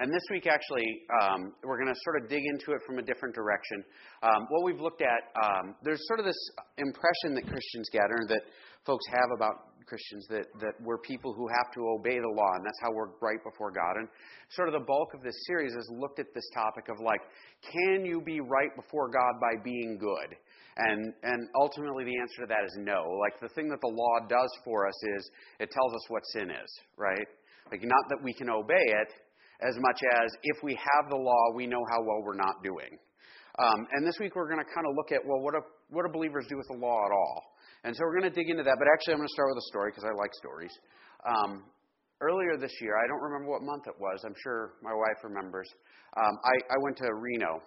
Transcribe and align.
And 0.00 0.10
this 0.10 0.24
week, 0.30 0.48
actually, 0.48 1.04
um, 1.20 1.52
we're 1.62 1.76
going 1.76 1.92
to 1.92 2.00
sort 2.08 2.22
of 2.22 2.30
dig 2.30 2.40
into 2.40 2.72
it 2.72 2.80
from 2.86 2.98
a 2.98 3.02
different 3.02 3.34
direction. 3.34 3.84
Um, 4.22 4.48
what 4.48 4.64
we've 4.64 4.80
looked 4.80 5.02
at, 5.02 5.28
um, 5.44 5.76
there's 5.84 6.00
sort 6.08 6.20
of 6.20 6.24
this 6.24 6.40
impression 6.78 7.36
that 7.36 7.44
Christians 7.44 7.86
get, 7.92 8.08
or 8.08 8.24
that 8.28 8.40
folks 8.86 9.04
have 9.12 9.28
about 9.36 9.76
Christians, 9.84 10.24
that, 10.30 10.46
that 10.60 10.72
we're 10.80 10.96
people 11.04 11.34
who 11.34 11.46
have 11.52 11.68
to 11.74 11.84
obey 11.84 12.16
the 12.16 12.32
law, 12.32 12.52
and 12.56 12.64
that's 12.64 12.80
how 12.80 12.96
we're 12.96 13.12
right 13.20 13.44
before 13.44 13.70
God. 13.70 14.00
And 14.00 14.08
sort 14.56 14.68
of 14.68 14.74
the 14.80 14.86
bulk 14.88 15.12
of 15.12 15.20
this 15.20 15.36
series 15.46 15.74
has 15.74 15.84
looked 15.92 16.18
at 16.18 16.32
this 16.32 16.48
topic 16.54 16.88
of 16.88 16.96
like, 17.04 17.20
can 17.60 18.06
you 18.06 18.22
be 18.24 18.40
right 18.40 18.72
before 18.74 19.10
God 19.10 19.36
by 19.36 19.60
being 19.62 19.98
good? 20.00 20.32
And, 20.78 21.12
and 21.24 21.44
ultimately, 21.60 22.04
the 22.04 22.16
answer 22.16 22.40
to 22.40 22.48
that 22.48 22.64
is 22.64 22.72
no. 22.80 23.04
Like, 23.20 23.36
the 23.36 23.52
thing 23.52 23.68
that 23.68 23.82
the 23.82 23.92
law 23.92 24.24
does 24.32 24.48
for 24.64 24.88
us 24.88 24.96
is 25.18 25.30
it 25.60 25.68
tells 25.68 25.92
us 25.92 26.08
what 26.08 26.22
sin 26.32 26.48
is, 26.48 26.70
right? 26.96 27.28
Like, 27.70 27.82
not 27.84 28.04
that 28.08 28.24
we 28.24 28.32
can 28.32 28.48
obey 28.48 28.80
it, 28.96 29.12
as 29.62 29.76
much 29.78 30.00
as 30.22 30.28
if 30.42 30.56
we 30.62 30.74
have 30.74 31.10
the 31.10 31.16
law, 31.16 31.54
we 31.54 31.66
know 31.66 31.82
how 31.90 32.00
well 32.02 32.22
we're 32.24 32.38
not 32.38 32.62
doing. 32.64 32.98
Um, 33.58 33.86
and 33.92 34.06
this 34.06 34.16
week 34.20 34.36
we're 34.36 34.48
going 34.48 34.62
to 34.62 34.70
kind 34.72 34.86
of 34.88 34.96
look 34.96 35.12
at, 35.12 35.20
well, 35.26 35.40
what 35.40 35.52
do, 35.52 35.60
what 35.90 36.06
do 36.06 36.12
believers 36.12 36.46
do 36.48 36.56
with 36.56 36.68
the 36.72 36.78
law 36.80 37.04
at 37.04 37.12
all? 37.12 37.50
And 37.84 37.96
so 37.96 38.04
we're 38.04 38.16
going 38.20 38.30
to 38.30 38.36
dig 38.36 38.48
into 38.48 38.62
that. 38.64 38.76
But 38.78 38.88
actually, 38.92 39.14
I'm 39.16 39.20
going 39.20 39.28
to 39.28 39.36
start 39.36 39.52
with 39.52 39.60
a 39.60 39.68
story 39.68 39.92
because 39.92 40.04
I 40.04 40.12
like 40.16 40.32
stories. 40.36 40.72
Um, 41.24 41.64
earlier 42.20 42.56
this 42.56 42.72
year, 42.80 42.96
I 42.96 43.04
don't 43.08 43.20
remember 43.20 43.52
what 43.52 43.64
month 43.64 43.88
it 43.88 43.96
was. 44.00 44.20
I'm 44.24 44.36
sure 44.44 44.80
my 44.80 44.92
wife 44.92 45.20
remembers. 45.24 45.68
Um, 46.16 46.34
I, 46.44 46.54
I 46.72 46.78
went 46.80 46.96
to 47.00 47.08
Reno 47.12 47.60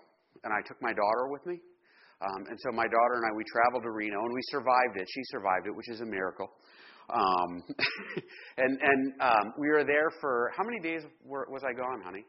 and 0.45 0.53
I 0.53 0.61
took 0.65 0.81
my 0.81 0.93
daughter 0.93 1.29
with 1.29 1.45
me. 1.45 1.61
Um, 2.21 2.47
and 2.47 2.57
so 2.61 2.71
my 2.71 2.87
daughter 2.87 3.15
and 3.19 3.25
I, 3.27 3.31
we 3.35 3.43
traveled 3.51 3.83
to 3.83 3.91
Reno 3.91 4.17
and 4.17 4.33
we 4.33 4.41
survived 4.49 4.95
it. 4.95 5.05
She 5.09 5.21
survived 5.33 5.67
it, 5.67 5.75
which 5.75 5.89
is 5.89 5.99
a 6.01 6.07
miracle. 6.07 6.49
Um, 7.13 7.63
and 8.57 8.79
and 8.81 9.13
um, 9.21 9.53
we 9.59 9.69
were 9.69 9.83
there 9.83 10.09
for 10.19 10.51
how 10.57 10.63
many 10.63 10.79
days 10.79 11.03
were, 11.23 11.45
was 11.49 11.61
I 11.63 11.73
gone, 11.73 12.01
honey? 12.03 12.25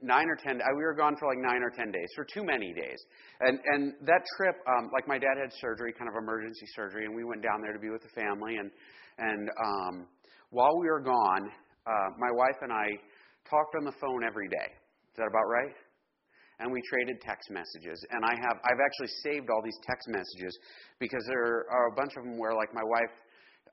Nine 0.00 0.28
or 0.28 0.36
ten. 0.36 0.60
We 0.76 0.82
were 0.82 0.94
gone 0.94 1.16
for 1.16 1.28
like 1.28 1.38
nine 1.38 1.62
or 1.62 1.70
ten 1.70 1.90
days, 1.90 2.08
for 2.14 2.24
too 2.24 2.44
many 2.44 2.72
days. 2.72 3.00
And 3.40 3.58
and 3.72 3.92
that 4.06 4.20
trip, 4.36 4.56
um, 4.68 4.90
like 4.92 5.08
my 5.08 5.18
dad 5.18 5.36
had 5.40 5.52
surgery, 5.60 5.92
kind 5.92 6.08
of 6.08 6.16
emergency 6.16 6.66
surgery, 6.74 7.04
and 7.04 7.14
we 7.14 7.24
went 7.24 7.42
down 7.42 7.60
there 7.62 7.72
to 7.72 7.78
be 7.78 7.90
with 7.90 8.02
the 8.02 8.20
family. 8.20 8.56
And 8.56 8.70
and 9.18 9.48
um, 9.64 10.06
while 10.50 10.76
we 10.78 10.88
were 10.88 11.00
gone, 11.00 11.50
uh, 11.86 12.08
my 12.18 12.30
wife 12.32 12.56
and 12.62 12.72
I 12.72 12.86
talked 13.48 13.76
on 13.76 13.84
the 13.84 13.94
phone 14.00 14.24
every 14.24 14.48
day. 14.48 14.72
Is 15.12 15.16
that 15.16 15.28
about 15.28 15.48
right? 15.48 15.72
And 16.60 16.72
we 16.72 16.80
traded 16.88 17.20
text 17.20 17.50
messages. 17.50 18.02
And 18.10 18.24
I 18.24 18.34
have 18.34 18.58
I've 18.64 18.80
actually 18.84 19.08
saved 19.22 19.50
all 19.50 19.60
these 19.62 19.78
text 19.86 20.08
messages 20.08 20.58
because 20.98 21.24
there 21.26 21.66
are 21.70 21.88
a 21.88 21.92
bunch 21.94 22.16
of 22.16 22.24
them 22.24 22.38
where 22.38 22.54
like 22.54 22.72
my 22.74 22.84
wife 22.84 23.10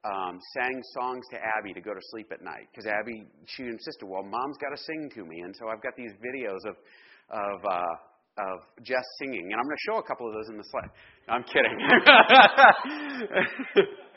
um, 0.03 0.39
sang 0.57 0.81
songs 0.93 1.23
to 1.31 1.37
Abby 1.37 1.73
to 1.73 1.81
go 1.81 1.93
to 1.93 2.01
sleep 2.09 2.31
at 2.31 2.41
night 2.41 2.67
because 2.71 2.87
Abby 2.87 3.27
she 3.45 3.63
insisted, 3.63 4.05
well, 4.05 4.23
mom's 4.23 4.57
got 4.57 4.71
to 4.75 4.81
sing 4.81 5.11
to 5.15 5.25
me, 5.25 5.41
and 5.41 5.55
so 5.55 5.69
I've 5.69 5.83
got 5.83 5.95
these 5.95 6.11
videos 6.21 6.65
of 6.65 6.75
of 7.29 7.65
uh, 7.65 7.95
of 8.37 8.61
Jess 8.83 9.05
singing, 9.19 9.51
and 9.51 9.59
I'm 9.59 9.65
going 9.65 9.77
to 9.77 9.83
show 9.91 9.97
a 9.97 10.03
couple 10.03 10.27
of 10.27 10.33
those 10.33 10.49
in 10.49 10.57
the 10.57 10.63
slide. 10.63 10.89
No, 11.27 11.33
I'm 11.35 11.43
kidding. 11.43 11.77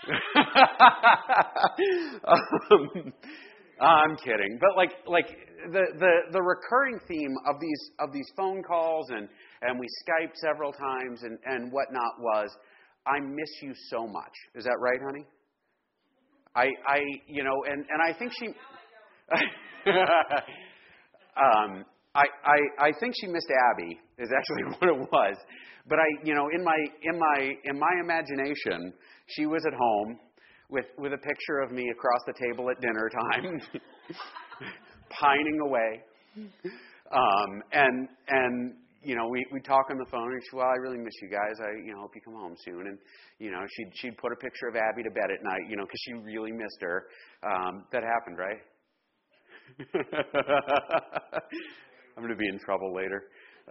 um, 2.30 3.12
I'm 3.80 4.16
kidding, 4.16 4.58
but 4.60 4.76
like 4.76 4.92
like 5.06 5.28
the, 5.72 5.84
the 5.98 6.12
the 6.32 6.42
recurring 6.42 7.00
theme 7.08 7.34
of 7.46 7.56
these 7.60 7.90
of 7.98 8.12
these 8.12 8.30
phone 8.36 8.62
calls 8.62 9.08
and 9.10 9.28
and 9.62 9.78
we 9.78 9.86
Skype 10.04 10.32
several 10.36 10.72
times 10.72 11.22
and 11.22 11.38
and 11.46 11.72
whatnot 11.72 12.20
was, 12.20 12.50
I 13.06 13.20
miss 13.20 13.50
you 13.62 13.72
so 13.88 14.06
much. 14.06 14.32
Is 14.54 14.64
that 14.64 14.76
right, 14.80 15.00
honey? 15.02 15.24
I 16.54 16.68
I 16.86 17.00
you 17.26 17.42
know 17.42 17.64
and 17.66 17.84
and 17.88 18.02
I 18.06 18.12
think 18.18 18.32
she. 18.38 18.48
um, 21.36 21.84
I, 22.12 22.24
I, 22.44 22.86
I 22.88 22.92
think 22.98 23.14
she 23.20 23.28
missed 23.28 23.46
Abby 23.70 24.00
is 24.18 24.30
actually 24.36 24.64
what 24.78 24.90
it 24.90 24.98
was, 25.12 25.36
but 25.88 25.98
I 25.98 26.06
you 26.24 26.34
know 26.34 26.48
in 26.52 26.64
my 26.64 26.76
in 27.02 27.18
my 27.18 27.54
in 27.64 27.78
my 27.78 27.92
imagination 28.02 28.92
she 29.28 29.46
was 29.46 29.64
at 29.66 29.72
home 29.72 30.18
with, 30.70 30.86
with 30.98 31.12
a 31.12 31.18
picture 31.18 31.60
of 31.60 31.72
me 31.72 31.90
across 31.90 32.20
the 32.26 32.34
table 32.34 32.70
at 32.70 32.80
dinner 32.80 33.10
time, 33.10 33.60
pining 35.10 35.60
away. 35.66 36.02
Um, 37.12 37.62
and, 37.72 38.08
and, 38.28 38.74
you 39.02 39.16
know, 39.16 39.28
we, 39.28 39.44
we 39.52 39.60
talk 39.60 39.86
on 39.90 39.98
the 39.98 40.06
phone, 40.10 40.30
and 40.32 40.42
she, 40.48 40.56
well, 40.56 40.66
I 40.66 40.76
really 40.80 40.98
miss 40.98 41.14
you 41.22 41.28
guys. 41.28 41.58
I, 41.60 41.84
you 41.84 41.92
know, 41.92 42.00
hope 42.02 42.12
you 42.14 42.20
come 42.24 42.34
home 42.34 42.54
soon. 42.64 42.86
And, 42.86 42.98
you 43.38 43.50
know, 43.50 43.60
she'd, 43.76 43.90
she'd 43.94 44.16
put 44.18 44.32
a 44.32 44.36
picture 44.36 44.68
of 44.68 44.76
Abby 44.76 45.02
to 45.02 45.10
bed 45.10 45.30
at 45.32 45.42
night, 45.42 45.68
you 45.68 45.76
know, 45.76 45.84
because 45.84 46.00
she 46.04 46.12
really 46.14 46.52
missed 46.52 46.80
her. 46.80 47.06
Um, 47.42 47.84
that 47.92 48.02
happened, 48.02 48.38
right? 48.38 48.60
I'm 52.16 52.28
to 52.28 52.36
be 52.36 52.48
in 52.48 52.58
trouble 52.58 52.94
later. 52.94 53.24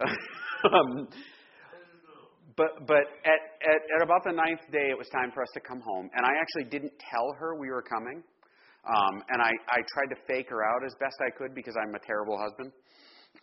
um, 0.64 1.08
but 2.60 2.84
but 2.84 3.08
at, 3.24 3.40
at, 3.64 3.80
at 3.96 4.00
about 4.04 4.20
the 4.28 4.36
ninth 4.36 4.60
day, 4.68 4.92
it 4.92 4.98
was 4.98 5.08
time 5.08 5.32
for 5.32 5.40
us 5.40 5.48
to 5.56 5.60
come 5.64 5.80
home, 5.80 6.12
and 6.12 6.28
I 6.28 6.36
actually 6.36 6.68
didn't 6.68 6.92
tell 7.00 7.32
her 7.40 7.56
we 7.56 7.72
were 7.72 7.80
coming. 7.80 8.20
Um, 8.84 9.24
and 9.28 9.40
I, 9.44 9.52
I 9.68 9.84
tried 9.92 10.08
to 10.08 10.18
fake 10.24 10.48
her 10.48 10.64
out 10.64 10.80
as 10.84 10.92
best 11.00 11.16
I 11.20 11.28
could 11.36 11.52
because 11.52 11.76
I'm 11.76 11.92
a 11.92 12.00
terrible 12.00 12.40
husband. 12.40 12.72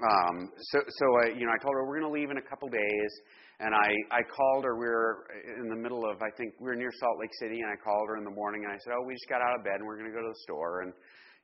Um, 0.01 0.49
so 0.73 0.77
so 0.85 1.05
I, 1.25 1.33
you 1.33 1.45
know 1.45 1.53
I 1.53 1.57
told 1.61 1.73
her 1.73 1.85
we're 1.89 1.97
going 1.97 2.13
to 2.13 2.17
leave 2.19 2.29
in 2.29 2.37
a 2.37 2.45
couple 2.45 2.69
days, 2.69 3.11
and 3.57 3.73
I 3.73 3.89
I 4.13 4.21
called 4.21 4.65
her. 4.65 4.77
We 4.77 4.85
were 4.85 5.25
in 5.61 5.69
the 5.69 5.81
middle 5.81 6.05
of 6.05 6.21
I 6.21 6.29
think 6.37 6.53
we 6.61 6.69
were 6.69 6.77
near 6.77 6.93
Salt 7.01 7.17
Lake 7.17 7.33
City, 7.41 7.57
and 7.65 7.69
I 7.73 7.77
called 7.81 8.05
her 8.13 8.17
in 8.21 8.25
the 8.25 8.33
morning 8.37 8.65
and 8.65 8.73
I 8.73 8.77
said, 8.85 8.93
oh 8.93 9.01
we 9.01 9.17
just 9.17 9.29
got 9.29 9.41
out 9.41 9.57
of 9.57 9.65
bed 9.65 9.81
and 9.81 9.85
we're 9.89 9.97
going 9.97 10.09
to 10.09 10.13
go 10.13 10.21
to 10.21 10.29
the 10.29 10.41
store 10.45 10.85
and 10.85 10.93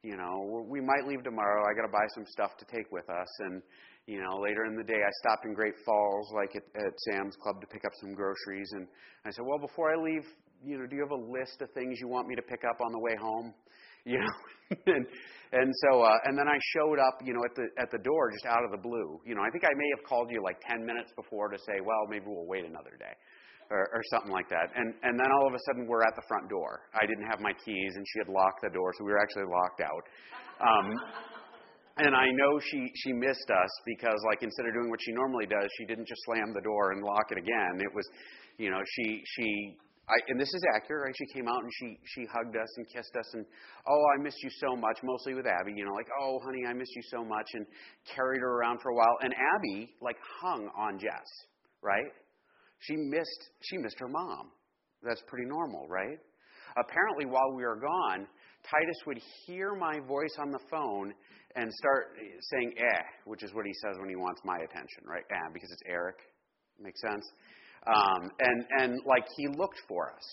you 0.05 0.13
know 0.13 0.65
we 0.69 0.77
might 0.81 1.09
leave 1.09 1.25
tomorrow. 1.25 1.65
I 1.65 1.73
got 1.73 1.89
to 1.89 1.93
buy 1.93 2.05
some 2.13 2.25
stuff 2.29 2.53
to 2.61 2.65
take 2.69 2.85
with 2.93 3.09
us 3.09 3.31
and 3.49 3.61
you 4.05 4.19
know, 4.19 4.37
later 4.39 4.65
in 4.65 4.75
the 4.75 4.83
day, 4.83 4.99
I 4.99 5.11
stopped 5.23 5.45
in 5.45 5.53
Great 5.53 5.75
Falls, 5.85 6.27
like 6.35 6.55
at, 6.55 6.63
at 6.75 6.93
Sam's 7.07 7.35
Club, 7.41 7.61
to 7.61 7.67
pick 7.67 7.85
up 7.85 7.91
some 8.01 8.13
groceries. 8.13 8.69
And 8.73 8.87
I 9.25 9.31
said, 9.31 9.45
well, 9.47 9.59
before 9.59 9.93
I 9.93 9.95
leave, 9.95 10.27
you 10.63 10.77
know, 10.77 10.85
do 10.87 10.95
you 10.95 11.01
have 11.03 11.11
a 11.11 11.23
list 11.31 11.61
of 11.61 11.71
things 11.71 11.99
you 11.99 12.07
want 12.07 12.27
me 12.27 12.35
to 12.35 12.41
pick 12.41 12.63
up 12.67 12.79
on 12.81 12.91
the 12.91 12.99
way 12.99 13.15
home? 13.19 13.53
You 14.05 14.19
know, 14.19 14.35
and 14.91 15.07
and 15.55 15.71
so 15.87 16.03
uh, 16.03 16.19
and 16.27 16.35
then 16.37 16.43
I 16.43 16.59
showed 16.75 16.99
up, 16.99 17.23
you 17.23 17.31
know, 17.31 17.39
at 17.47 17.55
the 17.55 17.71
at 17.79 17.87
the 17.87 18.03
door 18.03 18.27
just 18.35 18.43
out 18.43 18.59
of 18.67 18.71
the 18.75 18.83
blue. 18.83 19.15
You 19.23 19.31
know, 19.31 19.39
I 19.39 19.47
think 19.47 19.63
I 19.63 19.71
may 19.79 19.87
have 19.95 20.03
called 20.03 20.27
you 20.27 20.43
like 20.43 20.59
ten 20.59 20.83
minutes 20.83 21.15
before 21.15 21.47
to 21.47 21.55
say, 21.55 21.79
well, 21.79 22.03
maybe 22.11 22.27
we'll 22.27 22.43
wait 22.43 22.67
another 22.67 22.99
day. 22.99 23.15
Or, 23.71 23.87
or 23.95 24.03
something 24.11 24.29
like 24.29 24.49
that. 24.51 24.75
And 24.75 24.91
and 25.07 25.15
then 25.15 25.31
all 25.31 25.47
of 25.47 25.55
a 25.55 25.61
sudden 25.71 25.87
we're 25.87 26.03
at 26.03 26.19
the 26.19 26.25
front 26.27 26.49
door. 26.51 26.91
I 26.91 27.07
didn't 27.07 27.23
have 27.31 27.39
my 27.39 27.55
keys, 27.63 27.95
and 27.95 28.03
she 28.11 28.19
had 28.19 28.27
locked 28.27 28.59
the 28.59 28.75
door, 28.75 28.91
so 28.99 29.07
we 29.07 29.15
were 29.15 29.23
actually 29.23 29.47
locked 29.47 29.79
out. 29.79 30.03
Um, 30.59 30.87
and 31.97 32.15
I 32.15 32.25
know 32.31 32.59
she 32.59 32.89
she 32.95 33.13
missed 33.13 33.49
us 33.51 33.69
because 33.85 34.17
like 34.29 34.41
instead 34.41 34.65
of 34.65 34.73
doing 34.73 34.89
what 34.89 34.99
she 35.01 35.11
normally 35.11 35.45
does, 35.45 35.69
she 35.77 35.85
didn't 35.85 36.07
just 36.07 36.21
slam 36.25 36.53
the 36.53 36.61
door 36.61 36.91
and 36.91 37.03
lock 37.03 37.31
it 37.31 37.37
again. 37.37 37.79
It 37.79 37.93
was, 37.93 38.07
you 38.57 38.71
know, 38.71 38.81
she 38.95 39.21
she 39.35 39.77
I, 40.09 40.15
and 40.27 40.39
this 40.39 40.49
is 40.49 40.61
accurate, 40.75 41.05
right? 41.05 41.15
She 41.17 41.33
came 41.33 41.47
out 41.47 41.63
and 41.63 41.71
she 41.79 41.97
she 42.05 42.25
hugged 42.25 42.57
us 42.57 42.67
and 42.77 42.85
kissed 42.89 43.15
us 43.15 43.33
and 43.33 43.45
oh, 43.87 44.03
I 44.17 44.21
missed 44.21 44.41
you 44.43 44.49
so 44.59 44.75
much. 44.75 44.97
Mostly 45.03 45.33
with 45.33 45.45
Abby, 45.45 45.73
you 45.75 45.85
know, 45.85 45.93
like 45.93 46.09
oh, 46.19 46.39
honey, 46.43 46.65
I 46.67 46.73
missed 46.73 46.95
you 46.95 47.03
so 47.09 47.23
much, 47.23 47.47
and 47.53 47.65
carried 48.13 48.41
her 48.41 48.57
around 48.59 48.79
for 48.81 48.89
a 48.89 48.95
while. 48.95 49.17
And 49.21 49.33
Abby 49.33 49.93
like 50.01 50.17
hung 50.41 50.69
on 50.77 50.99
Jess, 50.99 51.29
right? 51.81 52.11
She 52.79 52.95
missed 52.97 53.49
she 53.61 53.77
missed 53.77 53.99
her 53.99 54.09
mom. 54.09 54.51
That's 55.03 55.21
pretty 55.27 55.45
normal, 55.47 55.87
right? 55.87 56.17
Apparently, 56.75 57.25
while 57.25 57.53
we 57.55 57.63
were 57.63 57.79
gone, 57.79 58.27
Titus 58.69 58.97
would 59.05 59.19
hear 59.45 59.75
my 59.75 59.99
voice 60.07 60.35
on 60.39 60.51
the 60.51 60.59
phone 60.71 61.13
and 61.55 61.71
start 61.73 62.17
saying 62.51 62.73
eh, 62.77 63.01
which 63.25 63.43
is 63.43 63.53
what 63.53 63.65
he 63.65 63.73
says 63.73 63.97
when 63.99 64.09
he 64.09 64.15
wants 64.15 64.41
my 64.43 64.57
attention, 64.57 65.03
right? 65.05 65.23
Eh, 65.29 65.49
because 65.53 65.69
it's 65.71 65.83
Eric. 65.85 66.15
Makes 66.79 67.01
sense? 67.01 67.25
Um, 67.85 68.31
and, 68.39 68.65
and 68.79 68.99
like 69.05 69.25
he 69.37 69.47
looked 69.47 69.81
for 69.87 70.11
us. 70.11 70.23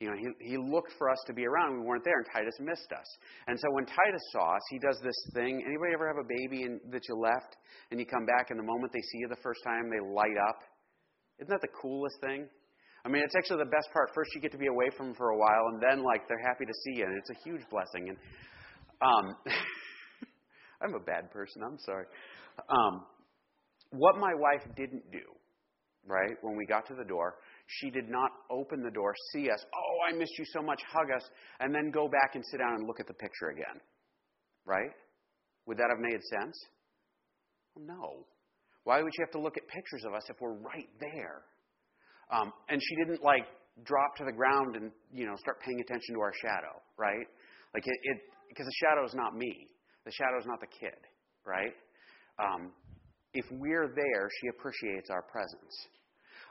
You 0.00 0.08
know, 0.08 0.16
he, 0.16 0.52
he 0.52 0.56
looked 0.58 0.92
for 0.98 1.08
us 1.08 1.18
to 1.26 1.32
be 1.32 1.46
around. 1.46 1.80
We 1.80 1.86
weren't 1.86 2.04
there, 2.04 2.18
and 2.18 2.26
Titus 2.30 2.54
missed 2.60 2.92
us. 2.92 3.06
And 3.48 3.58
so 3.58 3.64
when 3.72 3.86
Titus 3.86 4.22
saw 4.30 4.54
us, 4.54 4.62
he 4.70 4.78
does 4.78 5.00
this 5.02 5.16
thing. 5.32 5.64
Anybody 5.66 5.94
ever 5.94 6.06
have 6.06 6.20
a 6.20 6.28
baby 6.28 6.64
and, 6.64 6.80
that 6.92 7.08
you 7.08 7.16
left, 7.16 7.56
and 7.90 7.98
you 7.98 8.04
come 8.04 8.26
back, 8.26 8.50
and 8.50 8.58
the 8.58 8.64
moment 8.64 8.92
they 8.92 9.00
see 9.00 9.24
you 9.24 9.28
the 9.28 9.40
first 9.42 9.60
time, 9.64 9.88
they 9.88 10.04
light 10.04 10.36
up? 10.48 10.60
Isn't 11.40 11.48
that 11.48 11.62
the 11.62 11.72
coolest 11.80 12.20
thing? 12.20 12.46
I 13.06 13.08
mean, 13.08 13.22
it's 13.22 13.36
actually 13.36 13.62
the 13.62 13.70
best 13.70 13.88
part. 13.92 14.10
First, 14.16 14.34
you 14.34 14.40
get 14.40 14.50
to 14.50 14.58
be 14.58 14.66
away 14.66 14.86
from 14.96 15.06
them 15.06 15.14
for 15.14 15.30
a 15.30 15.38
while, 15.38 15.70
and 15.72 15.80
then, 15.80 16.02
like, 16.02 16.26
they're 16.26 16.42
happy 16.42 16.64
to 16.66 16.72
see 16.82 16.98
you, 16.98 17.04
and 17.04 17.16
it's 17.16 17.30
a 17.30 17.38
huge 17.48 17.62
blessing. 17.70 18.08
And 18.08 18.18
um, 19.00 19.36
I'm 20.82 20.92
a 20.92 20.98
bad 20.98 21.30
person. 21.30 21.62
I'm 21.62 21.78
sorry. 21.78 22.06
Um, 22.68 23.06
what 23.92 24.16
my 24.18 24.32
wife 24.34 24.66
didn't 24.76 25.08
do, 25.12 25.22
right, 26.04 26.34
when 26.42 26.56
we 26.56 26.66
got 26.66 26.84
to 26.88 26.94
the 26.94 27.04
door, 27.04 27.36
she 27.68 27.90
did 27.90 28.08
not 28.08 28.32
open 28.50 28.82
the 28.82 28.90
door, 28.90 29.14
see 29.32 29.50
us, 29.50 29.64
oh, 29.72 30.12
I 30.12 30.16
missed 30.18 30.36
you 30.36 30.44
so 30.52 30.60
much, 30.60 30.82
hug 30.92 31.06
us, 31.14 31.22
and 31.60 31.72
then 31.72 31.92
go 31.92 32.08
back 32.08 32.34
and 32.34 32.44
sit 32.50 32.58
down 32.58 32.74
and 32.74 32.88
look 32.88 32.98
at 32.98 33.06
the 33.06 33.14
picture 33.14 33.50
again. 33.50 33.80
Right? 34.64 34.90
Would 35.66 35.78
that 35.78 35.90
have 35.90 36.00
made 36.00 36.20
sense? 36.24 36.58
no. 37.78 38.26
Why 38.82 39.02
would 39.02 39.12
you 39.18 39.24
have 39.24 39.32
to 39.32 39.40
look 39.40 39.56
at 39.56 39.68
pictures 39.68 40.04
of 40.06 40.14
us 40.14 40.22
if 40.30 40.40
we're 40.40 40.54
right 40.54 40.88
there? 41.00 41.42
Um, 42.30 42.52
and 42.68 42.80
she 42.82 42.96
didn't 42.96 43.22
like 43.22 43.46
drop 43.84 44.16
to 44.16 44.24
the 44.24 44.32
ground 44.32 44.76
and 44.76 44.90
you 45.12 45.26
know 45.26 45.36
start 45.36 45.60
paying 45.60 45.80
attention 45.80 46.14
to 46.14 46.20
our 46.20 46.32
shadow, 46.42 46.80
right? 46.98 47.26
Like 47.74 47.84
it, 47.86 47.98
it 48.02 48.18
because 48.48 48.66
the 48.66 48.78
shadow 48.86 49.04
is 49.04 49.14
not 49.14 49.36
me, 49.36 49.68
the 50.04 50.12
shadow 50.12 50.38
is 50.40 50.46
not 50.46 50.60
the 50.60 50.66
kid, 50.66 50.98
right? 51.44 51.74
Um, 52.38 52.72
if 53.34 53.44
we're 53.50 53.88
there, 53.94 54.28
she 54.40 54.48
appreciates 54.48 55.10
our 55.10 55.22
presence. 55.22 55.74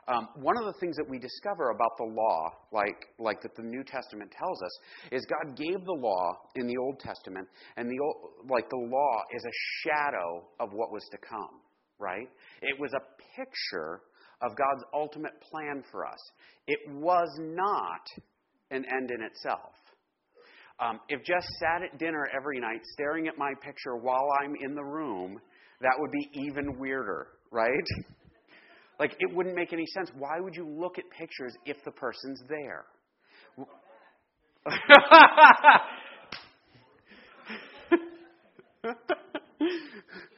Um, 0.08 0.30
one 0.36 0.56
of 0.58 0.66
the 0.66 0.80
things 0.80 0.96
that 0.98 1.10
we 1.10 1.18
discover 1.18 1.72
about 1.72 1.98
the 1.98 2.14
law, 2.14 2.52
like, 2.72 3.08
like 3.18 3.42
that 3.42 3.56
the 3.56 3.64
New 3.64 3.84
Testament 3.84 4.32
tells 4.38 4.62
us, 4.62 4.80
is 5.12 5.26
God 5.26 5.58
gave 5.58 5.84
the 5.84 5.98
law 5.98 6.38
in 6.56 6.68
the 6.68 6.78
Old 6.78 7.00
Testament, 7.00 7.48
and 7.76 7.90
the 7.90 7.98
old, 8.00 8.48
like 8.48 8.70
the 8.70 8.78
law 8.78 9.22
is 9.36 9.44
a 9.44 9.56
shadow 9.82 10.46
of 10.60 10.74
what 10.74 10.92
was 10.92 11.04
to 11.12 11.18
come, 11.18 11.62
right? 11.98 12.30
It 12.62 12.80
was 12.80 12.92
a 12.94 13.02
picture 13.36 14.02
of 14.42 14.56
God's 14.56 14.84
ultimate 14.94 15.40
plan 15.42 15.84
for 15.92 16.06
us. 16.06 16.20
It 16.68 16.80
was 16.94 17.30
not 17.40 18.08
an 18.72 18.86
end 18.92 19.12
in 19.12 19.22
itself. 19.24 19.74
Um, 20.80 21.00
if 21.08 21.24
Jess 21.24 21.48
sat 21.60 21.84
at 21.84 21.98
dinner 22.00 22.28
every 22.36 22.60
night 22.60 22.82
staring 22.94 23.28
at 23.28 23.38
my 23.38 23.54
picture 23.62 23.96
while 23.96 24.30
I'm 24.42 24.56
in 24.62 24.76
the 24.76 24.84
room, 24.84 25.40
that 25.82 25.94
would 25.98 26.12
be 26.12 26.30
even 26.34 26.78
weirder, 26.80 27.28
right? 27.52 27.70
Like, 28.98 29.14
it 29.20 29.36
wouldn't 29.36 29.58
make 29.58 29.74
any 29.74 29.86
sense. 29.88 30.10
Why 30.18 30.40
would 30.40 30.56
you 30.56 30.66
look 30.66 30.98
at 30.98 31.04
pictures 31.10 31.54
if 31.66 31.76
the 31.84 31.92
person's 31.92 32.42
there? 32.48 32.86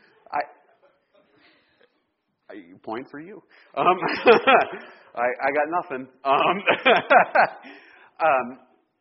Point 2.87 3.07
for 3.11 3.19
you. 3.19 3.43
Um, 3.75 3.85
I, 5.15 5.27
I 5.27 5.51
got 5.51 5.67
nothing. 5.83 6.07
Um, 6.23 6.63
um, 8.25 8.59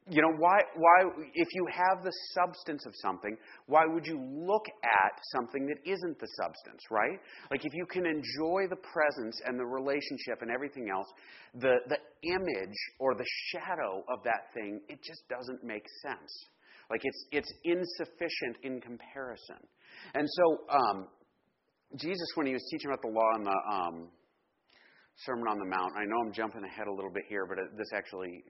you 0.09 0.23
know, 0.23 0.33
why, 0.39 0.59
why, 0.75 1.05
if 1.35 1.49
you 1.53 1.67
have 1.71 2.03
the 2.03 2.11
substance 2.35 2.85
of 2.85 2.93
something, 2.97 3.37
why 3.67 3.85
would 3.87 4.05
you 4.05 4.21
look 4.21 4.65
at 4.83 5.13
something 5.35 5.67
that 5.67 5.79
isn't 5.89 6.19
the 6.19 6.27
substance, 6.43 6.83
right? 6.91 7.19
Like, 7.53 7.65
if 7.65 7.75
you 7.75 7.87
can 7.87 8.07
enjoy 8.07 8.67
the 8.69 8.77
presence 8.77 9.41
and 9.47 9.57
the 9.57 9.67
relationship 9.67 10.43
and 10.43 10.51
everything 10.51 10.91
else, 10.91 11.07
the, 11.55 11.77
the 11.89 11.99
image 12.29 12.79
or 12.99 13.15
the 13.15 13.27
shadow 13.53 14.03
of 14.13 14.25
that 14.25 14.51
thing, 14.53 14.81
it 14.89 14.99
just 15.05 15.23
doesn't 15.29 15.63
make 15.63 15.87
sense. 16.03 16.33
Like, 16.91 17.03
it's, 17.05 17.25
it's 17.31 17.53
insufficient 17.63 18.57
in 18.65 18.81
comparison. 18.81 19.63
And 20.15 20.27
so, 20.29 20.59
um, 20.71 21.07
Jesus, 21.95 22.29
when 22.35 22.47
he 22.47 22.53
was 22.53 22.67
teaching 22.71 22.91
about 22.91 23.03
the 23.03 23.09
law 23.09 23.31
and 23.35 23.47
the 23.47 23.59
um, 23.71 24.09
Sermon 25.25 25.47
on 25.49 25.59
the 25.59 25.65
Mount, 25.65 25.93
I 25.97 26.05
know 26.05 26.17
I'm 26.27 26.33
jumping 26.33 26.65
ahead 26.65 26.89
a 26.89 26.93
little 26.93 27.13
bit 27.13 27.25
here, 27.29 27.47
but 27.47 27.59
this 27.77 27.89
actually, 27.95 28.43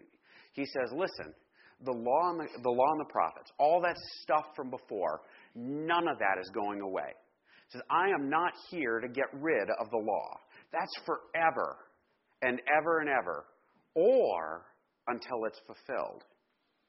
he 0.52 0.64
says, 0.64 0.90
listen, 0.96 1.34
the 1.84 1.92
law 1.92 2.30
and 2.30 2.40
the, 2.40 2.46
the 2.62 2.70
law 2.70 2.90
and 2.92 3.00
the 3.00 3.12
prophets, 3.12 3.52
all 3.58 3.80
that 3.82 3.96
stuff 4.22 4.46
from 4.56 4.70
before, 4.70 5.20
none 5.54 6.08
of 6.08 6.18
that 6.18 6.40
is 6.40 6.50
going 6.54 6.80
away. 6.80 7.12
He 7.68 7.78
says, 7.78 7.82
I 7.90 8.08
am 8.08 8.30
not 8.30 8.52
here 8.70 9.00
to 9.00 9.08
get 9.08 9.26
rid 9.34 9.68
of 9.78 9.90
the 9.90 9.98
law. 9.98 10.40
That's 10.72 10.92
forever 11.04 11.76
and 12.42 12.60
ever 12.78 13.00
and 13.00 13.08
ever, 13.10 13.44
or 13.94 14.66
until 15.08 15.44
it's 15.46 15.60
fulfilled. 15.66 16.24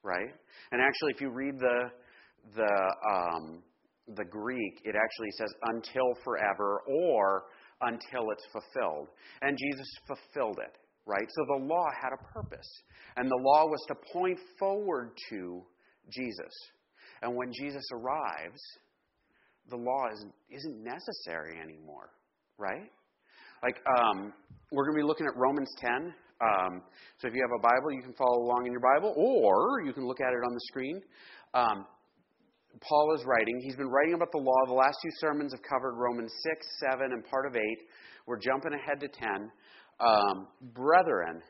Right? 0.04 0.30
And 0.72 0.82
actually, 0.82 1.14
if 1.14 1.22
you 1.22 1.30
read 1.30 1.60
the 1.60 1.92
the 2.56 2.94
um, 3.12 3.64
the 4.16 4.26
Greek, 4.26 4.82
it 4.84 4.96
actually 4.96 5.32
says 5.38 5.54
until 5.64 6.14
forever 6.24 6.82
or 6.88 7.44
until 7.82 8.32
it's 8.32 8.46
fulfilled. 8.52 9.10
And 9.42 9.58
Jesus 9.58 9.88
fulfilled 10.08 10.60
it 10.64 10.78
right? 11.08 11.28
So 11.30 11.46
the 11.48 11.66
law 11.66 11.88
had 12.00 12.12
a 12.14 12.34
purpose, 12.34 12.68
and 13.16 13.32
the 13.32 13.40
law 13.42 13.66
was 13.66 13.80
to 13.88 13.96
point 14.14 14.38
forward 14.60 15.12
to 15.30 15.64
Jesus. 16.12 16.54
And 17.22 17.36
when 17.36 17.52
Jesus 17.54 17.84
arrives, 17.94 18.60
the 19.70 19.78
law 19.78 20.08
isn't, 20.14 20.34
isn't 20.52 20.84
necessary 20.84 21.60
anymore, 21.60 22.10
right? 22.58 22.92
Like, 23.64 23.78
um, 23.98 24.34
we're 24.72 24.86
going 24.86 24.98
to 24.98 25.02
be 25.02 25.08
looking 25.08 25.26
at 25.26 25.36
Romans 25.36 25.74
10. 25.80 26.14
Um, 26.40 26.82
so 27.18 27.28
if 27.28 27.34
you 27.34 27.42
have 27.42 27.58
a 27.58 27.62
Bible, 27.62 27.92
you 27.92 28.04
can 28.04 28.14
follow 28.14 28.44
along 28.44 28.68
in 28.68 28.72
your 28.72 28.82
Bible, 28.82 29.14
or 29.18 29.82
you 29.84 29.94
can 29.94 30.06
look 30.06 30.22
at 30.22 30.34
it 30.34 30.44
on 30.46 30.54
the 30.54 30.62
screen. 30.68 31.02
Um, 31.54 31.86
Paul 32.82 33.16
is 33.16 33.26
writing. 33.26 33.60
He's 33.64 33.76
been 33.76 33.90
writing 33.90 34.14
about 34.14 34.32
the 34.32 34.40
law. 34.40 34.66
The 34.66 34.74
last 34.74 34.98
two 35.02 35.10
sermons 35.20 35.54
have 35.54 35.62
covered 35.64 35.96
Romans 35.96 36.32
6, 36.44 36.68
7, 36.92 37.12
and 37.12 37.24
part 37.26 37.46
of 37.46 37.56
8. 37.56 37.62
We're 38.26 38.40
jumping 38.40 38.74
ahead 38.74 39.00
to 39.00 39.08
10. 39.08 39.52
Um, 40.00 40.48
Brethren, 40.74 41.42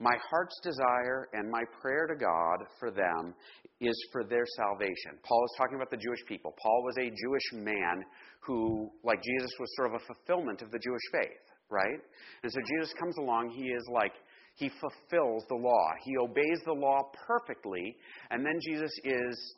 my 0.00 0.14
heart's 0.30 0.58
desire 0.62 1.28
and 1.32 1.50
my 1.50 1.62
prayer 1.80 2.06
to 2.06 2.16
God 2.16 2.66
for 2.80 2.90
them 2.90 3.34
is 3.80 3.94
for 4.12 4.24
their 4.24 4.44
salvation. 4.56 5.18
Paul 5.22 5.44
is 5.44 5.54
talking 5.56 5.76
about 5.76 5.90
the 5.90 5.96
Jewish 5.96 6.24
people. 6.26 6.54
Paul 6.60 6.82
was 6.84 6.96
a 6.98 7.10
Jewish 7.10 7.64
man 7.64 8.04
who, 8.40 8.90
like 9.04 9.22
Jesus, 9.22 9.50
was 9.60 9.68
sort 9.76 9.94
of 9.94 10.00
a 10.00 10.04
fulfillment 10.04 10.62
of 10.62 10.70
the 10.70 10.78
Jewish 10.78 11.02
faith, 11.12 11.44
right? 11.70 12.00
And 12.42 12.52
so 12.52 12.60
Jesus 12.76 12.92
comes 12.98 13.16
along, 13.18 13.50
he 13.50 13.68
is 13.68 13.86
like, 13.92 14.12
he 14.56 14.70
fulfills 14.80 15.44
the 15.48 15.56
law. 15.56 15.86
He 16.04 16.16
obeys 16.16 16.60
the 16.64 16.72
law 16.72 17.10
perfectly, 17.26 17.96
and 18.30 18.44
then 18.44 18.58
Jesus 18.62 18.92
is 19.04 19.54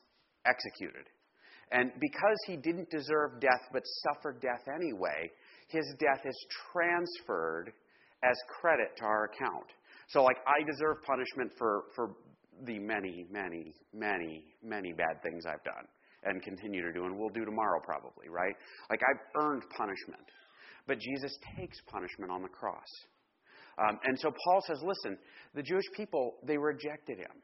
executed. 0.47 1.07
And 1.73 1.91
because 2.01 2.39
he 2.47 2.57
didn't 2.57 2.91
deserve 2.91 3.41
death 3.41 3.69
but 3.73 3.83
suffered 4.07 4.41
death 4.41 4.63
anyway, 4.73 5.31
his 5.69 5.85
death 5.99 6.23
is 6.25 6.47
transferred 6.73 7.73
as 8.23 8.37
credit 8.61 8.97
to 8.99 9.05
our 9.05 9.25
account. 9.25 9.67
So, 10.09 10.23
like, 10.23 10.37
I 10.47 10.63
deserve 10.65 11.03
punishment 11.05 11.53
for, 11.59 11.85
for 11.95 12.15
the 12.65 12.79
many, 12.79 13.27
many, 13.31 13.75
many, 13.93 14.45
many 14.63 14.93
bad 14.93 15.23
things 15.23 15.45
I've 15.45 15.65
done 15.65 15.85
and 16.23 16.43
continue 16.43 16.83
to 16.83 16.93
do 16.93 17.05
and 17.05 17.19
will 17.19 17.29
do 17.29 17.45
tomorrow 17.45 17.81
probably, 17.83 18.29
right? 18.29 18.55
Like, 18.89 19.01
I've 19.03 19.43
earned 19.43 19.65
punishment. 19.77 20.25
But 20.87 21.01
Jesus 21.01 21.37
takes 21.59 21.79
punishment 21.91 22.31
on 22.31 22.43
the 22.43 22.49
cross. 22.49 22.89
Um, 23.79 23.99
and 24.05 24.19
so 24.19 24.31
Paul 24.45 24.63
says, 24.67 24.79
listen, 24.83 25.19
the 25.55 25.63
Jewish 25.63 25.85
people, 25.95 26.37
they 26.45 26.57
rejected 26.57 27.19
him. 27.19 27.43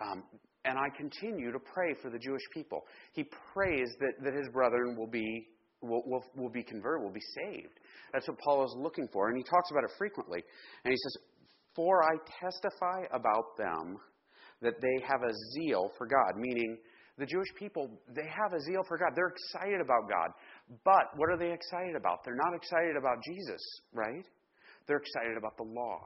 Um, 0.00 0.22
and 0.64 0.78
I 0.78 0.88
continue 0.96 1.52
to 1.52 1.58
pray 1.58 1.94
for 2.00 2.10
the 2.10 2.18
Jewish 2.18 2.42
people. 2.52 2.84
He 3.12 3.24
prays 3.52 3.88
that, 4.00 4.12
that 4.22 4.34
his 4.34 4.48
brethren 4.52 4.96
will 4.96 5.06
be 5.06 5.48
will, 5.84 6.02
will, 6.06 6.24
will 6.36 6.50
be 6.50 6.62
converted, 6.62 7.04
will 7.04 7.12
be 7.12 7.20
saved. 7.44 7.78
That's 8.12 8.26
what 8.28 8.38
Paul 8.38 8.64
is 8.64 8.74
looking 8.76 9.08
for. 9.12 9.28
And 9.28 9.36
he 9.36 9.44
talks 9.44 9.70
about 9.70 9.84
it 9.84 9.90
frequently. 9.98 10.42
And 10.84 10.92
he 10.92 10.96
says, 10.96 11.16
For 11.76 12.02
I 12.02 12.16
testify 12.40 13.04
about 13.12 13.56
them 13.58 13.98
that 14.62 14.80
they 14.80 15.04
have 15.06 15.22
a 15.22 15.32
zeal 15.54 15.90
for 15.98 16.06
God, 16.06 16.36
meaning 16.36 16.78
the 17.18 17.26
Jewish 17.26 17.48
people, 17.58 17.90
they 18.14 18.26
have 18.26 18.52
a 18.54 18.60
zeal 18.60 18.82
for 18.88 18.98
God. 18.98 19.10
They're 19.14 19.32
excited 19.34 19.80
about 19.80 20.08
God. 20.08 20.30
But 20.84 21.14
what 21.16 21.30
are 21.30 21.38
they 21.38 21.52
excited 21.52 21.94
about? 21.96 22.24
They're 22.24 22.34
not 22.34 22.54
excited 22.54 22.96
about 22.96 23.22
Jesus, 23.22 23.60
right? 23.92 24.24
They're 24.86 25.02
excited 25.02 25.36
about 25.36 25.56
the 25.56 25.64
law. 25.64 26.00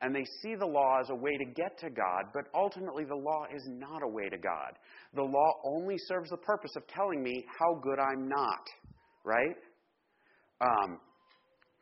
And 0.00 0.14
they 0.14 0.24
see 0.42 0.54
the 0.54 0.66
law 0.66 1.00
as 1.00 1.10
a 1.10 1.14
way 1.14 1.36
to 1.36 1.44
get 1.44 1.76
to 1.80 1.90
God, 1.90 2.26
but 2.32 2.44
ultimately 2.54 3.04
the 3.04 3.16
law 3.16 3.46
is 3.52 3.66
not 3.66 4.02
a 4.04 4.08
way 4.08 4.28
to 4.28 4.38
God. 4.38 4.78
The 5.14 5.22
law 5.22 5.54
only 5.64 5.96
serves 6.06 6.30
the 6.30 6.36
purpose 6.36 6.70
of 6.76 6.86
telling 6.86 7.20
me 7.20 7.44
how 7.58 7.80
good 7.82 7.98
I'm 7.98 8.28
not, 8.28 8.64
right? 9.24 9.56
Um, 10.60 11.00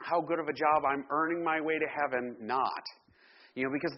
how 0.01 0.21
good 0.23 0.39
of 0.39 0.49
a 0.49 0.53
job 0.53 0.85
I'm 0.89 1.05
earning 1.11 1.45
my 1.45 1.61
way 1.61 1.79
to 1.79 1.87
heaven, 1.87 2.37
not. 2.41 2.83
You 3.55 3.65
know, 3.65 3.71
because, 3.73 3.97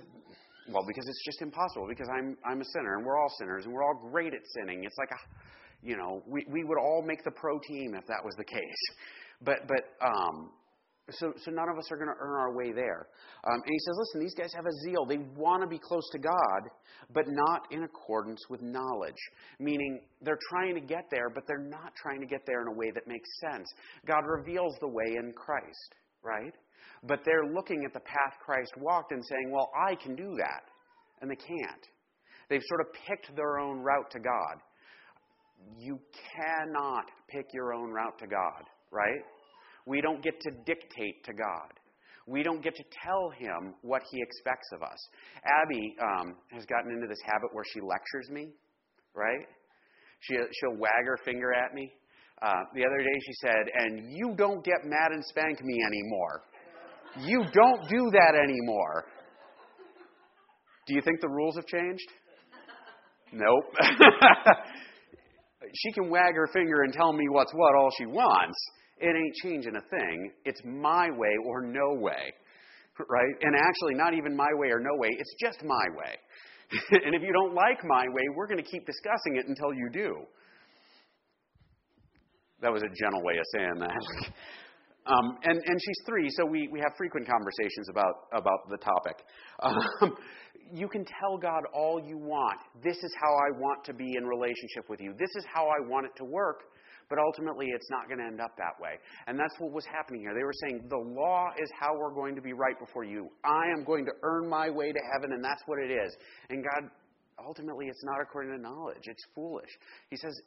well, 0.68 0.84
because 0.86 1.06
it's 1.08 1.24
just 1.24 1.40
impossible, 1.40 1.86
because 1.88 2.08
I'm, 2.12 2.36
I'm 2.44 2.60
a 2.60 2.64
sinner, 2.64 2.96
and 2.96 3.06
we're 3.06 3.18
all 3.18 3.32
sinners, 3.38 3.66
and 3.66 3.74
we're 3.74 3.84
all 3.84 4.10
great 4.10 4.34
at 4.34 4.40
sinning. 4.56 4.82
It's 4.82 4.98
like 4.98 5.10
a, 5.10 5.86
you 5.86 5.96
know, 5.96 6.22
we, 6.26 6.44
we 6.50 6.64
would 6.64 6.78
all 6.78 7.02
make 7.06 7.22
the 7.22 7.30
pro 7.30 7.58
team 7.68 7.94
if 7.94 8.06
that 8.06 8.24
was 8.24 8.34
the 8.36 8.44
case. 8.44 8.82
But, 9.42 9.68
but, 9.68 10.06
um, 10.06 10.50
so, 11.10 11.32
so 11.44 11.50
none 11.50 11.68
of 11.68 11.78
us 11.78 11.90
are 11.90 11.96
going 11.96 12.08
to 12.08 12.20
earn 12.20 12.40
our 12.40 12.54
way 12.54 12.72
there. 12.72 13.08
Um, 13.44 13.54
and 13.54 13.70
he 13.70 13.78
says, 13.78 13.96
listen, 13.98 14.20
these 14.20 14.34
guys 14.34 14.52
have 14.54 14.66
a 14.66 14.72
zeal. 14.84 15.06
They 15.06 15.18
want 15.36 15.62
to 15.62 15.68
be 15.68 15.78
close 15.78 16.08
to 16.12 16.18
God, 16.18 16.70
but 17.14 17.24
not 17.28 17.62
in 17.70 17.84
accordance 17.84 18.40
with 18.50 18.60
knowledge. 18.62 19.18
Meaning 19.58 20.00
they're 20.22 20.38
trying 20.50 20.74
to 20.74 20.80
get 20.80 21.04
there, 21.10 21.30
but 21.30 21.44
they're 21.46 21.58
not 21.58 21.92
trying 21.96 22.20
to 22.20 22.26
get 22.26 22.42
there 22.46 22.62
in 22.62 22.68
a 22.68 22.76
way 22.76 22.90
that 22.94 23.06
makes 23.06 23.28
sense. 23.40 23.68
God 24.06 24.24
reveals 24.26 24.74
the 24.80 24.88
way 24.88 25.16
in 25.16 25.32
Christ, 25.32 25.94
right? 26.22 26.54
But 27.04 27.20
they're 27.24 27.52
looking 27.54 27.84
at 27.84 27.92
the 27.94 28.00
path 28.00 28.34
Christ 28.44 28.72
walked 28.76 29.12
and 29.12 29.24
saying, 29.24 29.50
well, 29.50 29.70
I 29.88 29.94
can 29.94 30.14
do 30.14 30.34
that. 30.36 30.62
And 31.20 31.30
they 31.30 31.36
can't. 31.36 31.86
They've 32.50 32.62
sort 32.66 32.80
of 32.80 32.86
picked 33.06 33.34
their 33.36 33.58
own 33.58 33.80
route 33.80 34.10
to 34.12 34.18
God. 34.18 34.62
You 35.78 35.98
cannot 36.36 37.04
pick 37.28 37.46
your 37.52 37.74
own 37.74 37.90
route 37.90 38.18
to 38.20 38.26
God, 38.26 38.64
right? 38.90 39.20
We 39.88 40.02
don't 40.02 40.22
get 40.22 40.38
to 40.42 40.50
dictate 40.66 41.24
to 41.24 41.32
God. 41.32 41.72
We 42.26 42.42
don't 42.42 42.62
get 42.62 42.76
to 42.76 42.84
tell 43.02 43.30
him 43.30 43.74
what 43.80 44.02
he 44.10 44.20
expects 44.20 44.68
of 44.74 44.82
us. 44.82 44.98
Abby 45.62 45.96
um, 46.02 46.36
has 46.52 46.66
gotten 46.66 46.92
into 46.92 47.06
this 47.08 47.20
habit 47.24 47.48
where 47.54 47.64
she 47.72 47.80
lectures 47.80 48.28
me, 48.30 48.50
right? 49.14 49.46
She, 50.20 50.34
she'll 50.34 50.76
wag 50.76 51.06
her 51.06 51.16
finger 51.24 51.54
at 51.54 51.72
me. 51.72 51.90
Uh, 52.42 52.64
the 52.74 52.84
other 52.84 52.98
day 52.98 53.18
she 53.26 53.32
said, 53.40 53.64
and 53.74 54.12
you 54.12 54.34
don't 54.36 54.62
get 54.62 54.84
mad 54.84 55.12
and 55.12 55.24
spank 55.24 55.58
me 55.64 55.78
anymore. 55.86 56.42
You 57.20 57.44
don't 57.52 57.88
do 57.88 58.10
that 58.12 58.34
anymore. 58.34 59.06
Do 60.86 60.94
you 60.94 61.00
think 61.00 61.22
the 61.22 61.28
rules 61.28 61.56
have 61.56 61.66
changed? 61.66 62.08
Nope. 63.32 63.64
she 65.74 65.92
can 65.92 66.10
wag 66.10 66.34
her 66.34 66.48
finger 66.52 66.82
and 66.82 66.92
tell 66.92 67.14
me 67.14 67.24
what's 67.30 67.52
what 67.54 67.74
all 67.74 67.90
she 67.96 68.04
wants. 68.04 68.58
It 69.00 69.14
ain't 69.16 69.34
changing 69.42 69.76
a 69.76 69.80
thing. 69.88 70.32
It's 70.44 70.60
my 70.64 71.10
way 71.10 71.34
or 71.46 71.62
no 71.62 71.94
way. 71.94 72.32
Right? 73.08 73.34
And 73.42 73.54
actually, 73.54 73.94
not 73.94 74.14
even 74.14 74.36
my 74.36 74.48
way 74.54 74.68
or 74.68 74.80
no 74.80 74.96
way, 74.96 75.08
it's 75.10 75.34
just 75.40 75.62
my 75.64 75.86
way. 75.96 76.14
and 77.04 77.14
if 77.14 77.22
you 77.22 77.32
don't 77.32 77.54
like 77.54 77.78
my 77.84 78.04
way, 78.08 78.22
we're 78.34 78.48
going 78.48 78.62
to 78.62 78.68
keep 78.68 78.84
discussing 78.84 79.36
it 79.36 79.46
until 79.46 79.72
you 79.72 79.88
do. 79.92 80.16
That 82.60 82.72
was 82.72 82.82
a 82.82 82.88
gentle 82.88 83.22
way 83.22 83.34
of 83.38 83.44
saying 83.54 83.78
that. 83.78 84.32
Um, 85.08 85.38
and, 85.42 85.58
and 85.64 85.80
she's 85.80 86.00
three, 86.06 86.28
so 86.28 86.44
we, 86.44 86.68
we 86.70 86.80
have 86.80 86.92
frequent 86.98 87.26
conversations 87.26 87.88
about, 87.88 88.28
about 88.32 88.68
the 88.68 88.76
topic. 88.76 89.16
Um, 89.60 90.14
you 90.70 90.86
can 90.86 91.04
tell 91.04 91.38
God 91.38 91.62
all 91.72 91.98
you 91.98 92.18
want. 92.18 92.60
This 92.84 92.96
is 92.98 93.12
how 93.20 93.32
I 93.32 93.58
want 93.58 93.84
to 93.86 93.94
be 93.94 94.14
in 94.16 94.24
relationship 94.24 94.88
with 94.88 95.00
you. 95.00 95.14
This 95.18 95.30
is 95.34 95.44
how 95.52 95.64
I 95.64 95.88
want 95.88 96.06
it 96.06 96.12
to 96.18 96.24
work. 96.24 96.64
But 97.08 97.18
ultimately, 97.18 97.66
it's 97.74 97.90
not 97.90 98.06
going 98.06 98.18
to 98.18 98.26
end 98.26 98.40
up 98.40 98.52
that 98.58 98.78
way. 98.80 99.00
And 99.26 99.38
that's 99.38 99.54
what 99.58 99.72
was 99.72 99.86
happening 99.86 100.20
here. 100.20 100.34
They 100.34 100.44
were 100.44 100.52
saying, 100.60 100.88
the 100.88 100.98
law 100.98 101.48
is 101.58 101.70
how 101.78 101.96
we're 101.96 102.14
going 102.14 102.34
to 102.36 102.42
be 102.42 102.52
right 102.52 102.78
before 102.78 103.04
you. 103.04 103.28
I 103.44 103.64
am 103.76 103.84
going 103.84 104.04
to 104.04 104.12
earn 104.22 104.48
my 104.48 104.68
way 104.68 104.92
to 104.92 105.00
heaven, 105.14 105.32
and 105.32 105.42
that's 105.42 105.62
what 105.66 105.78
it 105.78 105.90
is. 105.90 106.14
And 106.50 106.62
God, 106.62 106.90
ultimately, 107.44 107.86
it's 107.86 108.04
not 108.04 108.20
according 108.20 108.52
to 108.56 108.60
knowledge. 108.60 109.04
It's 109.04 109.24
foolish. 109.34 109.70
He 110.10 110.16
says, 110.16 110.38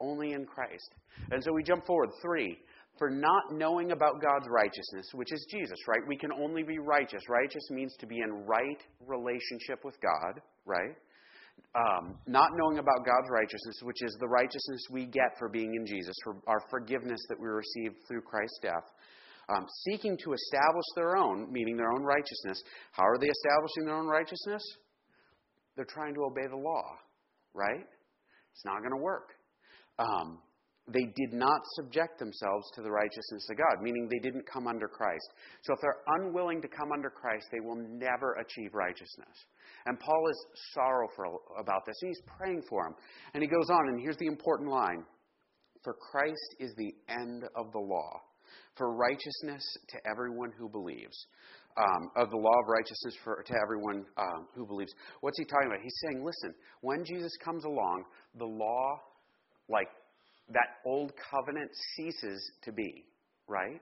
only 0.00 0.32
in 0.32 0.44
Christ. 0.44 0.90
And 1.30 1.42
so 1.42 1.52
we 1.52 1.62
jump 1.62 1.86
forward. 1.86 2.10
Three, 2.20 2.58
for 2.98 3.10
not 3.10 3.52
knowing 3.52 3.92
about 3.92 4.20
God's 4.20 4.48
righteousness, 4.48 5.06
which 5.14 5.32
is 5.32 5.46
Jesus, 5.50 5.78
right? 5.86 6.00
We 6.08 6.16
can 6.16 6.32
only 6.32 6.64
be 6.64 6.78
righteous. 6.78 7.22
Righteous 7.28 7.70
means 7.70 7.94
to 8.00 8.06
be 8.06 8.18
in 8.18 8.44
right 8.44 8.82
relationship 9.06 9.84
with 9.84 9.94
God, 10.00 10.40
right? 10.66 10.96
Um, 11.74 12.18
not 12.26 12.50
knowing 12.56 12.78
about 12.78 13.04
God's 13.04 13.28
righteousness, 13.30 13.76
which 13.82 14.02
is 14.02 14.16
the 14.20 14.28
righteousness 14.28 14.80
we 14.90 15.06
get 15.06 15.36
for 15.38 15.48
being 15.48 15.74
in 15.74 15.86
Jesus, 15.86 16.14
for 16.24 16.36
our 16.46 16.60
forgiveness 16.70 17.20
that 17.28 17.38
we 17.38 17.46
receive 17.46 17.92
through 18.08 18.22
Christ's 18.22 18.58
death. 18.62 18.84
Um, 19.48 19.66
seeking 19.86 20.16
to 20.24 20.32
establish 20.32 20.84
their 20.94 21.16
own, 21.16 21.50
meaning 21.52 21.76
their 21.76 21.90
own 21.92 22.02
righteousness. 22.02 22.62
How 22.92 23.04
are 23.04 23.18
they 23.18 23.28
establishing 23.28 23.86
their 23.86 23.96
own 23.96 24.06
righteousness? 24.06 24.62
They're 25.76 25.86
trying 25.86 26.14
to 26.14 26.24
obey 26.24 26.46
the 26.50 26.56
law, 26.56 26.84
right? 27.54 27.86
It's 28.52 28.64
not 28.64 28.80
going 28.80 28.90
to 28.90 29.02
work. 29.02 29.30
Um, 29.98 30.40
they 30.92 31.12
did 31.16 31.32
not 31.32 31.60
subject 31.76 32.18
themselves 32.18 32.70
to 32.74 32.82
the 32.82 32.90
righteousness 32.90 33.46
of 33.50 33.58
God, 33.58 33.82
meaning 33.82 34.08
they 34.08 34.18
didn't 34.18 34.46
come 34.50 34.66
under 34.66 34.88
Christ. 34.88 35.28
So 35.62 35.74
if 35.74 35.80
they're 35.80 36.02
unwilling 36.18 36.62
to 36.62 36.68
come 36.68 36.92
under 36.92 37.10
Christ, 37.10 37.46
they 37.52 37.60
will 37.60 37.76
never 37.76 38.34
achieve 38.34 38.72
righteousness. 38.72 39.36
And 39.86 39.98
Paul 40.00 40.28
is 40.30 40.46
sorrowful 40.74 41.42
about 41.60 41.84
this, 41.86 41.96
and 42.00 42.08
he's 42.08 42.22
praying 42.38 42.62
for 42.68 42.84
them. 42.84 42.94
And 43.34 43.42
he 43.42 43.48
goes 43.48 43.70
on, 43.70 43.88
and 43.88 44.00
here's 44.00 44.16
the 44.16 44.26
important 44.26 44.70
line 44.70 45.04
For 45.84 45.94
Christ 45.94 46.56
is 46.58 46.74
the 46.76 46.92
end 47.08 47.44
of 47.54 47.72
the 47.72 47.78
law, 47.78 48.20
for 48.76 48.94
righteousness 48.94 49.64
to 49.90 49.98
everyone 50.10 50.52
who 50.58 50.68
believes. 50.68 51.26
Um, 51.76 52.10
of 52.16 52.30
the 52.30 52.36
law 52.36 52.58
of 52.58 52.66
righteousness 52.66 53.14
for, 53.22 53.44
to 53.46 53.54
everyone 53.62 54.04
um, 54.16 54.48
who 54.56 54.66
believes. 54.66 54.92
What's 55.20 55.38
he 55.38 55.44
talking 55.44 55.68
about? 55.68 55.78
He's 55.80 55.94
saying, 56.02 56.24
listen, 56.24 56.52
when 56.80 57.04
Jesus 57.04 57.30
comes 57.44 57.64
along, 57.64 58.02
the 58.36 58.46
law, 58.46 58.98
like 59.68 59.86
that 60.50 60.80
old 60.84 61.12
covenant 61.30 61.70
ceases 61.96 62.50
to 62.64 62.72
be, 62.72 63.04
right? 63.46 63.80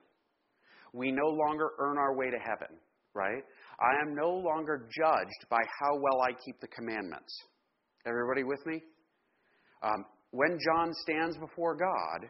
We 0.93 1.13
no 1.13 1.29
longer 1.29 1.71
earn 1.79 1.99
our 1.99 2.17
way 2.17 2.31
to 2.31 2.39
heaven, 2.39 2.77
right? 3.15 3.43
I 3.81 4.01
am 4.03 4.15
no 4.15 4.31
longer 4.31 4.89
judged 4.97 5.49
by 5.51 5.61
how 5.81 5.97
well 6.01 6.23
I 6.23 6.33
keep 6.45 6.61
the 6.61 6.69
commandments. 6.69 7.33
Everybody 8.07 8.45
with 8.45 8.65
me? 8.67 8.83
Um, 9.83 10.05
when 10.31 10.59
John 10.65 10.93
stands 11.03 11.37
before 11.39 11.77
God, 11.77 12.29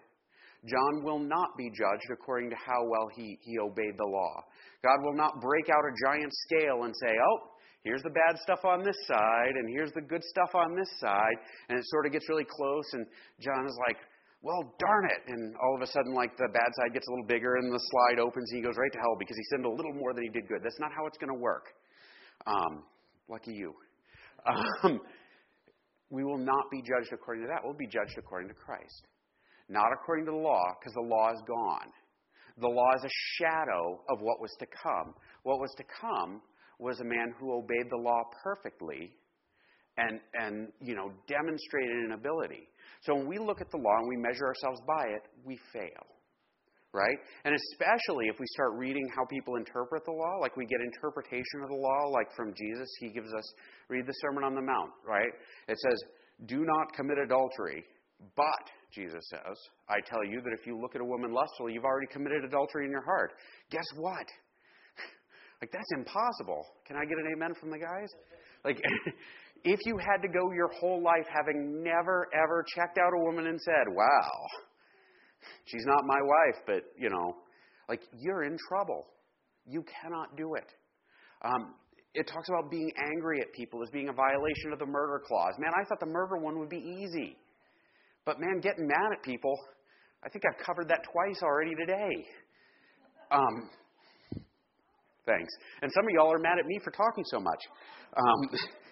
John 0.66 1.04
will 1.04 1.18
not 1.18 1.56
be 1.56 1.70
judged 1.70 2.10
according 2.12 2.50
to 2.50 2.56
how 2.56 2.84
well 2.88 3.08
he, 3.14 3.38
he 3.42 3.58
obeyed 3.58 3.94
the 3.98 4.06
law. 4.06 4.42
God 4.82 5.02
will 5.02 5.14
not 5.14 5.40
break 5.40 5.68
out 5.68 5.84
a 5.84 5.94
giant 6.06 6.32
scale 6.32 6.84
and 6.84 6.94
say, 6.96 7.12
oh, 7.12 7.50
here's 7.84 8.02
the 8.02 8.10
bad 8.10 8.38
stuff 8.42 8.64
on 8.64 8.84
this 8.84 8.96
side, 9.06 9.54
and 9.54 9.68
here's 9.70 9.92
the 9.92 10.00
good 10.00 10.24
stuff 10.24 10.54
on 10.54 10.74
this 10.74 10.90
side. 10.98 11.36
And 11.68 11.78
it 11.78 11.84
sort 11.86 12.06
of 12.06 12.12
gets 12.12 12.28
really 12.28 12.46
close, 12.48 12.84
and 12.94 13.06
John 13.40 13.66
is 13.66 13.78
like, 13.86 13.96
well, 14.42 14.74
darn 14.78 15.04
it. 15.06 15.32
And 15.32 15.54
all 15.56 15.74
of 15.76 15.82
a 15.82 15.86
sudden, 15.86 16.14
like, 16.14 16.36
the 16.36 16.48
bad 16.52 16.70
side 16.76 16.92
gets 16.92 17.06
a 17.08 17.10
little 17.10 17.26
bigger 17.26 17.56
and 17.56 17.72
the 17.72 17.80
slide 17.80 18.20
opens 18.20 18.50
and 18.52 18.58
he 18.58 18.62
goes 18.62 18.76
right 18.76 18.92
to 18.92 18.98
hell 18.98 19.16
because 19.18 19.36
he 19.36 19.44
sinned 19.50 19.64
a 19.64 19.70
little 19.70 19.92
more 19.94 20.14
than 20.14 20.24
he 20.24 20.30
did 20.30 20.48
good. 20.48 20.60
That's 20.62 20.78
not 20.80 20.92
how 20.92 21.06
it's 21.06 21.18
going 21.18 21.32
to 21.32 21.40
work. 21.40 21.66
Um, 22.46 22.84
lucky 23.28 23.52
you. 23.52 23.74
Um, 24.84 25.00
we 26.10 26.22
will 26.22 26.38
not 26.38 26.70
be 26.70 26.80
judged 26.82 27.12
according 27.12 27.42
to 27.42 27.48
that. 27.48 27.64
We'll 27.64 27.74
be 27.74 27.88
judged 27.88 28.16
according 28.16 28.48
to 28.48 28.54
Christ. 28.54 29.08
Not 29.68 29.88
according 29.92 30.26
to 30.26 30.30
the 30.30 30.36
law, 30.36 30.62
because 30.78 30.94
the 30.94 31.00
law 31.00 31.32
is 31.32 31.42
gone. 31.48 31.90
The 32.58 32.68
law 32.68 32.94
is 32.94 33.04
a 33.04 33.14
shadow 33.42 34.00
of 34.08 34.20
what 34.20 34.40
was 34.40 34.54
to 34.60 34.66
come. 34.66 35.14
What 35.42 35.58
was 35.58 35.74
to 35.78 35.84
come 36.00 36.40
was 36.78 37.00
a 37.00 37.04
man 37.04 37.34
who 37.38 37.52
obeyed 37.52 37.90
the 37.90 37.96
law 37.96 38.22
perfectly 38.42 39.12
and, 39.98 40.20
and 40.34 40.68
you 40.80 40.94
know, 40.94 41.10
demonstrated 41.26 42.04
an 42.04 42.12
ability. 42.12 42.68
So 43.02 43.14
when 43.14 43.26
we 43.26 43.38
look 43.38 43.60
at 43.60 43.70
the 43.70 43.78
law 43.78 43.98
and 43.98 44.08
we 44.08 44.16
measure 44.16 44.46
ourselves 44.46 44.80
by 44.86 45.04
it, 45.04 45.22
we 45.44 45.58
fail. 45.72 46.06
Right? 46.92 47.18
And 47.44 47.54
especially 47.54 48.26
if 48.28 48.40
we 48.40 48.46
start 48.54 48.72
reading 48.74 49.06
how 49.14 49.26
people 49.26 49.56
interpret 49.56 50.04
the 50.06 50.12
law, 50.12 50.38
like 50.40 50.56
we 50.56 50.64
get 50.64 50.80
interpretation 50.80 51.60
of 51.62 51.68
the 51.68 51.76
law, 51.76 52.08
like 52.08 52.32
from 52.34 52.54
Jesus, 52.56 52.88
he 53.00 53.10
gives 53.10 53.34
us, 53.34 53.44
read 53.88 54.06
the 54.06 54.14
Sermon 54.22 54.44
on 54.44 54.54
the 54.54 54.62
Mount, 54.62 54.92
right? 55.06 55.28
It 55.68 55.76
says, 55.76 55.98
Do 56.46 56.64
not 56.64 56.94
commit 56.94 57.18
adultery, 57.18 57.84
but, 58.34 58.64
Jesus 58.92 59.28
says, 59.28 59.56
I 59.88 60.00
tell 60.00 60.24
you 60.24 60.40
that 60.40 60.56
if 60.58 60.66
you 60.66 60.78
look 60.80 60.94
at 60.94 61.00
a 61.00 61.04
woman 61.04 61.32
lustfully, 61.32 61.74
you've 61.74 61.84
already 61.84 62.06
committed 62.06 62.44
adultery 62.44 62.86
in 62.86 62.90
your 62.90 63.04
heart. 63.04 63.32
Guess 63.70 63.84
what? 63.96 64.26
like, 65.60 65.70
that's 65.70 65.92
impossible. 65.94 66.64
Can 66.86 66.96
I 66.96 67.04
get 67.04 67.18
an 67.18 67.32
amen 67.36 67.52
from 67.60 67.70
the 67.70 67.78
guys? 67.78 68.08
Like, 68.64 68.80
if 69.64 69.80
you 69.84 69.98
had 69.98 70.22
to 70.22 70.28
go 70.28 70.52
your 70.52 70.70
whole 70.80 71.02
life 71.02 71.26
having 71.32 71.82
never, 71.82 72.28
ever 72.34 72.64
checked 72.74 72.98
out 72.98 73.12
a 73.14 73.22
woman 73.22 73.46
and 73.46 73.60
said, 73.60 73.84
wow, 73.88 74.30
she's 75.66 75.84
not 75.86 76.04
my 76.04 76.20
wife, 76.20 76.62
but, 76.66 76.82
you 76.98 77.10
know, 77.10 77.36
like, 77.88 78.02
you're 78.18 78.44
in 78.44 78.56
trouble. 78.68 79.06
You 79.66 79.84
cannot 80.02 80.36
do 80.36 80.54
it. 80.54 80.66
Um, 81.44 81.74
it 82.14 82.26
talks 82.26 82.48
about 82.48 82.70
being 82.70 82.90
angry 83.12 83.40
at 83.40 83.52
people 83.52 83.82
as 83.82 83.90
being 83.90 84.08
a 84.08 84.12
violation 84.12 84.72
of 84.72 84.78
the 84.78 84.86
murder 84.86 85.22
clause. 85.26 85.54
Man, 85.58 85.72
I 85.78 85.84
thought 85.84 86.00
the 86.00 86.06
murder 86.06 86.36
one 86.38 86.58
would 86.58 86.70
be 86.70 86.78
easy. 86.78 87.36
But 88.24 88.40
man, 88.40 88.60
getting 88.60 88.86
mad 88.86 89.12
at 89.12 89.22
people, 89.22 89.54
I 90.24 90.28
think 90.28 90.44
I've 90.48 90.64
covered 90.64 90.88
that 90.88 91.00
twice 91.12 91.42
already 91.42 91.74
today. 91.74 92.26
Um, 93.30 93.70
thanks. 95.26 95.52
And 95.82 95.92
some 95.92 96.04
of 96.04 96.10
y'all 96.14 96.32
are 96.32 96.38
mad 96.38 96.58
at 96.58 96.66
me 96.66 96.78
for 96.82 96.90
talking 96.90 97.24
so 97.26 97.38
much. 97.38 97.60
Um, 98.16 98.58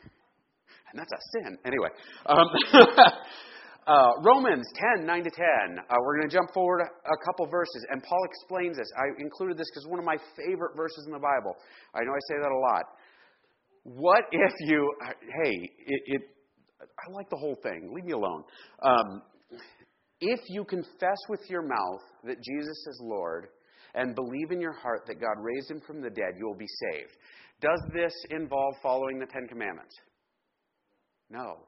and 0.94 1.00
that's 1.02 1.12
a 1.12 1.22
sin. 1.34 1.58
Anyway, 1.66 1.88
um, 2.26 2.46
uh, 3.86 4.10
Romans 4.22 4.66
10, 4.96 5.04
9 5.04 5.24
to 5.24 5.30
10. 5.30 5.78
Uh, 5.78 5.94
we're 6.00 6.18
going 6.18 6.30
to 6.30 6.34
jump 6.34 6.54
forward 6.54 6.82
a 6.82 7.24
couple 7.26 7.46
verses, 7.46 7.84
and 7.90 8.02
Paul 8.02 8.24
explains 8.24 8.76
this. 8.76 8.88
I 8.96 9.20
included 9.20 9.58
this 9.58 9.66
because 9.74 9.86
one 9.88 9.98
of 9.98 10.04
my 10.04 10.16
favorite 10.36 10.76
verses 10.76 11.04
in 11.06 11.12
the 11.12 11.18
Bible. 11.18 11.56
I 11.94 12.04
know 12.04 12.12
I 12.12 12.22
say 12.28 12.36
that 12.40 12.50
a 12.50 12.58
lot. 12.58 12.84
What 13.82 14.24
if 14.30 14.52
you, 14.60 14.94
hey, 15.42 15.70
it, 15.86 16.02
it 16.06 16.22
I 16.80 17.10
like 17.12 17.28
the 17.28 17.36
whole 17.36 17.58
thing. 17.62 17.90
Leave 17.92 18.04
me 18.04 18.12
alone. 18.12 18.44
Um, 18.82 19.22
if 20.20 20.40
you 20.48 20.64
confess 20.64 21.18
with 21.28 21.40
your 21.48 21.62
mouth 21.62 22.02
that 22.24 22.36
Jesus 22.42 22.86
is 22.86 23.00
Lord 23.02 23.48
and 23.94 24.14
believe 24.14 24.52
in 24.52 24.60
your 24.60 24.72
heart 24.72 25.02
that 25.06 25.20
God 25.20 25.42
raised 25.42 25.70
him 25.70 25.80
from 25.86 26.00
the 26.00 26.10
dead, 26.10 26.34
you 26.38 26.46
will 26.46 26.56
be 26.56 26.68
saved. 26.92 27.16
Does 27.60 27.80
this 27.92 28.14
involve 28.30 28.74
following 28.82 29.18
the 29.18 29.26
Ten 29.26 29.46
Commandments? 29.48 29.94
No. 31.30 31.58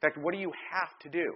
In 0.00 0.08
fact, 0.08 0.18
what 0.22 0.32
do 0.32 0.40
you 0.40 0.52
have 0.70 0.98
to 1.00 1.08
do? 1.08 1.32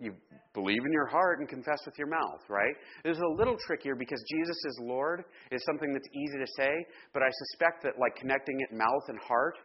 You 0.00 0.14
believe 0.54 0.78
in 0.86 0.92
your 0.92 1.06
heart 1.06 1.40
and 1.40 1.48
confess 1.48 1.80
with 1.84 1.98
your 1.98 2.06
mouth, 2.06 2.42
right? 2.48 2.74
There's 3.02 3.18
a 3.18 3.36
little 3.36 3.56
trickier 3.66 3.96
because 3.96 4.22
Jesus 4.30 4.56
is 4.66 4.78
Lord 4.80 5.24
is 5.50 5.60
something 5.64 5.92
that's 5.92 6.06
easy 6.14 6.38
to 6.38 6.46
say, 6.56 6.70
but 7.12 7.22
I 7.22 7.30
suspect 7.30 7.82
that 7.82 7.98
like 7.98 8.14
connecting 8.14 8.60
it 8.60 8.72
mouth 8.72 9.02
and 9.08 9.18
heart, 9.18 9.58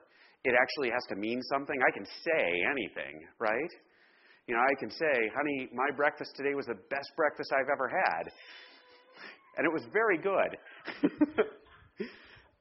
it 0.43 0.55
actually 0.59 0.89
has 0.89 1.03
to 1.09 1.15
mean 1.15 1.39
something. 1.51 1.75
I 1.87 1.91
can 1.95 2.05
say 2.05 2.61
anything, 2.71 3.21
right? 3.39 3.71
You 4.47 4.55
know, 4.55 4.61
I 4.61 4.73
can 4.79 4.89
say, 4.89 5.29
honey, 5.37 5.69
my 5.71 5.95
breakfast 5.95 6.31
today 6.35 6.55
was 6.55 6.65
the 6.65 6.79
best 6.89 7.11
breakfast 7.15 7.53
I've 7.53 7.69
ever 7.71 7.87
had. 7.87 8.31
And 9.57 9.65
it 9.65 9.71
was 9.71 9.83
very 9.93 10.17
good. 10.17 10.57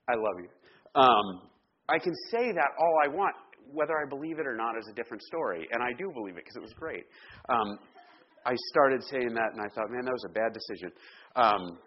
I 0.09 0.14
love 0.14 0.37
you. 0.38 0.49
Um, 1.00 1.42
I 1.92 1.99
can 1.99 2.14
say 2.30 2.52
that 2.52 2.70
all 2.78 2.96
I 3.04 3.08
want. 3.08 3.34
Whether 3.72 3.94
I 3.94 4.08
believe 4.08 4.38
it 4.38 4.46
or 4.46 4.56
not 4.56 4.76
is 4.78 4.88
a 4.90 4.94
different 4.94 5.22
story. 5.22 5.66
And 5.70 5.82
I 5.82 5.92
do 5.96 6.11
believe 6.12 6.37
it 6.37 6.44
because 6.44 6.56
it 6.56 6.62
was 6.62 6.75
great. 6.75 7.04
Um, 7.49 7.78
I 8.44 8.54
started 8.70 9.02
saying 9.04 9.34
that 9.34 9.52
and 9.52 9.61
I 9.61 9.68
thought, 9.75 9.90
man, 9.90 10.04
that 10.04 10.12
was 10.12 10.26
a 10.28 10.32
bad 10.32 10.52
decision. 10.52 10.90
Um, 11.37 11.78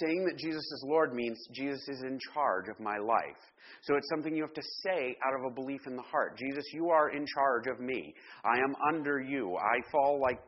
saying 0.00 0.24
that 0.26 0.36
Jesus 0.38 0.62
is 0.62 0.84
Lord 0.86 1.14
means 1.14 1.38
Jesus 1.52 1.80
is 1.88 2.02
in 2.02 2.18
charge 2.34 2.68
of 2.68 2.80
my 2.80 2.98
life. 2.98 3.40
So 3.82 3.94
it's 3.94 4.08
something 4.10 4.34
you 4.34 4.42
have 4.42 4.54
to 4.54 4.62
say 4.82 5.16
out 5.24 5.38
of 5.38 5.52
a 5.52 5.54
belief 5.54 5.82
in 5.86 5.96
the 5.96 6.02
heart. 6.02 6.36
Jesus, 6.38 6.64
you 6.72 6.88
are 6.90 7.10
in 7.10 7.24
charge 7.34 7.66
of 7.68 7.80
me. 7.80 8.14
I 8.44 8.58
am 8.58 8.74
under 8.92 9.20
you. 9.20 9.56
I 9.56 9.78
fall 9.92 10.20
like 10.20 10.40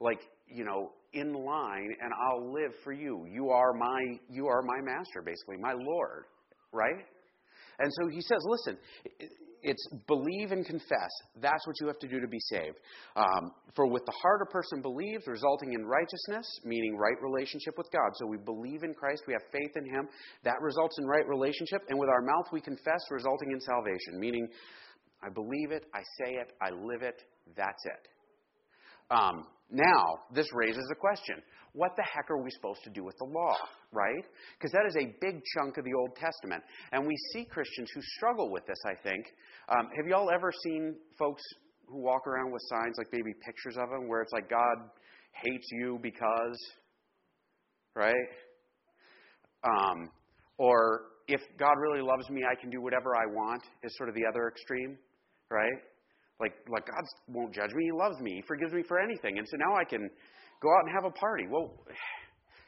like, 0.00 0.20
you 0.46 0.64
know, 0.64 0.92
in 1.14 1.32
line 1.32 1.94
and 2.02 2.12
I'll 2.12 2.52
live 2.52 2.72
for 2.84 2.92
you. 2.92 3.26
You 3.30 3.50
are 3.50 3.72
my 3.72 4.00
you 4.30 4.46
are 4.46 4.62
my 4.62 4.80
master 4.82 5.22
basically, 5.22 5.56
my 5.58 5.72
Lord, 5.72 6.24
right? 6.72 7.04
And 7.78 7.92
so 7.92 8.08
he 8.08 8.20
says, 8.20 8.38
listen, 8.44 8.78
it's 9.62 9.88
believe 10.06 10.52
and 10.52 10.64
confess. 10.64 11.10
That's 11.40 11.66
what 11.66 11.76
you 11.80 11.86
have 11.88 11.98
to 11.98 12.08
do 12.08 12.20
to 12.20 12.28
be 12.28 12.38
saved. 12.40 12.78
Um, 13.16 13.52
for 13.74 13.86
with 13.86 14.04
the 14.06 14.12
heart 14.22 14.40
a 14.42 14.50
person 14.50 14.80
believes, 14.80 15.26
resulting 15.26 15.72
in 15.72 15.84
righteousness, 15.84 16.46
meaning 16.64 16.96
right 16.96 17.16
relationship 17.20 17.74
with 17.76 17.90
God. 17.92 18.10
So 18.14 18.26
we 18.26 18.38
believe 18.38 18.84
in 18.84 18.94
Christ, 18.94 19.24
we 19.26 19.34
have 19.34 19.42
faith 19.52 19.72
in 19.76 19.84
Him. 19.84 20.08
That 20.44 20.60
results 20.60 20.96
in 20.98 21.06
right 21.06 21.26
relationship. 21.26 21.82
And 21.88 21.98
with 21.98 22.08
our 22.08 22.22
mouth 22.22 22.46
we 22.52 22.60
confess, 22.60 23.02
resulting 23.10 23.50
in 23.50 23.60
salvation, 23.60 24.20
meaning 24.20 24.46
I 25.22 25.30
believe 25.30 25.72
it, 25.72 25.84
I 25.94 26.00
say 26.18 26.34
it, 26.34 26.52
I 26.62 26.70
live 26.70 27.02
it, 27.02 27.22
that's 27.56 27.84
it. 27.86 28.08
Um, 29.10 29.46
now, 29.70 30.20
this 30.32 30.46
raises 30.54 30.88
a 30.92 30.94
question. 30.94 31.42
What 31.76 31.92
the 31.94 32.02
heck 32.02 32.30
are 32.30 32.42
we 32.42 32.48
supposed 32.52 32.82
to 32.84 32.90
do 32.90 33.04
with 33.04 33.18
the 33.18 33.26
law, 33.26 33.54
right? 33.92 34.24
Because 34.58 34.72
that 34.72 34.86
is 34.88 34.96
a 34.96 35.12
big 35.20 35.42
chunk 35.54 35.76
of 35.76 35.84
the 35.84 35.92
Old 35.92 36.16
Testament. 36.16 36.62
And 36.90 37.06
we 37.06 37.14
see 37.34 37.44
Christians 37.44 37.90
who 37.94 38.00
struggle 38.16 38.50
with 38.50 38.64
this, 38.66 38.78
I 38.86 38.94
think. 39.02 39.26
Um, 39.68 39.90
have 39.94 40.06
you 40.08 40.14
all 40.14 40.30
ever 40.30 40.50
seen 40.64 40.96
folks 41.18 41.42
who 41.86 42.00
walk 42.00 42.26
around 42.26 42.50
with 42.50 42.62
signs, 42.70 42.94
like 42.96 43.08
maybe 43.12 43.34
pictures 43.44 43.76
of 43.76 43.90
them, 43.90 44.08
where 44.08 44.22
it's 44.22 44.32
like, 44.32 44.48
God 44.48 44.88
hates 45.44 45.68
you 45.70 45.98
because, 46.02 46.58
right? 47.94 48.14
Um, 49.62 50.08
or 50.56 51.02
if 51.28 51.42
God 51.58 51.74
really 51.78 52.00
loves 52.00 52.30
me, 52.30 52.42
I 52.50 52.58
can 52.58 52.70
do 52.70 52.80
whatever 52.80 53.14
I 53.14 53.26
want, 53.26 53.62
is 53.82 53.94
sort 53.98 54.08
of 54.08 54.14
the 54.14 54.24
other 54.24 54.48
extreme, 54.48 54.96
right? 55.50 55.76
Like, 56.40 56.54
like 56.72 56.86
God 56.86 57.04
won't 57.28 57.54
judge 57.54 57.72
me. 57.74 57.84
He 57.84 57.92
loves 57.92 58.18
me. 58.20 58.32
He 58.36 58.42
forgives 58.48 58.72
me 58.72 58.82
for 58.88 58.98
anything. 58.98 59.36
And 59.36 59.46
so 59.46 59.58
now 59.58 59.76
I 59.76 59.84
can 59.84 60.08
go 60.62 60.68
out 60.70 60.84
and 60.86 60.94
have 60.94 61.04
a 61.04 61.10
party. 61.10 61.44
Well, 61.50 61.74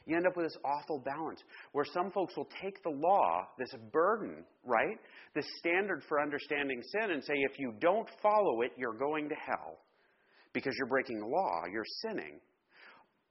you 0.05 0.15
end 0.15 0.25
up 0.25 0.35
with 0.35 0.47
this 0.47 0.57
awful 0.65 0.99
balance 0.99 1.41
where 1.71 1.85
some 1.85 2.11
folks 2.11 2.35
will 2.35 2.49
take 2.61 2.81
the 2.83 2.89
law, 2.89 3.47
this 3.57 3.69
burden, 3.93 4.43
right? 4.65 4.97
This 5.35 5.45
standard 5.59 6.03
for 6.09 6.19
understanding 6.19 6.81
sin, 6.81 7.11
and 7.11 7.23
say, 7.23 7.35
if 7.35 7.59
you 7.59 7.73
don't 7.79 8.07
follow 8.21 8.61
it, 8.61 8.71
you're 8.77 8.97
going 8.97 9.29
to 9.29 9.35
hell 9.35 9.77
because 10.53 10.73
you're 10.77 10.87
breaking 10.87 11.19
the 11.19 11.27
law, 11.27 11.61
you're 11.71 11.85
sinning. 12.01 12.39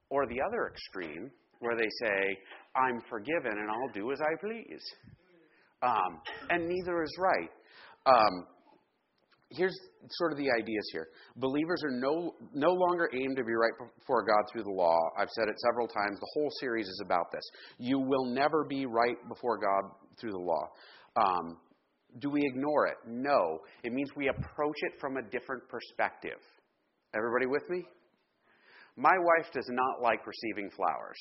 Or 0.09 0.25
the 0.25 0.39
other 0.41 0.71
extreme, 0.71 1.29
where 1.59 1.75
they 1.75 1.89
say, 2.01 2.37
I'm 2.75 3.01
forgiven 3.09 3.51
and 3.51 3.69
I'll 3.69 3.93
do 3.93 4.11
as 4.11 4.19
I 4.21 4.35
please. 4.39 4.81
Um, 5.81 6.21
and 6.49 6.67
neither 6.67 7.03
is 7.03 7.15
right. 7.19 7.49
Um, 8.05 8.45
here's 9.49 9.77
sort 10.11 10.31
of 10.31 10.37
the 10.37 10.49
ideas 10.51 10.89
here. 10.91 11.07
Believers 11.37 11.81
are 11.83 11.91
no, 11.91 12.35
no 12.53 12.71
longer 12.71 13.09
aimed 13.13 13.37
to 13.37 13.43
be 13.43 13.53
right 13.53 13.71
before 13.97 14.23
God 14.23 14.43
through 14.51 14.63
the 14.63 14.71
law. 14.71 14.97
I've 15.17 15.29
said 15.29 15.47
it 15.47 15.55
several 15.59 15.87
times. 15.87 16.19
The 16.19 16.29
whole 16.33 16.49
series 16.59 16.87
is 16.87 17.01
about 17.03 17.31
this. 17.31 17.43
You 17.77 17.99
will 17.99 18.25
never 18.25 18.63
be 18.63 18.85
right 18.85 19.17
before 19.27 19.57
God 19.57 19.91
through 20.19 20.31
the 20.31 20.37
law. 20.37 20.67
Um, 21.15 21.57
do 22.19 22.29
we 22.29 22.41
ignore 22.43 22.87
it? 22.87 22.97
No. 23.07 23.59
It 23.83 23.93
means 23.93 24.09
we 24.15 24.29
approach 24.29 24.77
it 24.81 24.93
from 24.99 25.17
a 25.17 25.23
different 25.29 25.63
perspective. 25.69 26.39
Everybody 27.15 27.47
with 27.47 27.67
me? 27.69 27.83
My 28.95 29.15
wife 29.17 29.51
does 29.53 29.67
not 29.69 30.01
like 30.01 30.25
receiving 30.27 30.69
flowers. 30.75 31.17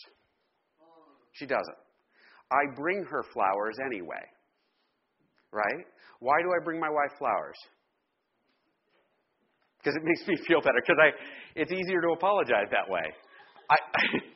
She 1.33 1.47
doesn't. 1.47 1.79
I 2.51 2.75
bring 2.75 3.05
her 3.05 3.23
flowers 3.33 3.77
anyway. 3.87 4.25
Right? 5.53 5.87
Why 6.21 6.43
do 6.43 6.49
I 6.49 6.65
bring 6.65 6.81
my 6.81 6.91
wife 6.91 7.17
flowers? 7.19 7.57
Because 9.79 9.95
it 9.97 10.05
makes 10.05 10.27
me 10.27 10.37
feel 10.47 10.61
better. 10.61 10.81
Because 10.85 10.99
I, 11.01 11.11
it's 11.55 11.73
easier 11.73 12.01
to 12.03 12.09
apologize 12.15 12.69
that 12.71 12.89
way. 12.89 13.07
I, 13.71 13.77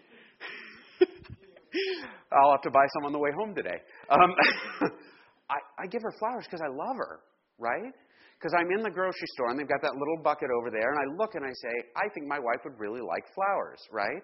I'll 2.33 2.53
have 2.53 2.63
to 2.63 2.71
buy 2.71 2.87
some 2.95 3.07
on 3.07 3.13
the 3.13 3.19
way 3.19 3.31
home 3.37 3.55
today. 3.55 3.79
Um, 4.11 4.35
I, 5.51 5.85
I 5.85 5.87
give 5.87 6.03
her 6.03 6.13
flowers 6.19 6.45
because 6.49 6.61
I 6.65 6.69
love 6.69 6.97
her, 6.97 7.21
right? 7.59 7.93
Because 8.39 8.55
I'm 8.59 8.71
in 8.73 8.83
the 8.83 8.91
grocery 8.91 9.29
store 9.37 9.51
and 9.51 9.59
they've 9.59 9.69
got 9.69 9.83
that 9.83 9.95
little 9.95 10.19
bucket 10.23 10.49
over 10.51 10.71
there, 10.71 10.91
and 10.91 10.99
I 10.99 11.07
look 11.17 11.35
and 11.35 11.45
I 11.45 11.53
say, 11.53 11.75
I 11.97 12.09
think 12.15 12.27
my 12.27 12.39
wife 12.39 12.61
would 12.65 12.79
really 12.79 13.01
like 13.01 13.25
flowers, 13.35 13.81
right? 13.93 14.23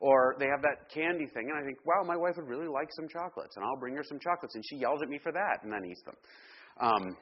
Or 0.00 0.36
they 0.38 0.46
have 0.46 0.62
that 0.62 0.88
candy 0.88 1.26
thing, 1.34 1.50
and 1.50 1.58
I 1.58 1.62
think, 1.66 1.76
wow, 1.84 2.02
my 2.06 2.16
wife 2.16 2.36
would 2.36 2.48
really 2.48 2.68
like 2.68 2.88
some 2.96 3.06
chocolates, 3.08 3.56
and 3.56 3.64
I'll 3.64 3.76
bring 3.76 3.94
her 3.96 4.02
some 4.02 4.18
chocolates, 4.18 4.54
and 4.54 4.64
she 4.64 4.76
yells 4.76 5.02
at 5.02 5.10
me 5.10 5.18
for 5.22 5.30
that, 5.32 5.60
and 5.62 5.70
then 5.70 5.84
eats 5.84 6.02
them. 6.08 6.16
Um, 6.80 7.16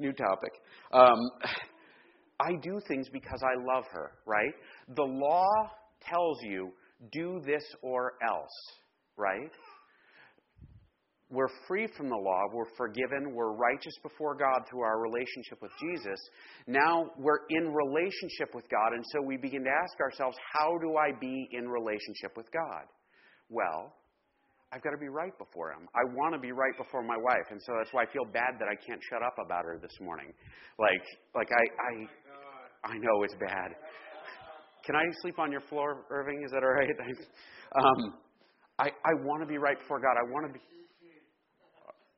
new 0.00 0.12
topic. 0.12 0.52
Um, 0.92 1.18
I 2.40 2.52
do 2.62 2.80
things 2.88 3.06
because 3.12 3.42
I 3.42 3.74
love 3.74 3.84
her, 3.92 4.12
right? 4.26 4.54
The 4.96 5.02
law 5.02 5.46
tells 6.08 6.38
you 6.42 6.70
do 7.12 7.40
this 7.44 7.62
or 7.82 8.14
else, 8.26 8.50
right? 9.18 9.50
We're 11.30 11.50
free 11.68 11.86
from 11.96 12.08
the 12.08 12.16
law. 12.16 12.42
We're 12.52 12.74
forgiven. 12.76 13.34
We're 13.34 13.52
righteous 13.52 13.94
before 14.02 14.34
God 14.34 14.62
through 14.68 14.80
our 14.80 15.00
relationship 15.00 15.62
with 15.62 15.70
Jesus. 15.80 16.18
Now 16.66 17.10
we're 17.18 17.46
in 17.50 17.72
relationship 17.72 18.52
with 18.52 18.64
God, 18.68 18.94
and 18.94 19.04
so 19.12 19.22
we 19.22 19.36
begin 19.36 19.62
to 19.62 19.70
ask 19.70 20.00
ourselves, 20.00 20.36
how 20.52 20.76
do 20.78 20.96
I 20.96 21.12
be 21.20 21.48
in 21.52 21.68
relationship 21.68 22.36
with 22.36 22.50
God? 22.52 22.82
Well, 23.48 23.94
I've 24.72 24.82
got 24.82 24.90
to 24.90 24.98
be 24.98 25.08
right 25.08 25.36
before 25.36 25.72
him. 25.72 25.88
I 25.94 26.06
want 26.14 26.32
to 26.34 26.38
be 26.38 26.52
right 26.52 26.76
before 26.78 27.02
my 27.02 27.16
wife, 27.16 27.50
and 27.50 27.60
so 27.60 27.72
that's 27.78 27.92
why 27.92 28.04
I 28.04 28.06
feel 28.12 28.24
bad 28.24 28.54
that 28.60 28.68
I 28.70 28.76
can't 28.78 29.00
shut 29.10 29.22
up 29.22 29.34
about 29.44 29.64
her 29.64 29.78
this 29.82 29.94
morning. 30.00 30.32
Like, 30.78 31.02
like 31.34 31.48
I, 31.50 31.64
I, 32.86 32.92
I 32.94 32.98
know 32.98 33.24
it's 33.24 33.34
bad. 33.34 33.74
Can 34.86 34.94
I 34.94 35.02
sleep 35.22 35.38
on 35.38 35.50
your 35.50 35.60
floor, 35.62 36.06
Irving? 36.10 36.42
Is 36.44 36.52
that 36.52 36.62
all 36.62 36.70
right? 36.70 36.88
um, 37.76 38.14
I, 38.78 38.86
I 38.88 39.12
want 39.24 39.42
to 39.42 39.46
be 39.46 39.58
right 39.58 39.78
before 39.78 39.98
God. 40.00 40.14
I 40.16 40.24
want 40.30 40.46
to 40.46 40.52
be. 40.52 40.60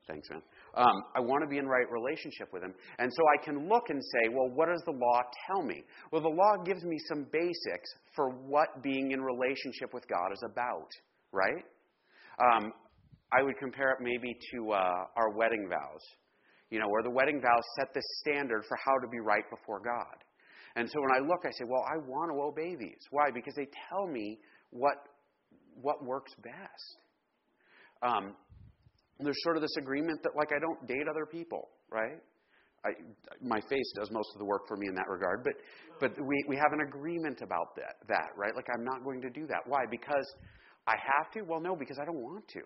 Thanks, 0.06 0.28
man. 0.30 0.42
Um, 0.74 1.04
I 1.16 1.20
want 1.20 1.42
to 1.42 1.48
be 1.48 1.58
in 1.58 1.66
right 1.66 1.86
relationship 1.90 2.52
with 2.52 2.62
Him. 2.62 2.74
And 2.98 3.10
so 3.10 3.22
I 3.32 3.44
can 3.44 3.68
look 3.68 3.84
and 3.88 4.02
say, 4.02 4.28
well, 4.30 4.50
what 4.50 4.68
does 4.68 4.82
the 4.84 4.92
law 4.92 5.22
tell 5.46 5.62
me? 5.62 5.82
Well, 6.10 6.22
the 6.22 6.28
law 6.28 6.62
gives 6.64 6.82
me 6.84 6.98
some 7.08 7.26
basics 7.32 7.88
for 8.14 8.30
what 8.30 8.82
being 8.82 9.12
in 9.12 9.22
relationship 9.22 9.94
with 9.94 10.06
God 10.08 10.32
is 10.32 10.42
about, 10.44 10.88
right? 11.32 11.64
Um, 12.38 12.72
I 13.32 13.42
would 13.42 13.58
compare 13.58 13.90
it 13.90 13.98
maybe 14.00 14.36
to 14.52 14.72
uh, 14.72 15.04
our 15.16 15.30
wedding 15.30 15.66
vows, 15.68 16.02
you 16.70 16.78
know, 16.78 16.88
where 16.88 17.02
the 17.02 17.10
wedding 17.10 17.40
vows 17.40 17.64
set 17.78 17.92
the 17.94 18.02
standard 18.20 18.64
for 18.68 18.76
how 18.84 18.98
to 18.98 19.08
be 19.08 19.20
right 19.20 19.44
before 19.50 19.80
God. 19.80 20.16
And 20.76 20.88
so 20.88 21.00
when 21.00 21.10
I 21.12 21.26
look, 21.26 21.40
I 21.44 21.50
say, 21.50 21.64
well, 21.66 21.84
I 21.84 21.98
want 22.06 22.30
to 22.32 22.40
obey 22.40 22.76
these. 22.76 23.00
Why? 23.10 23.30
Because 23.32 23.54
they 23.54 23.68
tell 23.88 24.06
me 24.06 24.38
what 24.70 24.96
what 25.74 26.04
works 26.04 26.32
best. 26.42 26.96
Um, 28.02 28.34
there's 29.20 29.42
sort 29.42 29.56
of 29.56 29.62
this 29.62 29.76
agreement 29.78 30.20
that, 30.22 30.32
like, 30.36 30.50
I 30.54 30.58
don't 30.58 30.86
date 30.86 31.06
other 31.08 31.24
people, 31.24 31.68
right? 31.90 32.18
I, 32.84 32.90
my 33.40 33.60
face 33.60 33.92
does 33.94 34.10
most 34.10 34.28
of 34.34 34.38
the 34.38 34.44
work 34.44 34.66
for 34.66 34.76
me 34.76 34.88
in 34.88 34.94
that 34.96 35.08
regard, 35.08 35.44
but 35.44 35.54
but 36.00 36.10
we, 36.26 36.44
we 36.48 36.56
have 36.56 36.72
an 36.72 36.80
agreement 36.80 37.40
about 37.40 37.76
that, 37.76 37.94
that, 38.08 38.30
right? 38.36 38.54
Like, 38.56 38.66
I'm 38.74 38.84
not 38.84 39.04
going 39.04 39.20
to 39.22 39.30
do 39.30 39.46
that. 39.46 39.60
Why? 39.66 39.84
Because 39.88 40.26
I 40.86 40.94
have 40.96 41.30
to? 41.32 41.42
Well, 41.42 41.60
no, 41.60 41.76
because 41.76 41.98
I 42.00 42.04
don't 42.04 42.22
want 42.22 42.46
to. 42.48 42.62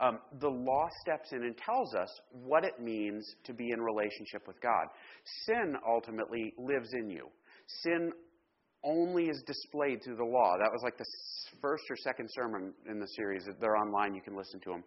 Um, 0.00 0.18
the 0.40 0.48
law 0.48 0.88
steps 1.02 1.32
in 1.32 1.42
and 1.44 1.56
tells 1.56 1.94
us 1.94 2.08
what 2.32 2.64
it 2.64 2.80
means 2.80 3.24
to 3.44 3.52
be 3.52 3.70
in 3.70 3.80
relationship 3.80 4.46
with 4.46 4.60
God. 4.60 4.86
Sin 5.46 5.76
ultimately 5.86 6.52
lives 6.58 6.88
in 6.92 7.08
you. 7.08 7.28
Sin 7.82 8.12
only 8.84 9.28
is 9.28 9.42
displayed 9.46 10.02
through 10.02 10.16
the 10.16 10.24
law. 10.24 10.56
That 10.58 10.70
was 10.72 10.80
like 10.82 10.98
the 10.98 11.04
first 11.60 11.84
or 11.88 11.96
second 11.96 12.28
sermon 12.32 12.72
in 12.90 12.98
the 12.98 13.06
series. 13.16 13.46
They're 13.60 13.76
online, 13.76 14.14
you 14.14 14.22
can 14.22 14.36
listen 14.36 14.60
to 14.60 14.70
them. 14.70 14.84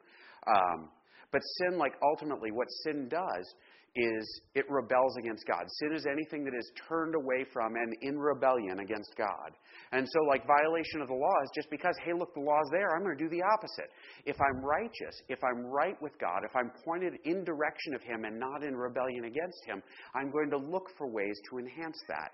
Um, 0.48 0.90
but 1.32 1.42
sin, 1.60 1.78
like 1.78 1.94
ultimately, 2.04 2.52
what 2.52 2.68
sin 2.84 3.08
does 3.10 3.56
is 3.96 4.42
it 4.56 4.66
rebels 4.70 5.16
against 5.18 5.48
God. 5.48 5.64
Sin 5.80 5.94
is 5.94 6.06
anything 6.06 6.44
that 6.44 6.54
is 6.54 6.70
turned 6.88 7.16
away 7.16 7.46
from 7.54 7.76
and 7.76 7.96
in 8.02 8.20
rebellion 8.20 8.80
against 8.80 9.16
God. 9.18 9.52
And 9.94 10.06
so, 10.08 10.20
like, 10.28 10.46
violation 10.46 11.02
of 11.02 11.08
the 11.08 11.14
law 11.14 11.42
is 11.44 11.50
just 11.56 11.70
because, 11.70 11.96
hey, 12.04 12.12
look, 12.12 12.34
the 12.34 12.42
law's 12.42 12.68
there, 12.72 12.94
I'm 12.94 13.04
going 13.04 13.18
to 13.18 13.24
do 13.24 13.30
the 13.30 13.44
opposite. 13.54 13.90
If 14.26 14.36
I'm 14.42 14.64
righteous, 14.64 15.16
if 15.30 15.40
I'm 15.44 15.66
right 15.66 15.96
with 16.02 16.12
God, 16.20 16.44
if 16.44 16.54
I'm 16.56 16.72
pointed 16.84 17.14
in 17.24 17.46
direction 17.46 17.94
of 17.94 18.02
Him 18.02 18.26
and 18.26 18.38
not 18.38 18.64
in 18.64 18.76
rebellion 18.76 19.26
against 19.26 19.64
Him, 19.66 19.82
I'm 20.14 20.30
going 20.30 20.50
to 20.50 20.58
look 20.58 20.90
for 20.98 21.08
ways 21.08 21.40
to 21.50 21.60
enhance 21.60 21.98
that. 22.10 22.32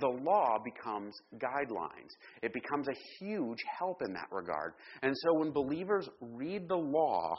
The 0.00 0.08
law 0.08 0.58
becomes 0.64 1.14
guidelines, 1.36 2.10
it 2.42 2.52
becomes 2.52 2.88
a 2.88 3.24
huge 3.24 3.62
help 3.78 4.02
in 4.04 4.12
that 4.14 4.28
regard. 4.32 4.72
And 5.02 5.14
so, 5.16 5.34
when 5.38 5.52
believers 5.52 6.08
read 6.20 6.68
the 6.68 6.76
law, 6.76 7.36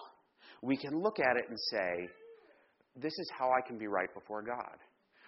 we 0.61 0.77
can 0.77 0.97
look 0.97 1.19
at 1.19 1.35
it 1.37 1.49
and 1.49 1.59
say, 1.71 2.09
this 2.95 3.13
is 3.13 3.29
how 3.37 3.51
I 3.51 3.65
can 3.67 3.77
be 3.77 3.87
right 3.87 4.13
before 4.13 4.41
God. 4.41 4.77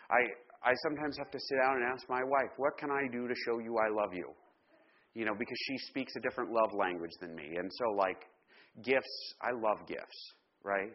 I, 0.10 0.72
I 0.72 0.74
sometimes 0.84 1.18
have 1.18 1.32
to 1.32 1.40
sit 1.40 1.58
down 1.62 1.76
and 1.76 1.84
ask 1.84 2.08
my 2.10 2.24
wife, 2.24 2.52
what 2.58 2.78
can 2.78 2.90
I 2.92 3.12
do 3.12 3.28
to 3.28 3.36
show 3.46 3.60
you 3.60 3.78
I 3.78 3.90
love 3.90 4.14
you? 4.14 4.34
you 5.18 5.26
know, 5.26 5.34
because 5.34 5.58
she 5.66 5.78
speaks 5.90 6.14
a 6.16 6.20
different 6.20 6.52
love 6.52 6.70
language 6.78 7.10
than 7.20 7.34
me. 7.34 7.58
And 7.58 7.72
so, 7.74 7.90
like, 7.98 8.22
gifts, 8.86 9.34
I 9.42 9.50
love 9.50 9.88
gifts, 9.88 10.20
right? 10.64 10.94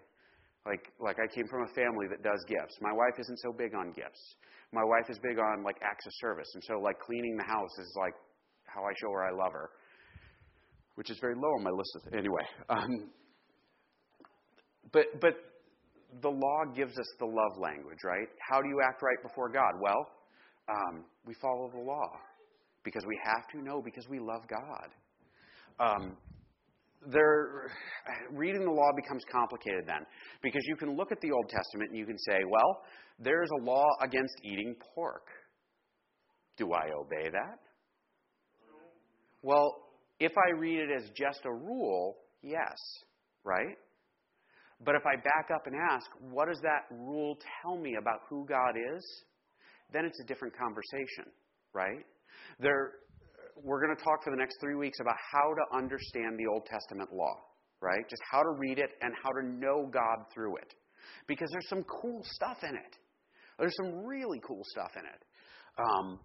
Like, 0.65 0.87
like 1.01 1.17
I 1.19 1.27
came 1.35 1.49
from 1.49 1.67
a 1.67 1.75
family 1.75 2.07
that 2.09 2.23
does 2.23 2.39
gifts. 2.47 2.79
My 2.81 2.93
wife 2.93 3.19
isn't 3.19 3.41
so 3.41 3.53
big 3.53 3.75
on 3.75 3.91
gifts. 3.91 4.23
My 4.73 4.85
wife 4.85 5.11
is 5.11 5.19
big 5.19 5.41
on 5.41 5.65
like 5.65 5.77
acts 5.83 6.07
of 6.07 6.13
service, 6.21 6.49
and 6.55 6.63
so 6.65 6.79
like 6.79 7.01
cleaning 7.01 7.37
the 7.37 7.43
house 7.43 7.77
is 7.81 7.93
like 7.99 8.15
how 8.65 8.83
I 8.85 8.93
show 9.03 9.11
her 9.11 9.25
I 9.27 9.33
love 9.33 9.53
her, 9.53 9.71
which 10.95 11.11
is 11.11 11.19
very 11.19 11.35
low 11.35 11.51
on 11.59 11.65
my 11.65 11.71
list. 11.71 11.91
Of, 11.97 12.15
anyway, 12.15 12.47
um, 12.71 13.11
but 14.93 15.21
but 15.21 15.35
the 16.21 16.29
law 16.29 16.65
gives 16.75 16.99
us 16.99 17.07
the 17.19 17.27
love 17.27 17.59
language, 17.59 17.99
right? 18.05 18.29
How 18.39 18.61
do 18.61 18.69
you 18.69 18.81
act 18.85 19.03
right 19.03 19.23
before 19.23 19.49
God? 19.49 19.73
Well, 19.81 20.07
um, 20.69 21.05
we 21.25 21.35
follow 21.35 21.71
the 21.73 21.81
law 21.81 22.11
because 22.85 23.05
we 23.07 23.19
have 23.25 23.49
to 23.53 23.63
know 23.63 23.81
because 23.83 24.09
we 24.09 24.19
love 24.19 24.43
God. 24.49 24.89
Um, 25.81 26.17
there, 27.11 27.71
reading 28.31 28.65
the 28.65 28.71
law 28.71 28.91
becomes 28.95 29.25
complicated 29.31 29.85
then 29.87 30.05
because 30.43 30.63
you 30.67 30.77
can 30.77 30.97
look 30.97 31.11
at 31.11 31.21
the 31.21 31.31
Old 31.33 31.49
Testament 31.49 31.91
and 31.91 31.99
you 31.99 32.07
can 32.07 32.19
say, 32.19 32.41
well, 32.49 32.83
there's 33.19 33.49
a 33.61 33.65
law 33.65 33.87
against 34.03 34.35
eating 34.45 34.75
pork. 34.95 35.27
Do 36.57 36.73
I 36.73 36.91
obey 36.99 37.31
that? 37.31 37.59
Well, 39.43 39.75
if 40.21 40.33
I 40.37 40.51
read 40.59 40.79
it 40.79 40.91
as 40.97 41.11
just 41.17 41.41
a 41.45 41.53
rule, 41.53 42.17
yes, 42.43 42.77
right? 43.45 43.77
But 44.85 44.95
if 44.97 45.03
I 45.07 45.17
back 45.17 45.49
up 45.55 45.67
and 45.67 45.77
ask, 45.77 46.07
what 46.31 46.49
does 46.49 46.61
that 46.63 46.87
rule 46.91 47.37
tell 47.63 47.77
me 47.77 47.95
about 48.01 48.21
who 48.29 48.45
God 48.47 48.75
is? 48.97 49.05
Then 49.93 50.05
it's 50.05 50.19
a 50.21 50.25
different 50.25 50.57
conversation, 50.57 51.31
right? 51.73 52.05
There, 52.59 52.93
we're 53.63 53.85
going 53.85 53.97
to 53.97 54.03
talk 54.03 54.25
for 54.25 54.31
the 54.31 54.37
next 54.37 54.59
three 54.61 54.75
weeks 54.75 54.99
about 55.01 55.17
how 55.31 55.55
to 55.55 55.77
understand 55.77 56.39
the 56.39 56.47
Old 56.51 56.67
Testament 56.67 57.11
law, 57.13 57.37
right? 57.81 58.09
Just 58.09 58.23
how 58.31 58.43
to 58.43 58.51
read 58.59 58.79
it 58.79 58.91
and 59.03 59.13
how 59.23 59.31
to 59.31 59.47
know 59.47 59.89
God 59.93 60.27
through 60.35 60.57
it. 60.57 60.75
Because 61.29 61.49
there's 61.53 61.69
some 61.69 61.85
cool 61.85 62.23
stuff 62.25 62.59
in 62.63 62.75
it. 62.75 62.97
There's 63.59 63.77
some 63.77 64.05
really 64.05 64.41
cool 64.47 64.63
stuff 64.65 64.93
in 64.99 65.05
it. 65.05 65.23
Um, 65.79 66.19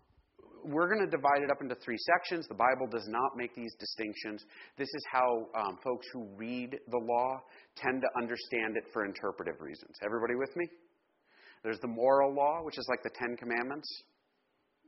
we're 0.64 0.88
going 0.88 1.04
to 1.04 1.10
divide 1.10 1.44
it 1.44 1.52
up 1.52 1.62
into 1.62 1.76
three 1.76 1.98
sections. 1.98 2.48
The 2.48 2.56
Bible 2.56 2.88
does 2.90 3.08
not 3.08 3.32
make 3.36 3.56
these 3.56 3.74
distinctions. 3.80 4.44
This 4.78 4.88
is 4.88 5.04
how 5.12 5.48
um, 5.58 5.78
folks 5.84 6.08
who 6.14 6.28
read 6.36 6.72
the 6.90 6.98
law 6.98 7.42
tend 7.76 8.02
to 8.02 8.08
understand 8.22 8.78
it 8.78 8.84
for 8.94 9.06
interpretive 9.06 9.62
reasons. 9.62 9.96
Everybody 10.04 10.36
with 10.36 10.56
me? 10.56 10.68
There's 11.64 11.80
the 11.80 11.88
moral 11.88 12.34
law, 12.34 12.62
which 12.64 12.78
is 12.78 12.86
like 12.90 13.04
the 13.04 13.12
Ten 13.18 13.36
Commandments. 13.38 13.88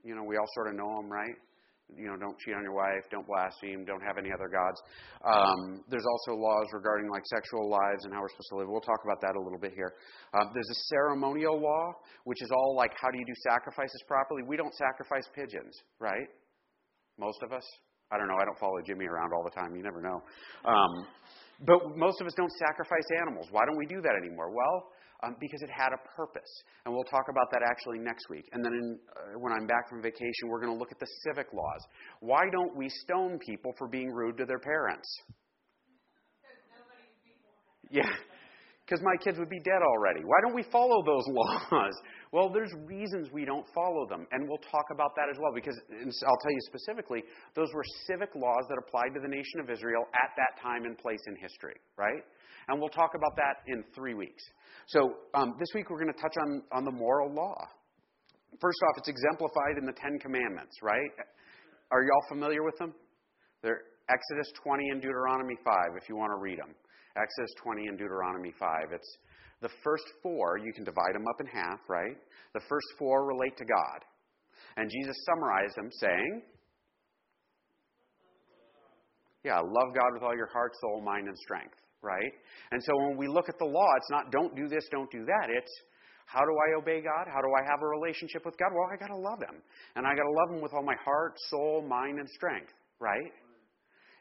You 0.04 0.16
know, 0.16 0.24
we 0.24 0.38
all 0.38 0.48
sort 0.54 0.68
of 0.68 0.76
know 0.76 0.96
them, 0.96 1.12
right? 1.12 1.36
You 1.96 2.08
know, 2.08 2.18
don't 2.18 2.38
cheat 2.40 2.54
on 2.54 2.64
your 2.64 2.74
wife, 2.74 3.06
don't 3.10 3.26
blaspheme, 3.26 3.86
don't 3.86 4.02
have 4.02 4.18
any 4.18 4.30
other 4.32 4.48
gods. 4.48 4.80
Um, 5.26 5.84
there's 5.90 6.06
also 6.06 6.38
laws 6.40 6.68
regarding 6.74 7.10
like 7.10 7.24
sexual 7.26 7.70
lives 7.70 8.06
and 8.06 8.14
how 8.14 8.22
we're 8.22 8.30
supposed 8.30 8.50
to 8.50 8.58
live. 8.58 8.68
We'll 8.70 8.86
talk 8.86 9.02
about 9.04 9.22
that 9.22 9.36
a 9.36 9.42
little 9.42 9.60
bit 9.60 9.74
here. 9.74 9.94
Um, 10.34 10.52
there's 10.54 10.70
a 10.70 10.80
ceremonial 10.94 11.60
law, 11.60 11.94
which 12.26 12.42
is 12.42 12.52
all 12.52 12.76
like 12.76 12.92
how 13.00 13.10
do 13.10 13.18
you 13.18 13.26
do 13.26 13.38
sacrifices 13.50 14.04
properly. 14.08 14.44
We 14.44 14.58
don't 14.58 14.74
sacrifice 14.76 15.28
pigeons, 15.34 15.74
right? 16.00 16.28
Most 17.18 17.42
of 17.44 17.52
us. 17.52 17.66
I 18.12 18.18
don't 18.18 18.28
know. 18.28 18.38
I 18.42 18.46
don't 18.46 18.58
follow 18.58 18.82
Jimmy 18.86 19.06
around 19.06 19.34
all 19.34 19.44
the 19.44 19.54
time. 19.54 19.76
You 19.76 19.84
never 19.84 20.02
know. 20.02 20.22
Um, 20.66 21.06
but 21.66 21.78
most 21.96 22.22
of 22.22 22.28
us 22.28 22.34
don't 22.34 22.52
sacrifice 22.58 23.06
animals. 23.22 23.48
Why 23.52 23.66
don't 23.66 23.78
we 23.78 23.86
do 23.86 24.02
that 24.02 24.16
anymore? 24.24 24.50
Well, 24.50 24.90
um, 25.24 25.36
because 25.40 25.62
it 25.62 25.70
had 25.70 25.90
a 25.94 26.02
purpose. 26.16 26.50
And 26.86 26.94
we'll 26.94 27.04
talk 27.06 27.26
about 27.30 27.52
that 27.52 27.62
actually 27.64 28.00
next 28.00 28.30
week. 28.30 28.46
And 28.54 28.64
then 28.64 28.74
in, 28.74 29.00
uh, 29.16 29.40
when 29.40 29.54
I'm 29.54 29.68
back 29.68 29.90
from 29.90 30.02
vacation, 30.02 30.48
we're 30.48 30.62
going 30.62 30.74
to 30.74 30.80
look 30.80 30.92
at 30.92 31.00
the 31.00 31.10
civic 31.24 31.54
laws. 31.54 31.82
Why 32.20 32.44
don't 32.52 32.76
we 32.76 32.90
stone 32.90 33.40
people 33.40 33.74
for 33.78 33.88
being 33.88 34.12
rude 34.12 34.38
to 34.38 34.46
their 34.46 34.60
parents? 34.60 35.08
Yeah, 37.92 38.06
because 38.86 39.04
my 39.04 39.16
kids 39.24 39.40
would 39.40 39.50
be 39.50 39.60
dead 39.60 39.82
already. 39.82 40.22
Why 40.22 40.38
don't 40.42 40.54
we 40.54 40.64
follow 40.72 41.04
those 41.06 41.26
laws? 41.30 41.94
Well, 42.32 42.50
there's 42.50 42.74
reasons 42.86 43.30
we 43.32 43.46
don't 43.46 43.66
follow 43.74 44.08
them, 44.08 44.28
and 44.32 44.48
we'll 44.48 44.62
talk 44.72 44.86
about 44.92 45.16
that 45.16 45.30
as 45.30 45.38
well. 45.42 45.52
Because 45.54 45.74
I'll 45.90 46.42
tell 46.42 46.52
you 46.52 46.62
specifically, 46.66 47.24
those 47.56 47.70
were 47.74 47.84
civic 48.06 48.30
laws 48.36 48.66
that 48.70 48.78
applied 48.78 49.14
to 49.14 49.20
the 49.22 49.28
nation 49.28 49.60
of 49.60 49.70
Israel 49.70 50.06
at 50.14 50.30
that 50.38 50.62
time 50.62 50.86
and 50.86 50.98
place 50.98 51.22
in 51.28 51.36
history, 51.36 51.76
right? 51.98 52.22
And 52.70 52.80
we'll 52.80 52.94
talk 52.94 53.16
about 53.16 53.36
that 53.36 53.66
in 53.66 53.84
three 53.96 54.14
weeks. 54.14 54.44
So 54.88 55.16
um, 55.34 55.56
this 55.60 55.70
week 55.74 55.90
we're 55.90 56.00
going 56.00 56.14
to 56.14 56.22
touch 56.22 56.36
on, 56.40 56.62
on 56.72 56.86
the 56.86 56.92
moral 56.92 57.34
law. 57.34 57.58
First 58.62 58.78
off, 58.88 58.94
it's 58.98 59.10
exemplified 59.10 59.78
in 59.80 59.86
the 59.86 59.94
Ten 59.94 60.20
Commandments, 60.20 60.78
right? 60.84 61.10
Are 61.92 62.04
y'all 62.04 62.26
familiar 62.30 62.64
with 62.64 62.78
them? 62.78 62.94
They're 63.64 63.82
Exodus 64.08 64.54
20 64.64 64.90
and 64.90 65.02
Deuteronomy 65.02 65.56
5, 65.66 65.74
if 65.98 66.08
you 66.10 66.16
want 66.16 66.32
to 66.32 66.38
read 66.38 66.60
them. 66.60 66.76
Exodus 67.18 67.50
20 67.64 67.88
and 67.88 67.98
Deuteronomy 67.98 68.54
5. 68.60 68.70
It's 68.94 69.18
the 69.62 69.70
first 69.84 70.06
four, 70.22 70.60
you 70.60 70.72
can 70.72 70.84
divide 70.84 71.14
them 71.14 71.26
up 71.28 71.42
in 71.42 71.48
half, 71.48 71.80
right? 71.90 72.18
The 72.54 72.62
first 72.70 72.86
four 73.00 73.26
relate 73.26 73.58
to 73.58 73.66
God. 73.66 74.06
And 74.78 74.90
Jesus 74.90 75.18
summarized 75.26 75.76
them 75.76 75.90
saying, 76.00 76.42
Yeah, 79.44 79.58
love 79.58 79.96
God 79.96 80.14
with 80.14 80.22
all 80.22 80.36
your 80.36 80.50
heart, 80.54 80.74
soul, 80.82 81.02
mind, 81.02 81.28
and 81.28 81.38
strength 81.38 81.76
right? 82.02 82.32
And 82.72 82.82
so 82.84 82.92
when 83.08 83.18
we 83.18 83.28
look 83.28 83.50
at 83.50 83.58
the 83.60 83.66
law, 83.66 83.90
it's 83.98 84.12
not 84.12 84.32
don't 84.32 84.56
do 84.56 84.68
this, 84.68 84.88
don't 84.92 85.10
do 85.12 85.26
that. 85.26 85.50
It's 85.50 85.72
how 86.26 86.46
do 86.46 86.54
I 86.54 86.78
obey 86.78 87.02
God? 87.02 87.26
How 87.26 87.42
do 87.42 87.50
I 87.58 87.66
have 87.66 87.82
a 87.82 87.88
relationship 87.88 88.46
with 88.46 88.56
God? 88.58 88.70
Well, 88.70 88.88
I 88.94 88.98
got 88.98 89.10
to 89.10 89.18
love 89.18 89.42
Him. 89.42 89.62
And 89.96 90.06
I 90.06 90.14
got 90.14 90.30
to 90.30 90.36
love 90.46 90.50
Him 90.54 90.62
with 90.62 90.74
all 90.74 90.86
my 90.86 90.96
heart, 91.04 91.34
soul, 91.50 91.82
mind, 91.82 92.20
and 92.20 92.30
strength, 92.30 92.70
right? 93.00 93.34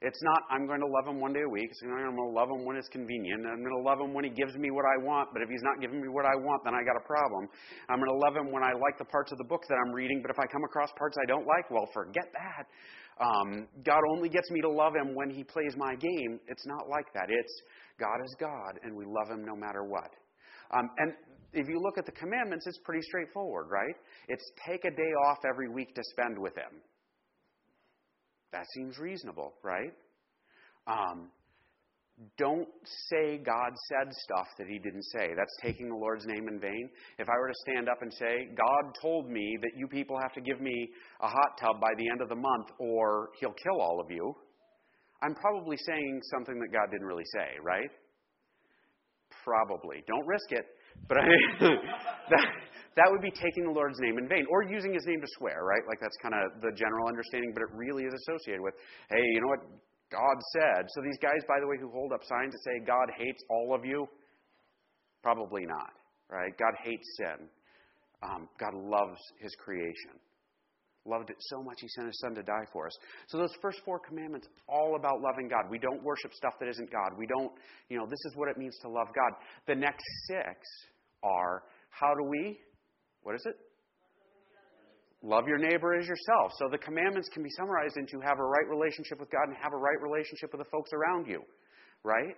It's 0.01 0.23
not, 0.23 0.47
I'm 0.47 0.71
going 0.71 0.79
to 0.79 0.87
love 0.87 1.11
him 1.11 1.19
one 1.19 1.35
day 1.35 1.43
a 1.43 1.51
week. 1.51 1.67
It's, 1.75 1.83
I'm 1.83 2.15
going 2.15 2.31
to 2.31 2.31
love 2.31 2.47
him 2.47 2.63
when 2.63 2.79
it's 2.79 2.87
convenient. 2.87 3.43
I'm 3.43 3.67
going 3.67 3.75
to 3.75 3.83
love 3.83 3.99
him 3.99 4.15
when 4.15 4.23
he 4.23 4.31
gives 4.31 4.55
me 4.55 4.71
what 4.71 4.87
I 4.87 4.95
want. 5.03 5.35
But 5.35 5.43
if 5.43 5.51
he's 5.51 5.63
not 5.67 5.83
giving 5.83 5.99
me 5.99 6.07
what 6.07 6.23
I 6.23 6.39
want, 6.39 6.63
then 6.63 6.71
I 6.71 6.87
got 6.87 6.95
a 6.95 7.03
problem. 7.03 7.51
I'm 7.91 7.99
going 7.99 8.15
to 8.15 8.21
love 8.23 8.39
him 8.39 8.55
when 8.55 8.63
I 8.63 8.79
like 8.79 8.95
the 9.03 9.11
parts 9.11 9.35
of 9.35 9.39
the 9.43 9.49
book 9.51 9.67
that 9.67 9.75
I'm 9.75 9.91
reading. 9.91 10.23
But 10.23 10.31
if 10.31 10.39
I 10.39 10.47
come 10.47 10.63
across 10.63 10.95
parts 10.95 11.19
I 11.19 11.27
don't 11.27 11.51
like, 11.51 11.67
well, 11.75 11.91
forget 11.91 12.31
that. 12.31 12.71
Um, 13.21 13.67
God 13.85 14.01
only 14.15 14.29
gets 14.29 14.51
me 14.51 14.61
to 14.61 14.71
love 14.71 14.95
him 14.95 15.15
when 15.15 15.31
he 15.31 15.43
plays 15.43 15.75
my 15.77 15.95
game. 15.97 16.39
It's 16.47 16.67
not 16.67 16.89
like 16.89 17.13
that. 17.15 17.27
It's 17.29 17.63
God 17.99 18.19
is 18.25 18.35
God, 18.39 18.79
and 18.83 18.97
we 18.97 19.05
love 19.05 19.29
him 19.29 19.45
no 19.45 19.57
matter 19.57 19.85
what. 19.85 20.11
Um, 20.71 20.89
and 20.99 21.13
if 21.53 21.69
you 21.69 21.81
look 21.81 21.99
at 21.99 22.07
the 22.07 22.13
commandments, 22.13 22.67
it's 22.67 22.79
pretty 22.85 23.03
straightforward, 23.03 23.67
right? 23.71 23.95
It's 24.29 24.45
take 24.67 24.85
a 24.85 24.91
day 24.91 25.13
off 25.27 25.39
every 25.49 25.69
week 25.69 25.95
to 25.95 26.03
spend 26.13 26.39
with 26.39 26.55
him. 26.55 26.81
That 28.53 28.67
seems 28.75 28.99
reasonable, 28.99 29.55
right? 29.63 29.93
Um, 30.87 31.31
don't 32.37 32.69
say 33.11 33.39
God 33.39 33.71
said 33.89 34.13
stuff 34.13 34.49
that 34.59 34.67
he 34.67 34.79
didn't 34.79 35.05
say. 35.05 35.31
That's 35.37 35.57
taking 35.63 35.89
the 35.89 35.97
Lord's 35.97 36.27
name 36.27 36.49
in 36.49 36.59
vain. 36.59 36.91
If 37.19 37.29
I 37.29 37.39
were 37.39 37.49
to 37.49 37.55
stand 37.69 37.89
up 37.89 38.03
and 38.03 38.13
say, 38.13 38.49
God 38.57 38.95
told 39.01 39.31
me 39.31 39.57
that 39.63 39.71
you 39.77 39.87
people 39.87 40.19
have 40.21 40.33
to 40.35 40.41
give 40.41 40.61
me 40.61 40.89
a 41.21 41.29
hot 41.29 41.59
tub 41.61 41.81
by 41.81 41.91
the 41.97 42.09
end 42.11 42.21
of 42.21 42.29
the 42.29 42.35
month 42.35 42.69
or 42.81 43.31
he'll 43.39 43.55
kill 43.55 43.81
all 43.81 44.01
of 44.01 44.11
you, 44.11 44.35
I'm 45.23 45.35
probably 45.35 45.77
saying 45.87 46.21
something 46.31 46.59
that 46.59 46.73
God 46.73 46.91
didn't 46.91 47.07
really 47.07 47.27
say, 47.35 47.59
right? 47.63 47.91
Probably. 49.45 50.03
Don't 50.07 50.27
risk 50.27 50.51
it. 50.51 50.67
But 51.07 51.19
I, 51.19 51.25
that, 52.31 52.47
that 52.97 53.07
would 53.11 53.23
be 53.23 53.31
taking 53.31 53.65
the 53.65 53.71
Lord's 53.71 53.99
name 54.01 54.19
in 54.19 54.29
vain 54.29 54.45
or 54.51 54.65
using 54.65 54.93
his 54.93 55.07
name 55.07 55.21
to 55.21 55.27
swear, 55.39 55.63
right? 55.63 55.83
Like 55.87 55.99
that's 56.01 56.17
kind 56.23 56.35
of 56.35 56.63
the 56.63 56.75
general 56.75 57.07
understanding, 57.07 57.53
but 57.55 57.63
it 57.63 57.71
really 57.75 58.05
is 58.05 58.15
associated 58.27 58.63
with, 58.63 58.75
hey, 59.11 59.23
you 59.23 59.41
know 59.41 59.49
what? 59.55 59.63
God 60.11 60.37
said. 60.53 60.87
So 60.89 61.03
these 61.03 61.19
guys, 61.21 61.41
by 61.47 61.61
the 61.61 61.67
way, 61.67 61.77
who 61.81 61.91
hold 61.91 62.13
up 62.13 62.21
signs 62.25 62.53
that 62.53 62.63
say 62.65 62.85
God 62.87 63.09
hates 63.17 63.43
all 63.51 63.75
of 63.75 63.85
you, 63.85 64.07
probably 65.23 65.67
not, 65.67 65.93
right? 66.31 66.53
God 66.59 66.75
hates 66.83 67.07
sin. 67.17 67.49
Um, 68.23 68.49
God 68.59 68.75
loves 68.75 69.21
his 69.39 69.55
creation. 69.57 70.19
Loved 71.05 71.31
it 71.31 71.37
so 71.41 71.63
much, 71.63 71.79
he 71.81 71.89
sent 71.89 72.07
his 72.07 72.19
son 72.21 72.35
to 72.35 72.43
die 72.43 72.67
for 72.73 72.87
us. 72.87 72.93
So 73.29 73.39
those 73.39 73.55
first 73.63 73.81
four 73.85 73.99
commandments, 73.99 74.47
all 74.69 74.97
about 74.97 75.23
loving 75.23 75.49
God. 75.49 75.71
We 75.71 75.79
don't 75.79 76.03
worship 76.03 76.35
stuff 76.35 76.55
that 76.61 76.69
isn't 76.69 76.91
God. 76.91 77.17
We 77.17 77.27
don't, 77.27 77.53
you 77.89 77.97
know, 77.97 78.05
this 78.05 78.19
is 78.27 78.37
what 78.37 78.51
it 78.51 78.59
means 78.59 78.77
to 78.83 78.89
love 78.89 79.09
God. 79.15 79.33
The 79.67 79.75
next 79.75 80.05
six 80.27 80.59
are 81.23 81.63
how 81.91 82.15
do 82.15 82.25
we, 82.25 82.59
what 83.23 83.35
is 83.37 83.43
it? 83.47 83.57
Love 85.23 85.49
your 85.49 85.59
neighbor 85.59 85.99
as 85.99 86.07
yourself. 86.07 86.53
So 86.59 86.69
the 86.71 86.79
commandments 86.79 87.29
can 87.33 87.43
be 87.43 87.51
summarized 87.57 87.97
into 87.97 88.21
have 88.21 88.39
a 88.39 88.45
right 88.45 88.69
relationship 88.71 89.19
with 89.19 89.31
God 89.31 89.49
and 89.49 89.57
have 89.61 89.73
a 89.73 89.77
right 89.77 90.01
relationship 90.01 90.53
with 90.53 90.63
the 90.63 90.71
folks 90.71 90.91
around 90.93 91.27
you, 91.27 91.43
right? 92.05 92.37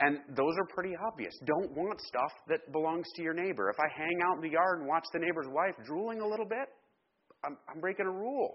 And 0.00 0.18
those 0.34 0.54
are 0.58 0.66
pretty 0.74 0.96
obvious. 1.06 1.32
Don't 1.46 1.70
want 1.76 2.00
stuff 2.00 2.32
that 2.48 2.60
belongs 2.72 3.06
to 3.14 3.22
your 3.22 3.34
neighbor. 3.34 3.70
If 3.70 3.78
I 3.78 3.86
hang 3.94 4.18
out 4.26 4.36
in 4.36 4.42
the 4.42 4.50
yard 4.50 4.80
and 4.80 4.88
watch 4.88 5.04
the 5.12 5.20
neighbor's 5.20 5.46
wife 5.48 5.74
drooling 5.86 6.20
a 6.20 6.26
little 6.26 6.46
bit, 6.46 6.66
I'm, 7.44 7.56
I'm 7.72 7.80
breaking 7.80 8.06
a 8.06 8.10
rule. 8.10 8.54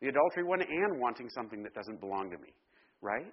The 0.00 0.08
adultery 0.08 0.42
one 0.42 0.62
and 0.62 1.00
wanting 1.00 1.28
something 1.30 1.62
that 1.62 1.74
doesn't 1.74 2.00
belong 2.00 2.30
to 2.30 2.38
me, 2.38 2.54
right? 3.02 3.30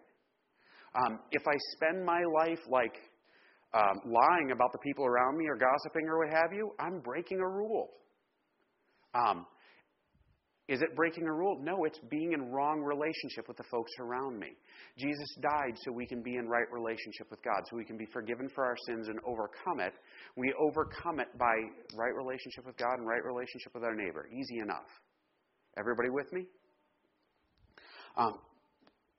Um, 1.01 1.19
if 1.31 1.41
I 1.47 1.55
spend 1.73 2.05
my 2.05 2.21
life 2.43 2.59
like 2.69 2.93
um, 3.73 4.01
lying 4.05 4.51
about 4.51 4.71
the 4.71 4.79
people 4.79 5.05
around 5.05 5.37
me 5.37 5.45
or 5.47 5.55
gossiping 5.55 6.07
or 6.07 6.19
what 6.19 6.29
have 6.29 6.53
you, 6.53 6.71
I'm 6.79 6.99
breaking 6.99 7.39
a 7.39 7.47
rule. 7.47 7.89
Um, 9.13 9.45
Is 10.67 10.81
it 10.81 10.95
breaking 10.95 11.25
a 11.27 11.33
rule? 11.33 11.57
No, 11.61 11.85
it's 11.85 11.99
being 12.09 12.33
in 12.33 12.51
wrong 12.51 12.81
relationship 12.81 13.47
with 13.47 13.55
the 13.55 13.63
folks 13.71 13.91
around 13.99 14.37
me. 14.37 14.49
Jesus 14.97 15.27
died 15.41 15.77
so 15.83 15.91
we 15.91 16.05
can 16.05 16.21
be 16.21 16.35
in 16.35 16.47
right 16.47 16.69
relationship 16.71 17.31
with 17.31 17.41
God, 17.41 17.63
so 17.69 17.77
we 17.77 17.85
can 17.85 17.97
be 17.97 18.07
forgiven 18.11 18.49
for 18.53 18.65
our 18.65 18.75
sins 18.87 19.07
and 19.07 19.17
overcome 19.25 19.79
it. 19.79 19.93
We 20.35 20.53
overcome 20.59 21.19
it 21.19 21.27
by 21.37 21.55
right 21.95 22.15
relationship 22.15 22.65
with 22.65 22.75
God 22.77 22.99
and 22.99 23.07
right 23.07 23.23
relationship 23.23 23.73
with 23.73 23.83
our 23.83 23.95
neighbor. 23.95 24.27
Easy 24.27 24.59
enough. 24.59 24.89
Everybody 25.77 26.09
with 26.09 26.31
me? 26.33 26.45
Um, 28.17 28.33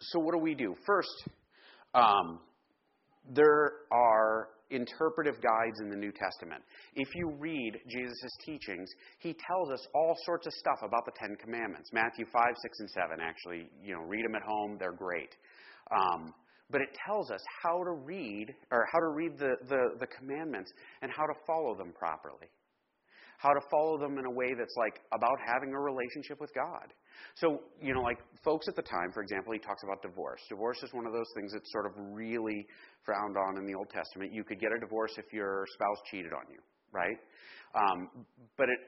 so, 0.01 0.19
what 0.19 0.33
do 0.33 0.39
we 0.39 0.55
do? 0.55 0.75
First, 0.85 1.29
um, 1.95 2.41
there 3.31 3.73
are 3.91 4.49
interpretive 4.71 5.41
guides 5.43 5.81
in 5.81 5.91
the 5.91 5.97
New 5.97 6.13
Testament. 6.13 6.63
If 6.95 7.09
you 7.15 7.31
read 7.39 7.73
Jesus' 7.89 8.37
teachings, 8.45 8.91
he 9.19 9.35
tells 9.47 9.71
us 9.71 9.87
all 9.95 10.17
sorts 10.25 10.47
of 10.47 10.53
stuff 10.55 10.79
about 10.83 11.05
the 11.05 11.13
Ten 11.19 11.37
Commandments. 11.37 11.91
Matthew 11.93 12.27
5, 12.33 12.43
6, 12.63 12.81
and 12.81 12.91
7, 12.91 13.19
actually, 13.21 13.71
you 13.83 13.95
know, 13.95 14.03
read 14.03 14.25
them 14.25 14.35
at 14.35 14.43
home, 14.43 14.77
they're 14.79 14.93
great. 14.93 15.35
Um, 15.91 16.35
but 16.71 16.83
it 16.83 16.89
tells 17.07 17.31
us 17.31 17.41
how 17.63 17.83
to 17.83 17.93
read, 17.93 18.55
or 18.71 18.87
how 18.93 18.99
to 18.99 19.09
read 19.09 19.39
the, 19.39 19.57
the, 19.69 19.97
the 20.01 20.07
commandments 20.07 20.71
and 21.01 21.11
how 21.11 21.25
to 21.25 21.35
follow 21.47 21.75
them 21.75 21.93
properly 21.99 22.49
how 23.39 23.51
to 23.51 23.61
follow 23.71 23.99
them 23.99 24.19
in 24.19 24.27
a 24.27 24.31
way 24.31 24.53
that's 24.59 24.75
like 24.77 25.01
about 25.15 25.39
having 25.47 25.73
a 25.73 25.81
relationship 25.81 26.41
with 26.41 26.53
God. 26.55 26.93
So, 27.37 27.63
you 27.81 27.95
know, 27.95 28.03
like 28.03 28.19
folks 28.45 28.67
at 28.69 28.75
the 28.75 28.83
time, 28.83 29.13
for 29.15 29.23
example, 29.23 29.53
he 29.53 29.61
talks 29.61 29.83
about 29.85 30.03
divorce. 30.03 30.41
Divorce 30.49 30.83
is 30.83 30.93
one 30.93 31.07
of 31.07 31.13
those 31.13 31.31
things 31.37 31.53
that's 31.53 31.71
sort 31.73 31.87
of 31.87 31.93
really 31.97 32.67
frowned 33.05 33.37
on 33.37 33.57
in 33.57 33.65
the 33.65 33.75
Old 33.75 33.91
Testament. 33.91 34.33
You 34.33 34.43
could 34.43 34.61
get 34.61 34.71
a 34.77 34.81
divorce 34.81 35.13
if 35.19 35.33
your 35.33 35.65
spouse 35.73 35.99
cheated 36.11 36.33
on 36.33 36.51
you, 36.51 36.59
right? 36.93 37.17
Um, 37.75 38.27
but 38.57 38.69
it, 38.69 38.79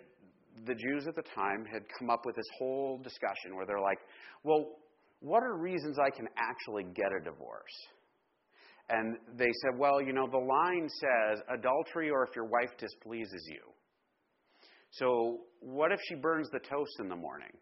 the 0.67 0.75
Jews 0.75 1.07
at 1.07 1.15
the 1.15 1.25
time 1.35 1.65
had 1.65 1.83
come 1.99 2.11
up 2.11 2.27
with 2.27 2.35
this 2.35 2.49
whole 2.59 2.99
discussion 2.99 3.55
where 3.55 3.67
they're 3.67 3.81
like, 3.81 3.99
well, 4.43 4.67
what 5.21 5.45
are 5.45 5.57
reasons 5.57 5.97
I 5.99 6.11
can 6.11 6.27
actually 6.37 6.85
get 6.95 7.13
a 7.15 7.23
divorce? 7.23 7.77
And 8.89 9.17
they 9.39 9.51
said, 9.63 9.79
well, 9.79 10.03
you 10.03 10.13
know, 10.13 10.27
the 10.29 10.39
line 10.39 10.89
says 10.89 11.41
adultery 11.55 12.11
or 12.11 12.25
if 12.25 12.35
your 12.35 12.47
wife 12.47 12.77
displeases 12.79 13.49
you. 13.49 13.61
So, 14.93 15.41
what 15.61 15.93
if 15.93 16.01
she 16.09 16.15
burns 16.17 16.49
the 16.51 16.59
toast 16.59 16.99
in 17.01 17.09
the 17.09 17.17
morning? 17.17 17.53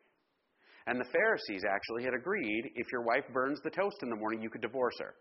And 0.86 0.98
the 0.98 1.10
Pharisees 1.12 1.62
actually 1.68 2.04
had 2.04 2.14
agreed 2.14 2.72
if 2.74 2.86
your 2.90 3.02
wife 3.02 3.24
burns 3.32 3.60
the 3.62 3.70
toast 3.70 3.96
in 4.02 4.08
the 4.08 4.16
morning, 4.16 4.40
you 4.40 4.48
could 4.48 4.62
divorce 4.62 4.94
her. 5.00 5.14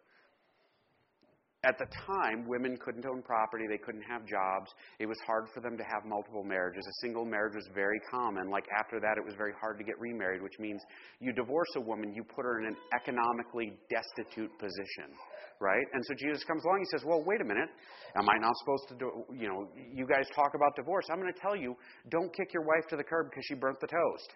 At 1.65 1.77
the 1.79 1.87
time, 2.05 2.47
women 2.47 2.77
couldn't 2.77 3.05
own 3.05 3.21
property, 3.21 3.65
they 3.67 3.79
couldn't 3.79 4.03
have 4.03 4.25
jobs. 4.25 4.71
It 4.99 5.07
was 5.07 5.17
hard 5.25 5.49
for 5.53 5.59
them 5.59 5.75
to 5.75 5.83
have 5.83 6.05
multiple 6.05 6.43
marriages. 6.43 6.85
A 6.87 7.01
single 7.01 7.25
marriage 7.25 7.55
was 7.55 7.67
very 7.73 7.99
common. 8.09 8.49
Like 8.49 8.65
after 8.77 9.01
that, 9.01 9.17
it 9.17 9.25
was 9.25 9.33
very 9.35 9.53
hard 9.59 9.77
to 9.79 9.83
get 9.83 9.99
remarried, 9.99 10.41
which 10.41 10.57
means 10.59 10.81
you 11.19 11.33
divorce 11.33 11.67
a 11.75 11.81
woman, 11.81 12.13
you 12.13 12.23
put 12.23 12.45
her 12.45 12.61
in 12.61 12.67
an 12.67 12.77
economically 12.95 13.73
destitute 13.89 14.51
position 14.59 15.11
right? 15.59 15.85
And 15.93 16.03
so 16.05 16.13
Jesus 16.13 16.43
comes 16.43 16.63
along. 16.65 16.79
He 16.79 16.97
says, 16.97 17.05
"Well, 17.05 17.23
wait 17.25 17.41
a 17.41 17.45
minute. 17.45 17.69
Am 18.15 18.29
I 18.29 18.37
not 18.39 18.53
supposed 18.57 18.87
to 18.89 18.95
do? 18.95 19.25
You 19.35 19.47
know, 19.47 19.67
you 19.93 20.07
guys 20.07 20.27
talk 20.35 20.53
about 20.55 20.75
divorce. 20.75 21.05
I'm 21.11 21.19
going 21.19 21.33
to 21.33 21.39
tell 21.39 21.55
you, 21.55 21.75
don't 22.09 22.33
kick 22.35 22.53
your 22.53 22.63
wife 22.63 22.87
to 22.89 22.95
the 22.95 23.03
curb 23.03 23.29
because 23.29 23.45
she 23.45 23.55
burnt 23.55 23.79
the 23.79 23.87
toast. 23.87 24.29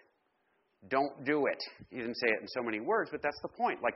Don't 0.88 1.24
do 1.24 1.46
it." 1.46 1.62
He 1.90 1.98
didn't 1.98 2.16
say 2.16 2.28
it 2.28 2.40
in 2.40 2.48
so 2.48 2.62
many 2.62 2.80
words, 2.80 3.10
but 3.10 3.22
that's 3.22 3.40
the 3.42 3.48
point. 3.48 3.82
Like, 3.82 3.94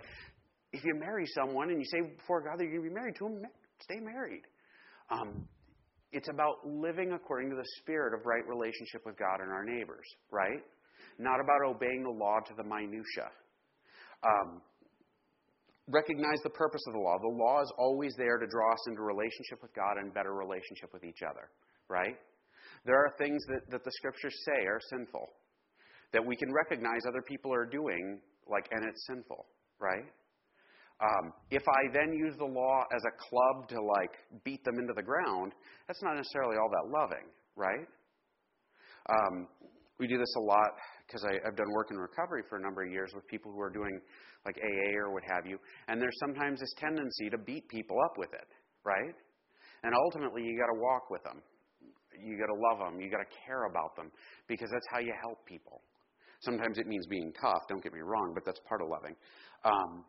if 0.72 0.84
you 0.84 0.94
marry 0.94 1.26
someone 1.26 1.70
and 1.70 1.78
you 1.78 1.86
say 1.86 2.14
before 2.16 2.42
God 2.42 2.58
that 2.58 2.64
you're 2.64 2.78
going 2.78 2.84
to 2.84 2.90
be 2.90 2.94
married 2.94 3.16
to 3.16 3.26
him, 3.26 3.42
stay 3.82 4.00
married. 4.00 4.42
Um, 5.10 5.46
it's 6.12 6.28
about 6.28 6.66
living 6.66 7.12
according 7.12 7.50
to 7.50 7.56
the 7.56 7.66
spirit 7.78 8.14
of 8.14 8.24
right 8.26 8.46
relationship 8.46 9.02
with 9.04 9.18
God 9.18 9.40
and 9.40 9.50
our 9.50 9.64
neighbors, 9.64 10.06
right? 10.30 10.62
Not 11.18 11.40
about 11.40 11.62
obeying 11.64 12.02
the 12.02 12.10
law 12.10 12.38
to 12.46 12.54
the 12.56 12.62
minutia. 12.64 13.28
Um, 14.24 14.62
recognize 15.88 16.40
the 16.42 16.50
purpose 16.50 16.82
of 16.86 16.94
the 16.94 16.98
law. 16.98 17.18
The 17.18 17.28
law 17.28 17.62
is 17.62 17.72
always 17.78 18.14
there 18.16 18.38
to 18.38 18.46
draw 18.46 18.72
us 18.72 18.88
into 18.88 19.02
relationship 19.02 19.62
with 19.62 19.74
God 19.74 19.98
and 19.98 20.12
better 20.12 20.34
relationship 20.34 20.92
with 20.92 21.04
each 21.04 21.22
other, 21.22 21.50
right? 21.88 22.16
There 22.84 22.96
are 22.96 23.14
things 23.18 23.42
that, 23.48 23.70
that 23.70 23.84
the 23.84 23.92
scriptures 23.92 24.34
say 24.44 24.66
are 24.66 24.80
sinful 24.90 25.28
that 26.12 26.24
we 26.24 26.36
can 26.36 26.52
recognize 26.52 27.02
other 27.06 27.22
people 27.22 27.52
are 27.52 27.66
doing, 27.66 28.20
like, 28.48 28.66
and 28.70 28.84
it's 28.88 29.06
sinful, 29.06 29.46
right? 29.80 30.06
Um, 31.02 31.32
if 31.50 31.62
I 31.68 31.92
then 31.92 32.14
use 32.14 32.34
the 32.38 32.46
law 32.46 32.84
as 32.94 33.02
a 33.04 33.12
club 33.28 33.68
to 33.68 33.82
like 33.82 34.12
beat 34.44 34.64
them 34.64 34.78
into 34.78 34.94
the 34.94 35.02
ground, 35.02 35.52
that's 35.86 36.02
not 36.02 36.16
necessarily 36.16 36.56
all 36.56 36.70
that 36.70 36.90
loving, 36.90 37.28
right? 37.54 37.86
Um, 39.10 39.46
we 39.98 40.06
do 40.06 40.18
this 40.18 40.34
a 40.36 40.40
lot 40.40 40.72
because 41.06 41.24
I've 41.24 41.56
done 41.56 41.70
work 41.72 41.88
in 41.90 41.96
recovery 41.96 42.42
for 42.48 42.56
a 42.56 42.62
number 42.62 42.82
of 42.82 42.90
years 42.90 43.12
with 43.14 43.26
people 43.28 43.52
who 43.52 43.60
are 43.60 43.70
doing 43.70 44.00
like 44.46 44.56
AA 44.62 44.96
or 44.96 45.12
what 45.12 45.22
have 45.28 45.46
you, 45.46 45.58
and 45.88 46.00
there's 46.00 46.18
sometimes 46.20 46.60
this 46.60 46.72
tendency 46.78 47.28
to 47.30 47.38
beat 47.38 47.68
people 47.68 47.96
up 48.04 48.16
with 48.16 48.32
it, 48.32 48.48
right? 48.84 49.14
And 49.82 49.94
ultimately, 49.94 50.42
you 50.42 50.58
got 50.58 50.72
to 50.72 50.80
walk 50.80 51.10
with 51.10 51.22
them. 51.24 51.42
You 52.18 52.38
got 52.38 52.46
to 52.46 52.58
love 52.70 52.78
them. 52.78 53.00
You 53.00 53.10
got 53.10 53.18
to 53.18 53.30
care 53.46 53.66
about 53.66 53.94
them 53.96 54.10
because 54.48 54.70
that's 54.72 54.86
how 54.90 55.00
you 55.00 55.12
help 55.20 55.44
people. 55.46 55.82
Sometimes 56.40 56.78
it 56.78 56.86
means 56.86 57.06
being 57.06 57.32
tough. 57.40 57.60
Don't 57.68 57.82
get 57.82 57.92
me 57.92 58.00
wrong, 58.00 58.32
but 58.34 58.44
that's 58.44 58.60
part 58.68 58.80
of 58.80 58.88
loving. 58.88 59.14
Um, 59.64 60.04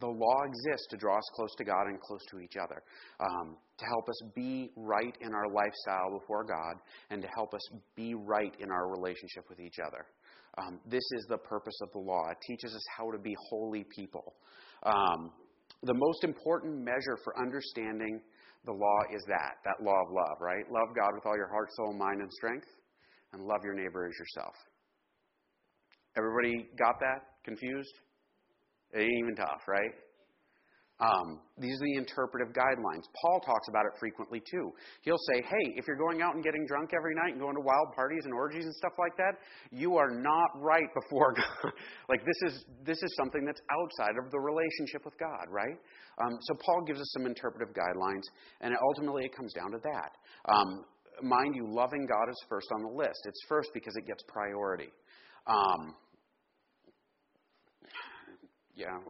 the 0.00 0.06
law 0.06 0.42
exists 0.44 0.86
to 0.90 0.96
draw 0.96 1.18
us 1.18 1.30
close 1.34 1.54
to 1.58 1.64
God 1.64 1.86
and 1.86 2.00
close 2.00 2.20
to 2.30 2.40
each 2.40 2.56
other, 2.56 2.82
um, 3.20 3.56
to 3.78 3.84
help 3.84 4.08
us 4.08 4.22
be 4.34 4.70
right 4.76 5.14
in 5.20 5.34
our 5.34 5.48
lifestyle 5.52 6.18
before 6.18 6.44
God, 6.44 6.80
and 7.10 7.20
to 7.20 7.28
help 7.34 7.52
us 7.52 7.60
be 7.94 8.14
right 8.14 8.54
in 8.58 8.70
our 8.70 8.90
relationship 8.90 9.44
with 9.50 9.60
each 9.60 9.76
other. 9.84 10.06
Um, 10.58 10.80
this 10.86 11.04
is 11.12 11.26
the 11.28 11.38
purpose 11.38 11.78
of 11.82 11.90
the 11.92 11.98
law. 11.98 12.28
It 12.30 12.38
teaches 12.46 12.74
us 12.74 12.84
how 12.96 13.10
to 13.10 13.18
be 13.18 13.34
holy 13.48 13.84
people. 13.94 14.34
Um, 14.82 15.30
the 15.82 15.94
most 15.94 16.24
important 16.24 16.84
measure 16.84 17.18
for 17.24 17.38
understanding 17.40 18.20
the 18.64 18.72
law 18.72 18.98
is 19.14 19.24
that, 19.26 19.56
that 19.64 19.82
law 19.82 19.98
of 20.02 20.12
love, 20.12 20.36
right? 20.40 20.64
Love 20.70 20.94
God 20.94 21.14
with 21.14 21.26
all 21.26 21.36
your 21.36 21.48
heart, 21.48 21.68
soul, 21.74 21.94
mind, 21.98 22.20
and 22.20 22.30
strength, 22.32 22.68
and 23.32 23.42
love 23.42 23.60
your 23.64 23.74
neighbor 23.74 24.06
as 24.06 24.14
yourself. 24.18 24.54
Everybody 26.16 26.68
got 26.78 27.00
that? 27.00 27.42
Confused? 27.44 27.94
It 28.92 29.00
ain't 29.00 29.18
even 29.18 29.34
tough, 29.34 29.66
right? 29.66 29.90
Um, 31.02 31.40
these 31.58 31.74
are 31.74 31.86
the 31.90 31.98
interpretive 31.98 32.54
guidelines. 32.54 33.02
Paul 33.20 33.40
talks 33.40 33.66
about 33.68 33.86
it 33.86 33.98
frequently 33.98 34.38
too. 34.38 34.70
He'll 35.02 35.20
say, 35.34 35.42
hey, 35.42 35.74
if 35.74 35.86
you're 35.88 35.98
going 35.98 36.22
out 36.22 36.36
and 36.36 36.44
getting 36.44 36.64
drunk 36.64 36.90
every 36.94 37.14
night 37.16 37.34
and 37.34 37.40
going 37.40 37.56
to 37.56 37.60
wild 37.60 37.90
parties 37.96 38.22
and 38.24 38.32
orgies 38.32 38.64
and 38.64 38.74
stuff 38.74 38.92
like 38.98 39.16
that, 39.16 39.34
you 39.72 39.96
are 39.96 40.10
not 40.10 40.50
right 40.62 40.86
before 40.94 41.32
God. 41.36 41.72
like 42.08 42.22
this 42.24 42.52
is 42.52 42.64
this 42.86 43.02
is 43.02 43.10
something 43.16 43.44
that's 43.44 43.60
outside 43.74 44.14
of 44.22 44.30
the 44.30 44.38
relationship 44.38 45.04
with 45.04 45.18
God, 45.18 45.50
right? 45.50 45.74
Um, 46.22 46.38
so 46.42 46.54
Paul 46.64 46.84
gives 46.86 47.00
us 47.00 47.10
some 47.18 47.26
interpretive 47.26 47.74
guidelines, 47.74 48.22
and 48.60 48.72
ultimately 48.80 49.24
it 49.24 49.34
comes 49.34 49.52
down 49.54 49.72
to 49.72 49.78
that. 49.82 50.10
Um, 50.46 50.84
mind 51.22 51.56
you, 51.56 51.66
loving 51.66 52.06
God 52.06 52.30
is 52.30 52.38
first 52.48 52.68
on 52.74 52.82
the 52.82 52.94
list. 52.94 53.18
It's 53.26 53.42
first 53.48 53.70
because 53.74 53.96
it 53.96 54.06
gets 54.06 54.22
priority. 54.28 54.92
Um, 55.48 55.96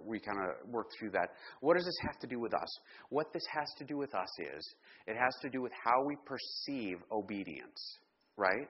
we 0.05 0.21
kind 0.21 0.39
of 0.39 0.69
worked 0.71 0.93
through 0.99 1.11
that. 1.11 1.29
What 1.61 1.77
does 1.77 1.85
this 1.85 1.99
have 2.03 2.19
to 2.21 2.27
do 2.27 2.41
with 2.41 2.55
us? 2.55 2.69
What 3.11 3.27
this 3.33 3.45
has 3.53 3.69
to 3.79 3.85
do 3.85 3.97
with 3.97 4.15
us 4.15 4.29
is 4.39 4.75
it 5.07 5.17
has 5.17 5.35
to 5.43 5.51
do 5.51 5.63
with 5.63 5.73
how 5.85 6.05
we 6.05 6.17
perceive 6.27 6.99
obedience, 7.11 7.99
right? 8.37 8.69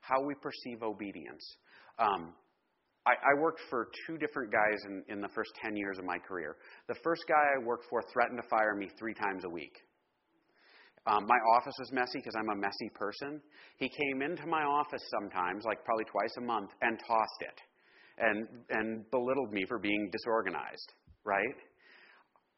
How 0.00 0.22
we 0.22 0.34
perceive 0.34 0.82
obedience. 0.82 1.44
Um, 1.98 2.34
I, 3.06 3.12
I, 3.12 3.40
worked 3.40 3.60
for 3.68 3.88
two 4.06 4.16
different 4.16 4.50
guys 4.50 4.80
in, 4.86 5.04
in 5.08 5.20
the 5.20 5.28
first 5.28 5.50
10 5.62 5.76
years 5.76 5.98
of 5.98 6.04
my 6.04 6.18
career. 6.18 6.56
The 6.88 6.96
first 7.04 7.22
guy 7.28 7.34
I 7.54 7.64
worked 7.64 7.84
for 7.88 8.02
threatened 8.12 8.40
to 8.42 8.48
fire 8.48 8.74
me 8.74 8.88
three 8.98 9.14
times 9.14 9.44
a 9.44 9.48
week. 9.48 9.76
Um, 11.06 11.26
my 11.26 11.36
office 11.54 11.74
was 11.78 11.92
messy 11.92 12.18
because 12.18 12.34
I'm 12.34 12.48
a 12.48 12.60
messy 12.60 12.88
person. 12.94 13.40
He 13.76 13.90
came 13.90 14.22
into 14.22 14.46
my 14.46 14.62
office 14.62 15.02
sometimes, 15.20 15.64
like 15.64 15.84
probably 15.84 16.06
twice 16.06 16.34
a 16.38 16.40
month, 16.40 16.70
and 16.80 16.98
tossed 17.06 17.42
it 17.42 17.60
and, 18.18 18.46
and 18.70 19.10
belittled 19.10 19.52
me 19.52 19.64
for 19.68 19.78
being 19.78 20.10
disorganized, 20.12 20.92
right? 21.24 21.56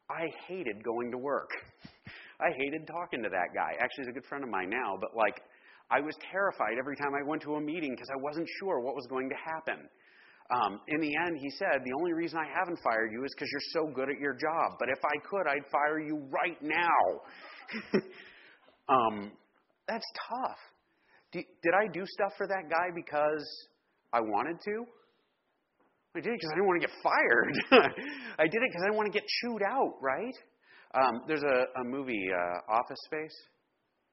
I 0.09 0.27
hated 0.47 0.83
going 0.83 1.11
to 1.11 1.17
work. 1.17 1.49
I 2.39 2.51
hated 2.55 2.87
talking 2.87 3.23
to 3.23 3.29
that 3.29 3.53
guy. 3.53 3.73
Actually, 3.79 4.05
he's 4.05 4.09
a 4.09 4.13
good 4.13 4.25
friend 4.25 4.43
of 4.43 4.49
mine 4.49 4.69
now, 4.69 4.97
but 4.99 5.15
like, 5.15 5.41
I 5.89 6.01
was 6.01 6.15
terrified 6.31 6.77
every 6.77 6.95
time 6.95 7.15
I 7.15 7.27
went 7.27 7.41
to 7.43 7.55
a 7.55 7.61
meeting 7.61 7.91
because 7.91 8.09
I 8.11 8.19
wasn't 8.21 8.47
sure 8.59 8.79
what 8.81 8.95
was 8.95 9.07
going 9.07 9.29
to 9.29 9.35
happen. 9.35 9.87
Um, 10.49 10.79
in 10.87 11.01
the 11.01 11.13
end, 11.25 11.37
he 11.39 11.49
said, 11.49 11.83
The 11.83 11.93
only 11.97 12.13
reason 12.13 12.39
I 12.39 12.47
haven't 12.47 12.79
fired 12.83 13.11
you 13.11 13.23
is 13.23 13.31
because 13.35 13.49
you're 13.51 13.83
so 13.83 13.91
good 13.93 14.09
at 14.09 14.19
your 14.19 14.33
job. 14.33 14.77
But 14.79 14.89
if 14.89 14.99
I 15.03 15.17
could, 15.27 15.47
I'd 15.47 15.69
fire 15.71 15.99
you 15.99 16.23
right 16.29 16.61
now. 16.61 17.99
um, 18.89 19.31
that's 19.87 20.05
tough. 20.29 20.57
did 21.33 21.73
I 21.73 21.87
do 21.91 22.05
stuff 22.05 22.33
for 22.37 22.47
that 22.47 22.69
guy 22.69 22.91
because 22.93 23.45
I 24.13 24.21
wanted 24.21 24.57
to? 24.65 24.85
I 26.19 26.21
did 26.21 26.33
it 26.33 26.39
because 26.39 26.51
I 26.51 26.55
didn't 26.55 26.67
want 26.67 26.81
to 26.81 26.87
get 26.87 26.95
fired. 27.03 27.53
I 28.39 28.47
did 28.49 28.57
it 28.57 28.69
because 28.69 28.81
I 28.81 28.85
didn't 28.89 28.97
want 28.97 29.13
to 29.13 29.19
get 29.19 29.27
chewed 29.41 29.61
out, 29.61 29.93
right? 30.01 30.33
Um, 30.95 31.21
there's 31.27 31.43
a, 31.43 31.79
a 31.81 31.83
movie, 31.83 32.25
uh, 32.33 32.73
Office 32.73 32.97
Space. 33.05 33.35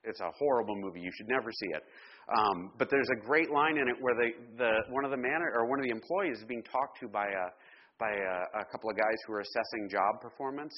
It's 0.04 0.20
a 0.20 0.30
horrible 0.36 0.76
movie. 0.76 1.00
You 1.00 1.10
should 1.16 1.28
never 1.28 1.50
see 1.50 1.68
it. 1.72 1.82
Um, 2.28 2.72
but 2.78 2.90
there's 2.90 3.08
a 3.16 3.26
great 3.26 3.50
line 3.50 3.78
in 3.78 3.88
it 3.88 3.96
where 4.00 4.14
the, 4.14 4.30
the 4.56 4.92
one 4.92 5.04
of 5.04 5.10
the 5.10 5.16
man 5.16 5.40
or 5.40 5.66
one 5.66 5.78
of 5.78 5.84
the 5.84 5.90
employees 5.90 6.38
is 6.38 6.44
being 6.44 6.62
talked 6.62 7.00
to 7.00 7.08
by 7.08 7.24
a 7.24 7.46
by 7.98 8.10
a, 8.10 8.60
a 8.60 8.64
couple 8.72 8.90
of 8.90 8.96
guys 8.96 9.16
who 9.26 9.32
are 9.34 9.40
assessing 9.40 9.88
job 9.88 10.20
performance, 10.20 10.74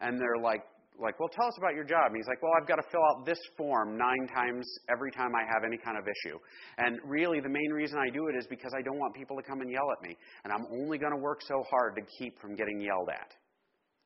and 0.00 0.20
they're 0.20 0.42
like, 0.42 0.62
like, 0.98 1.18
well, 1.20 1.28
tell 1.28 1.46
us 1.46 1.54
about 1.58 1.74
your 1.74 1.84
job. 1.84 2.06
And 2.08 2.16
he's 2.16 2.26
like, 2.26 2.42
well, 2.42 2.52
I've 2.60 2.66
got 2.66 2.76
to 2.76 2.86
fill 2.90 3.02
out 3.02 3.24
this 3.24 3.38
form 3.56 3.96
nine 3.96 4.28
times 4.34 4.66
every 4.90 5.10
time 5.10 5.34
I 5.34 5.42
have 5.46 5.62
any 5.64 5.78
kind 5.78 5.96
of 5.96 6.04
issue. 6.04 6.38
And 6.78 6.98
really, 7.04 7.40
the 7.40 7.48
main 7.48 7.70
reason 7.70 7.98
I 7.98 8.10
do 8.10 8.28
it 8.28 8.36
is 8.36 8.46
because 8.48 8.72
I 8.76 8.82
don't 8.82 8.98
want 8.98 9.14
people 9.14 9.36
to 9.36 9.42
come 9.42 9.60
and 9.60 9.70
yell 9.70 9.88
at 9.92 10.02
me. 10.06 10.16
And 10.44 10.52
I'm 10.52 10.66
only 10.70 10.98
going 10.98 11.12
to 11.12 11.18
work 11.18 11.40
so 11.42 11.62
hard 11.70 11.94
to 11.96 12.02
keep 12.18 12.40
from 12.40 12.56
getting 12.56 12.80
yelled 12.80 13.08
at. 13.08 13.32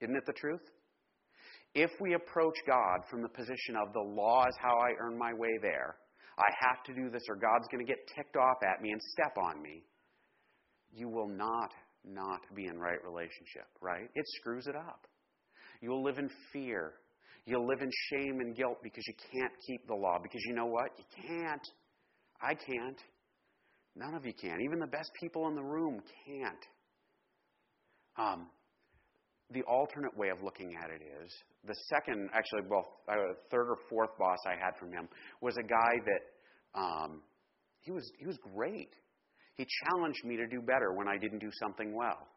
Isn't 0.00 0.16
it 0.16 0.26
the 0.26 0.34
truth? 0.34 0.62
If 1.74 1.90
we 2.00 2.14
approach 2.14 2.56
God 2.66 3.00
from 3.10 3.22
the 3.22 3.28
position 3.28 3.76
of 3.80 3.92
the 3.94 4.00
law 4.00 4.46
is 4.46 4.54
how 4.60 4.76
I 4.76 4.92
earn 5.00 5.16
my 5.18 5.32
way 5.32 5.56
there, 5.62 5.96
I 6.38 6.50
have 6.60 6.82
to 6.84 6.94
do 6.94 7.08
this 7.10 7.22
or 7.28 7.36
God's 7.36 7.68
going 7.70 7.84
to 7.84 7.90
get 7.90 7.98
ticked 8.14 8.36
off 8.36 8.58
at 8.62 8.82
me 8.82 8.90
and 8.90 9.00
step 9.12 9.36
on 9.38 9.62
me, 9.62 9.84
you 10.92 11.08
will 11.08 11.28
not 11.28 11.72
not 12.04 12.40
be 12.56 12.66
in 12.66 12.78
right 12.78 12.98
relationship, 13.04 13.68
right? 13.80 14.10
It 14.14 14.24
screws 14.40 14.66
it 14.66 14.74
up. 14.74 15.06
You'll 15.82 16.02
live 16.02 16.18
in 16.18 16.30
fear. 16.52 16.92
You'll 17.44 17.66
live 17.66 17.82
in 17.82 17.90
shame 18.10 18.40
and 18.40 18.56
guilt 18.56 18.78
because 18.82 19.04
you 19.06 19.14
can't 19.32 19.52
keep 19.66 19.86
the 19.88 19.94
law. 19.94 20.18
Because 20.22 20.40
you 20.46 20.54
know 20.54 20.66
what? 20.66 20.90
You 20.96 21.04
can't. 21.28 21.68
I 22.40 22.54
can't. 22.54 22.98
None 23.96 24.14
of 24.14 24.24
you 24.24 24.32
can. 24.32 24.60
Even 24.64 24.78
the 24.78 24.86
best 24.86 25.10
people 25.20 25.48
in 25.48 25.56
the 25.56 25.62
room 25.62 26.00
can't. 26.24 26.64
Um, 28.16 28.46
the 29.50 29.62
alternate 29.62 30.16
way 30.16 30.28
of 30.28 30.42
looking 30.42 30.74
at 30.82 30.90
it 30.90 31.02
is 31.02 31.32
the 31.66 31.74
second, 31.90 32.30
actually, 32.32 32.62
well, 32.68 32.86
uh, 33.08 33.34
third 33.50 33.68
or 33.68 33.76
fourth 33.90 34.16
boss 34.18 34.38
I 34.46 34.54
had 34.54 34.76
from 34.78 34.92
him 34.92 35.08
was 35.40 35.56
a 35.56 35.62
guy 35.62 35.94
that 36.06 36.80
um, 36.80 37.22
he 37.80 37.90
was 37.90 38.10
he 38.18 38.26
was 38.26 38.38
great. 38.54 38.90
He 39.54 39.66
challenged 39.84 40.24
me 40.24 40.36
to 40.36 40.46
do 40.46 40.62
better 40.62 40.94
when 40.94 41.08
I 41.08 41.18
didn't 41.18 41.40
do 41.40 41.50
something 41.60 41.94
well. 41.94 42.28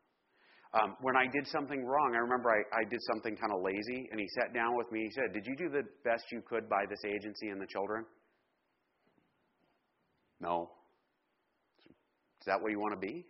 Um, 0.75 0.97
when 0.99 1.15
I 1.15 1.25
did 1.31 1.47
something 1.47 1.85
wrong, 1.85 2.15
I 2.15 2.19
remember 2.19 2.49
I, 2.51 2.81
I 2.81 2.83
did 2.89 2.99
something 3.13 3.37
kind 3.37 3.53
of 3.53 3.61
lazy, 3.63 4.09
and 4.11 4.19
he 4.19 4.27
sat 4.35 4.53
down 4.53 4.75
with 4.75 4.91
me. 4.91 5.03
He 5.03 5.11
said, 5.11 5.31
"Did 5.33 5.45
you 5.45 5.55
do 5.55 5.69
the 5.69 5.83
best 6.03 6.25
you 6.31 6.41
could 6.45 6.67
by 6.67 6.83
this 6.89 6.99
agency 7.05 7.47
and 7.47 7.61
the 7.61 7.67
children?" 7.67 8.05
No. 10.41 10.71
Is 12.41 12.45
that 12.47 12.61
what 12.61 12.71
you 12.71 12.79
want 12.79 12.99
to 12.99 13.07
be? 13.07 13.25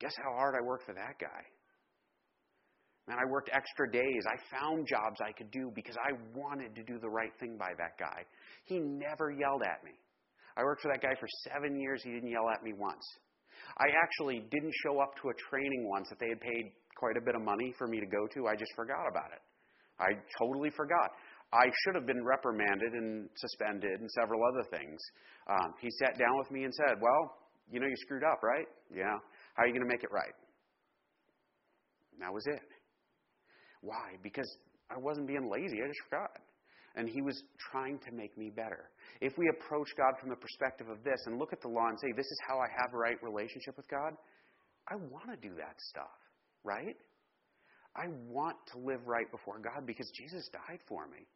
Guess 0.00 0.14
how 0.16 0.34
hard 0.34 0.54
I 0.56 0.66
worked 0.66 0.84
for 0.84 0.94
that 0.94 1.14
guy. 1.20 1.42
Man, 3.06 3.18
I 3.18 3.30
worked 3.30 3.50
extra 3.52 3.90
days. 3.90 4.24
I 4.26 4.58
found 4.58 4.88
jobs 4.88 5.20
I 5.20 5.30
could 5.32 5.50
do 5.50 5.70
because 5.74 5.96
I 5.96 6.12
wanted 6.34 6.74
to 6.74 6.82
do 6.82 6.98
the 6.98 7.08
right 7.08 7.32
thing 7.38 7.56
by 7.56 7.70
that 7.78 7.98
guy. 8.00 8.24
He 8.64 8.80
never 8.80 9.30
yelled 9.30 9.62
at 9.62 9.84
me. 9.84 9.92
I 10.56 10.62
worked 10.64 10.82
for 10.82 10.90
that 10.92 11.02
guy 11.02 11.14
for 11.20 11.28
seven 11.48 11.78
years. 11.78 12.02
He 12.02 12.10
didn't 12.10 12.30
yell 12.30 12.48
at 12.50 12.62
me 12.62 12.72
once. 12.72 13.04
I 13.78 13.90
actually 14.02 14.44
didn't 14.50 14.72
show 14.82 15.00
up 15.00 15.14
to 15.22 15.30
a 15.30 15.34
training 15.50 15.88
once 15.88 16.08
that 16.10 16.18
they 16.20 16.28
had 16.28 16.40
paid 16.40 16.72
quite 16.96 17.16
a 17.16 17.24
bit 17.24 17.34
of 17.34 17.42
money 17.42 17.74
for 17.76 17.86
me 17.86 17.98
to 17.98 18.06
go 18.06 18.26
to. 18.34 18.46
I 18.46 18.54
just 18.54 18.72
forgot 18.76 19.06
about 19.10 19.30
it. 19.34 19.42
I 19.98 20.14
totally 20.38 20.70
forgot. 20.70 21.10
I 21.52 21.66
should 21.82 21.94
have 21.94 22.06
been 22.06 22.24
reprimanded 22.24 22.92
and 22.94 23.28
suspended 23.36 24.00
and 24.00 24.10
several 24.10 24.40
other 24.42 24.64
things. 24.70 24.98
Um, 25.48 25.74
he 25.80 25.88
sat 26.02 26.18
down 26.18 26.38
with 26.38 26.50
me 26.50 26.64
and 26.64 26.74
said, 26.74 26.98
Well, 27.00 27.36
you 27.70 27.80
know 27.80 27.86
you 27.86 27.96
screwed 27.98 28.24
up, 28.24 28.42
right? 28.42 28.66
Yeah. 28.94 29.18
How 29.54 29.62
are 29.62 29.66
you 29.66 29.72
going 29.72 29.86
to 29.86 29.92
make 29.92 30.02
it 30.02 30.10
right? 30.10 30.34
And 32.12 32.22
that 32.22 32.32
was 32.32 32.46
it. 32.46 32.62
Why? 33.82 34.16
Because 34.22 34.48
I 34.90 34.98
wasn't 34.98 35.26
being 35.26 35.50
lazy, 35.50 35.78
I 35.82 35.86
just 35.86 36.00
forgot. 36.08 36.30
And 36.96 37.08
he 37.08 37.22
was 37.22 37.42
trying 37.72 37.98
to 38.06 38.12
make 38.12 38.36
me 38.38 38.50
better. 38.54 38.90
If 39.20 39.36
we 39.36 39.48
approach 39.48 39.88
God 39.96 40.14
from 40.20 40.30
the 40.30 40.36
perspective 40.36 40.88
of 40.88 41.02
this 41.02 41.20
and 41.26 41.38
look 41.38 41.52
at 41.52 41.60
the 41.60 41.68
law 41.68 41.88
and 41.88 41.98
say, 41.98 42.12
This 42.16 42.26
is 42.26 42.38
how 42.46 42.58
I 42.58 42.68
have 42.70 42.94
a 42.94 42.96
right 42.96 43.20
relationship 43.22 43.76
with 43.76 43.88
God, 43.88 44.14
I 44.88 44.94
want 44.96 45.30
to 45.30 45.36
do 45.36 45.54
that 45.56 45.74
stuff, 45.78 46.18
right? 46.62 46.96
I 47.96 48.06
want 48.28 48.56
to 48.72 48.78
live 48.78 49.06
right 49.06 49.30
before 49.30 49.58
God 49.58 49.86
because 49.86 50.10
Jesus 50.14 50.48
died 50.52 50.80
for 50.88 51.06
me. 51.06 51.26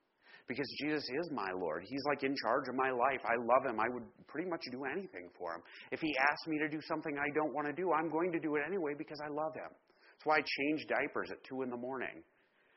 Because 0.49 0.69
Jesus 0.81 1.05
is 1.05 1.31
my 1.31 1.51
Lord. 1.53 1.85
He's 1.87 2.03
like 2.09 2.25
in 2.25 2.35
charge 2.43 2.69
of 2.69 2.75
my 2.75 2.91
life. 2.91 3.21
I 3.25 3.37
love 3.37 3.69
him. 3.69 3.79
I 3.79 3.89
would 3.93 4.05
pretty 4.27 4.49
much 4.49 4.63
do 4.73 4.85
anything 4.85 5.29
for 5.39 5.55
him. 5.55 5.63
If 5.93 6.01
he 6.01 6.17
asks 6.17 6.47
me 6.47 6.59
to 6.59 6.69
do 6.69 6.81
something 6.89 7.17
I 7.19 7.29
don't 7.35 7.53
want 7.53 7.67
to 7.67 7.73
do, 7.73 7.93
I'm 7.93 8.11
going 8.11 8.33
to 8.33 8.41
do 8.41 8.57
it 8.57 8.63
anyway 8.67 8.95
because 8.97 9.21
I 9.21 9.29
love 9.29 9.55
him. 9.55 9.69
That's 9.69 10.25
why 10.25 10.39
I 10.39 10.41
change 10.41 10.87
diapers 10.89 11.31
at 11.31 11.45
2 11.45 11.63
in 11.63 11.71
the 11.71 11.77
morning, 11.77 12.25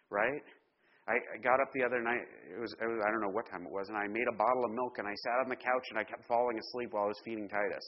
right? 0.10 0.44
I, 1.12 1.38
got 1.44 1.60
up 1.60 1.72
the 1.74 1.84
other 1.84 2.02
night. 2.02 2.24
It 2.48 2.60
was, 2.60 2.72
it 2.80 2.88
was 2.88 3.00
I 3.04 3.12
don't 3.12 3.22
know 3.22 3.34
what 3.34 3.50
time 3.52 3.68
it 3.68 3.72
was, 3.72 3.90
and 3.90 3.98
I 3.98 4.08
made 4.08 4.28
a 4.32 4.38
bottle 4.38 4.64
of 4.66 4.72
milk 4.72 4.96
and 4.98 5.08
I 5.08 5.16
sat 5.28 5.44
on 5.44 5.50
the 5.50 5.60
couch 5.60 5.86
and 5.92 6.00
I 6.00 6.04
kept 6.04 6.24
falling 6.28 6.58
asleep 6.58 6.94
while 6.94 7.06
I 7.06 7.12
was 7.12 7.20
feeding 7.26 7.50
Titus. 7.50 7.86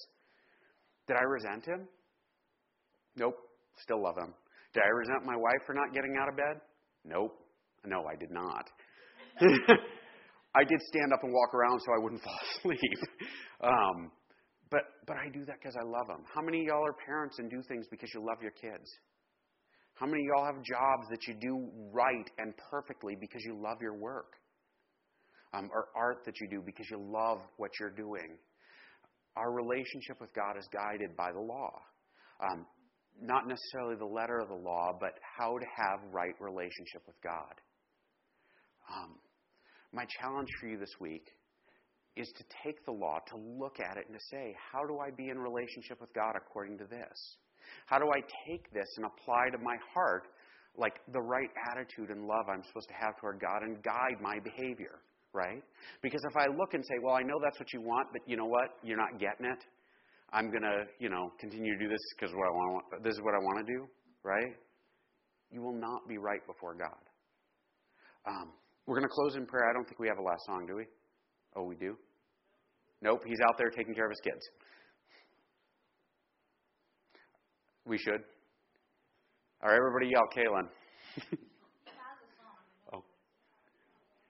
Did 1.07 1.17
I 1.17 1.23
resent 1.23 1.65
him? 1.65 1.87
Nope. 3.15 3.37
Still 3.81 4.03
love 4.03 4.17
him. 4.17 4.33
Did 4.73 4.83
I 4.83 4.89
resent 4.89 5.25
my 5.25 5.35
wife 5.35 5.61
for 5.65 5.73
not 5.73 5.93
getting 5.93 6.15
out 6.19 6.29
of 6.29 6.35
bed? 6.35 6.61
Nope. 7.05 7.33
No, 7.85 8.05
I 8.05 8.15
did 8.15 8.31
not. 8.31 8.69
I 10.55 10.63
did 10.63 10.79
stand 10.81 11.11
up 11.13 11.23
and 11.23 11.33
walk 11.33 11.53
around 11.53 11.79
so 11.81 11.91
I 11.93 11.99
wouldn't 12.03 12.21
fall 12.27 12.39
asleep. 12.57 12.99
Um, 13.61 14.11
but 14.69 14.83
but 15.07 15.17
I 15.17 15.29
do 15.29 15.45
that 15.45 15.57
because 15.61 15.75
I 15.75 15.83
love 15.85 16.07
them. 16.07 16.25
How 16.33 16.41
many 16.41 16.61
of 16.61 16.65
y'all 16.67 16.85
are 16.85 16.97
parents 17.05 17.39
and 17.39 17.49
do 17.49 17.61
things 17.67 17.85
because 17.89 18.09
you 18.13 18.25
love 18.25 18.41
your 18.41 18.51
kids? 18.51 18.89
How 19.95 20.05
many 20.07 20.23
of 20.23 20.27
y'all 20.27 20.45
have 20.45 20.63
jobs 20.63 21.07
that 21.11 21.27
you 21.27 21.35
do 21.39 21.69
right 21.91 22.29
and 22.37 22.53
perfectly 22.69 23.15
because 23.19 23.43
you 23.45 23.59
love 23.61 23.77
your 23.81 23.95
work? 23.95 24.33
Um, 25.53 25.69
or 25.71 25.89
art 25.95 26.25
that 26.25 26.33
you 26.41 26.49
do 26.49 26.63
because 26.65 26.87
you 26.89 26.97
love 26.99 27.39
what 27.57 27.69
you're 27.79 27.93
doing? 27.93 28.37
Our 29.35 29.51
relationship 29.51 30.19
with 30.19 30.33
God 30.33 30.57
is 30.57 30.67
guided 30.73 31.15
by 31.15 31.31
the 31.31 31.39
law. 31.39 31.71
Um, 32.41 32.65
not 33.21 33.47
necessarily 33.47 33.95
the 33.95 34.05
letter 34.05 34.39
of 34.39 34.47
the 34.49 34.55
law, 34.55 34.97
but 34.99 35.13
how 35.37 35.57
to 35.59 35.65
have 35.77 35.99
right 36.11 36.33
relationship 36.39 37.03
with 37.05 37.15
God. 37.23 37.53
Um, 38.91 39.15
my 39.93 40.05
challenge 40.19 40.49
for 40.59 40.67
you 40.67 40.79
this 40.79 40.95
week 40.99 41.27
is 42.15 42.27
to 42.37 42.43
take 42.63 42.83
the 42.85 42.91
law, 42.91 43.19
to 43.27 43.37
look 43.37 43.77
at 43.79 43.97
it, 43.97 44.05
and 44.09 44.17
to 44.17 44.25
say, 44.31 44.55
how 44.71 44.85
do 44.85 44.99
I 44.99 45.11
be 45.11 45.29
in 45.29 45.37
relationship 45.37 46.01
with 46.01 46.13
God 46.13 46.33
according 46.35 46.77
to 46.79 46.85
this? 46.85 47.37
How 47.85 47.99
do 47.99 48.05
I 48.11 48.21
take 48.47 48.71
this 48.73 48.87
and 48.97 49.05
apply 49.05 49.49
to 49.51 49.57
my 49.57 49.75
heart 49.93 50.27
like 50.77 50.99
the 51.13 51.21
right 51.21 51.49
attitude 51.71 52.09
and 52.09 52.25
love 52.25 52.49
I'm 52.49 52.63
supposed 52.63 52.87
to 52.89 52.95
have 52.95 53.17
toward 53.19 53.39
God 53.39 53.61
and 53.61 53.81
guide 53.83 54.17
my 54.21 54.39
behavior, 54.43 54.99
right? 55.33 55.63
Because 56.01 56.21
if 56.29 56.35
I 56.35 56.47
look 56.47 56.73
and 56.73 56.83
say, 56.83 56.95
well, 57.03 57.15
I 57.15 57.21
know 57.21 57.39
that's 57.43 57.59
what 57.59 57.71
you 57.73 57.81
want, 57.81 58.07
but 58.11 58.21
you 58.25 58.37
know 58.37 58.45
what? 58.45 58.77
You're 58.83 58.97
not 58.97 59.19
getting 59.19 59.45
it. 59.45 59.63
I'm 60.31 60.49
going 60.49 60.63
to, 60.63 60.85
you 60.99 61.09
know, 61.09 61.31
continue 61.39 61.77
to 61.77 61.79
do 61.79 61.89
this 61.89 62.01
because 62.15 62.33
what 62.33 62.47
I 62.47 62.51
want, 62.51 63.03
this 63.03 63.13
is 63.13 63.21
what 63.21 63.35
I 63.35 63.37
want 63.37 63.65
to 63.65 63.73
do, 63.73 63.85
right? 64.23 64.55
You 65.51 65.61
will 65.61 65.79
not 65.79 66.07
be 66.09 66.17
right 66.17 66.41
before 66.47 66.73
God. 66.73 67.03
Um, 68.25 68.51
we're 68.87 68.97
going 68.97 69.07
to 69.07 69.13
close 69.13 69.35
in 69.35 69.45
prayer. 69.45 69.69
I 69.69 69.73
don't 69.73 69.85
think 69.85 69.99
we 69.99 70.07
have 70.07 70.17
a 70.17 70.23
last 70.23 70.41
song, 70.47 70.65
do 70.65 70.75
we? 70.75 70.85
Oh, 71.55 71.63
we 71.63 71.75
do? 71.75 71.95
Nope, 73.01 73.21
he's 73.27 73.39
out 73.47 73.57
there 73.57 73.69
taking 73.69 73.93
care 73.93 74.05
of 74.05 74.11
his 74.11 74.21
kids. 74.23 74.41
We 77.85 77.97
should. 77.97 78.23
All 79.61 79.69
right, 79.69 79.77
everybody 79.77 80.07
yell, 80.07 80.27
Kaylin. 80.35 80.67
oh. 82.93 83.03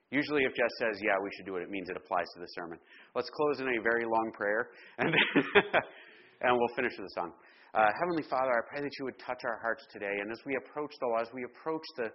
Usually, 0.09 0.43
if 0.43 0.55
Jess 0.55 0.69
says, 0.79 0.99
yeah, 1.01 1.17
we 1.21 1.29
should 1.37 1.45
do 1.45 1.55
it, 1.57 1.63
it 1.63 1.69
means 1.69 1.89
it 1.89 1.97
applies 1.97 2.25
to 2.35 2.39
the 2.39 2.47
sermon. 2.47 2.79
Let's 3.15 3.29
close 3.29 3.59
in 3.59 3.67
a 3.67 3.81
very 3.81 4.05
long 4.05 4.31
prayer, 4.33 4.69
and, 4.97 5.09
and 6.41 6.57
we'll 6.57 6.75
finish 6.75 6.93
with 6.97 7.05
a 7.05 7.13
song. 7.13 7.31
Uh, 7.73 7.89
Heavenly 7.99 8.23
Father, 8.29 8.53
I 8.53 8.61
pray 8.69 8.81
that 8.81 8.91
you 8.99 9.05
would 9.05 9.17
touch 9.17 9.41
our 9.45 9.59
hearts 9.61 9.85
today. 9.91 10.21
And 10.21 10.31
as 10.31 10.37
we 10.45 10.55
approach 10.55 10.93
the 10.99 11.07
law, 11.07 11.21
as 11.21 11.29
we 11.33 11.43
approach 11.43 11.81
the, 11.97 12.09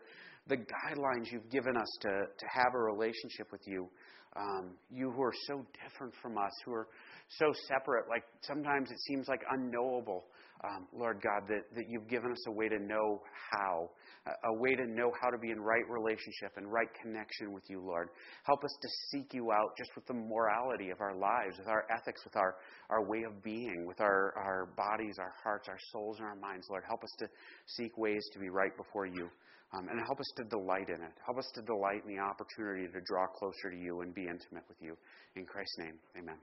the 0.48 0.56
guidelines 0.56 1.30
you've 1.30 1.50
given 1.50 1.76
us 1.76 1.98
to, 2.00 2.08
to 2.08 2.46
have 2.50 2.74
a 2.74 2.78
relationship 2.78 3.50
with 3.52 3.62
you, 3.66 3.88
um, 4.36 4.70
you 4.90 5.10
who 5.10 5.22
are 5.22 5.34
so 5.46 5.64
different 5.84 6.14
from 6.22 6.38
us, 6.38 6.52
who 6.64 6.72
are 6.72 6.88
so 7.38 7.52
separate, 7.66 8.08
like 8.08 8.24
sometimes 8.42 8.90
it 8.90 8.98
seems 9.06 9.28
like 9.28 9.40
unknowable 9.50 10.24
um, 10.64 10.88
Lord 10.92 11.20
God, 11.22 11.46
that, 11.48 11.62
that 11.76 11.88
you've 11.88 12.08
given 12.08 12.32
us 12.32 12.44
a 12.48 12.50
way 12.50 12.68
to 12.68 12.78
know 12.78 13.22
how, 13.52 13.90
a, 14.26 14.48
a 14.48 14.58
way 14.58 14.74
to 14.74 14.86
know 14.86 15.12
how 15.20 15.30
to 15.30 15.38
be 15.38 15.50
in 15.50 15.60
right 15.60 15.88
relationship 15.88 16.52
and 16.56 16.70
right 16.70 16.88
connection 17.00 17.52
with 17.52 17.62
you, 17.68 17.80
Lord. 17.80 18.08
Help 18.44 18.64
us 18.64 18.76
to 18.82 18.88
seek 19.10 19.32
you 19.34 19.52
out 19.52 19.76
just 19.76 19.90
with 19.94 20.06
the 20.06 20.14
morality 20.14 20.90
of 20.90 21.00
our 21.00 21.14
lives, 21.14 21.58
with 21.58 21.68
our 21.68 21.86
ethics, 21.96 22.22
with 22.24 22.36
our, 22.36 22.56
our 22.90 23.04
way 23.04 23.22
of 23.22 23.42
being, 23.42 23.84
with 23.86 24.00
our, 24.00 24.34
our 24.36 24.68
bodies, 24.76 25.16
our 25.20 25.32
hearts, 25.44 25.68
our 25.68 25.78
souls, 25.92 26.16
and 26.18 26.26
our 26.26 26.36
minds, 26.36 26.66
Lord. 26.68 26.82
Help 26.86 27.04
us 27.04 27.12
to 27.20 27.28
seek 27.66 27.96
ways 27.96 28.24
to 28.32 28.38
be 28.38 28.48
right 28.48 28.76
before 28.76 29.06
you. 29.06 29.28
Um, 29.72 29.86
and 29.90 30.00
help 30.06 30.18
us 30.18 30.32
to 30.36 30.44
delight 30.44 30.88
in 30.88 31.02
it. 31.02 31.12
Help 31.26 31.36
us 31.38 31.50
to 31.54 31.62
delight 31.62 32.00
in 32.06 32.16
the 32.16 32.22
opportunity 32.22 32.88
to 32.88 33.00
draw 33.04 33.26
closer 33.26 33.70
to 33.70 33.76
you 33.76 34.00
and 34.00 34.14
be 34.14 34.22
intimate 34.22 34.64
with 34.66 34.78
you. 34.80 34.96
In 35.36 35.44
Christ's 35.44 35.78
name, 35.78 35.98
amen. 36.16 36.38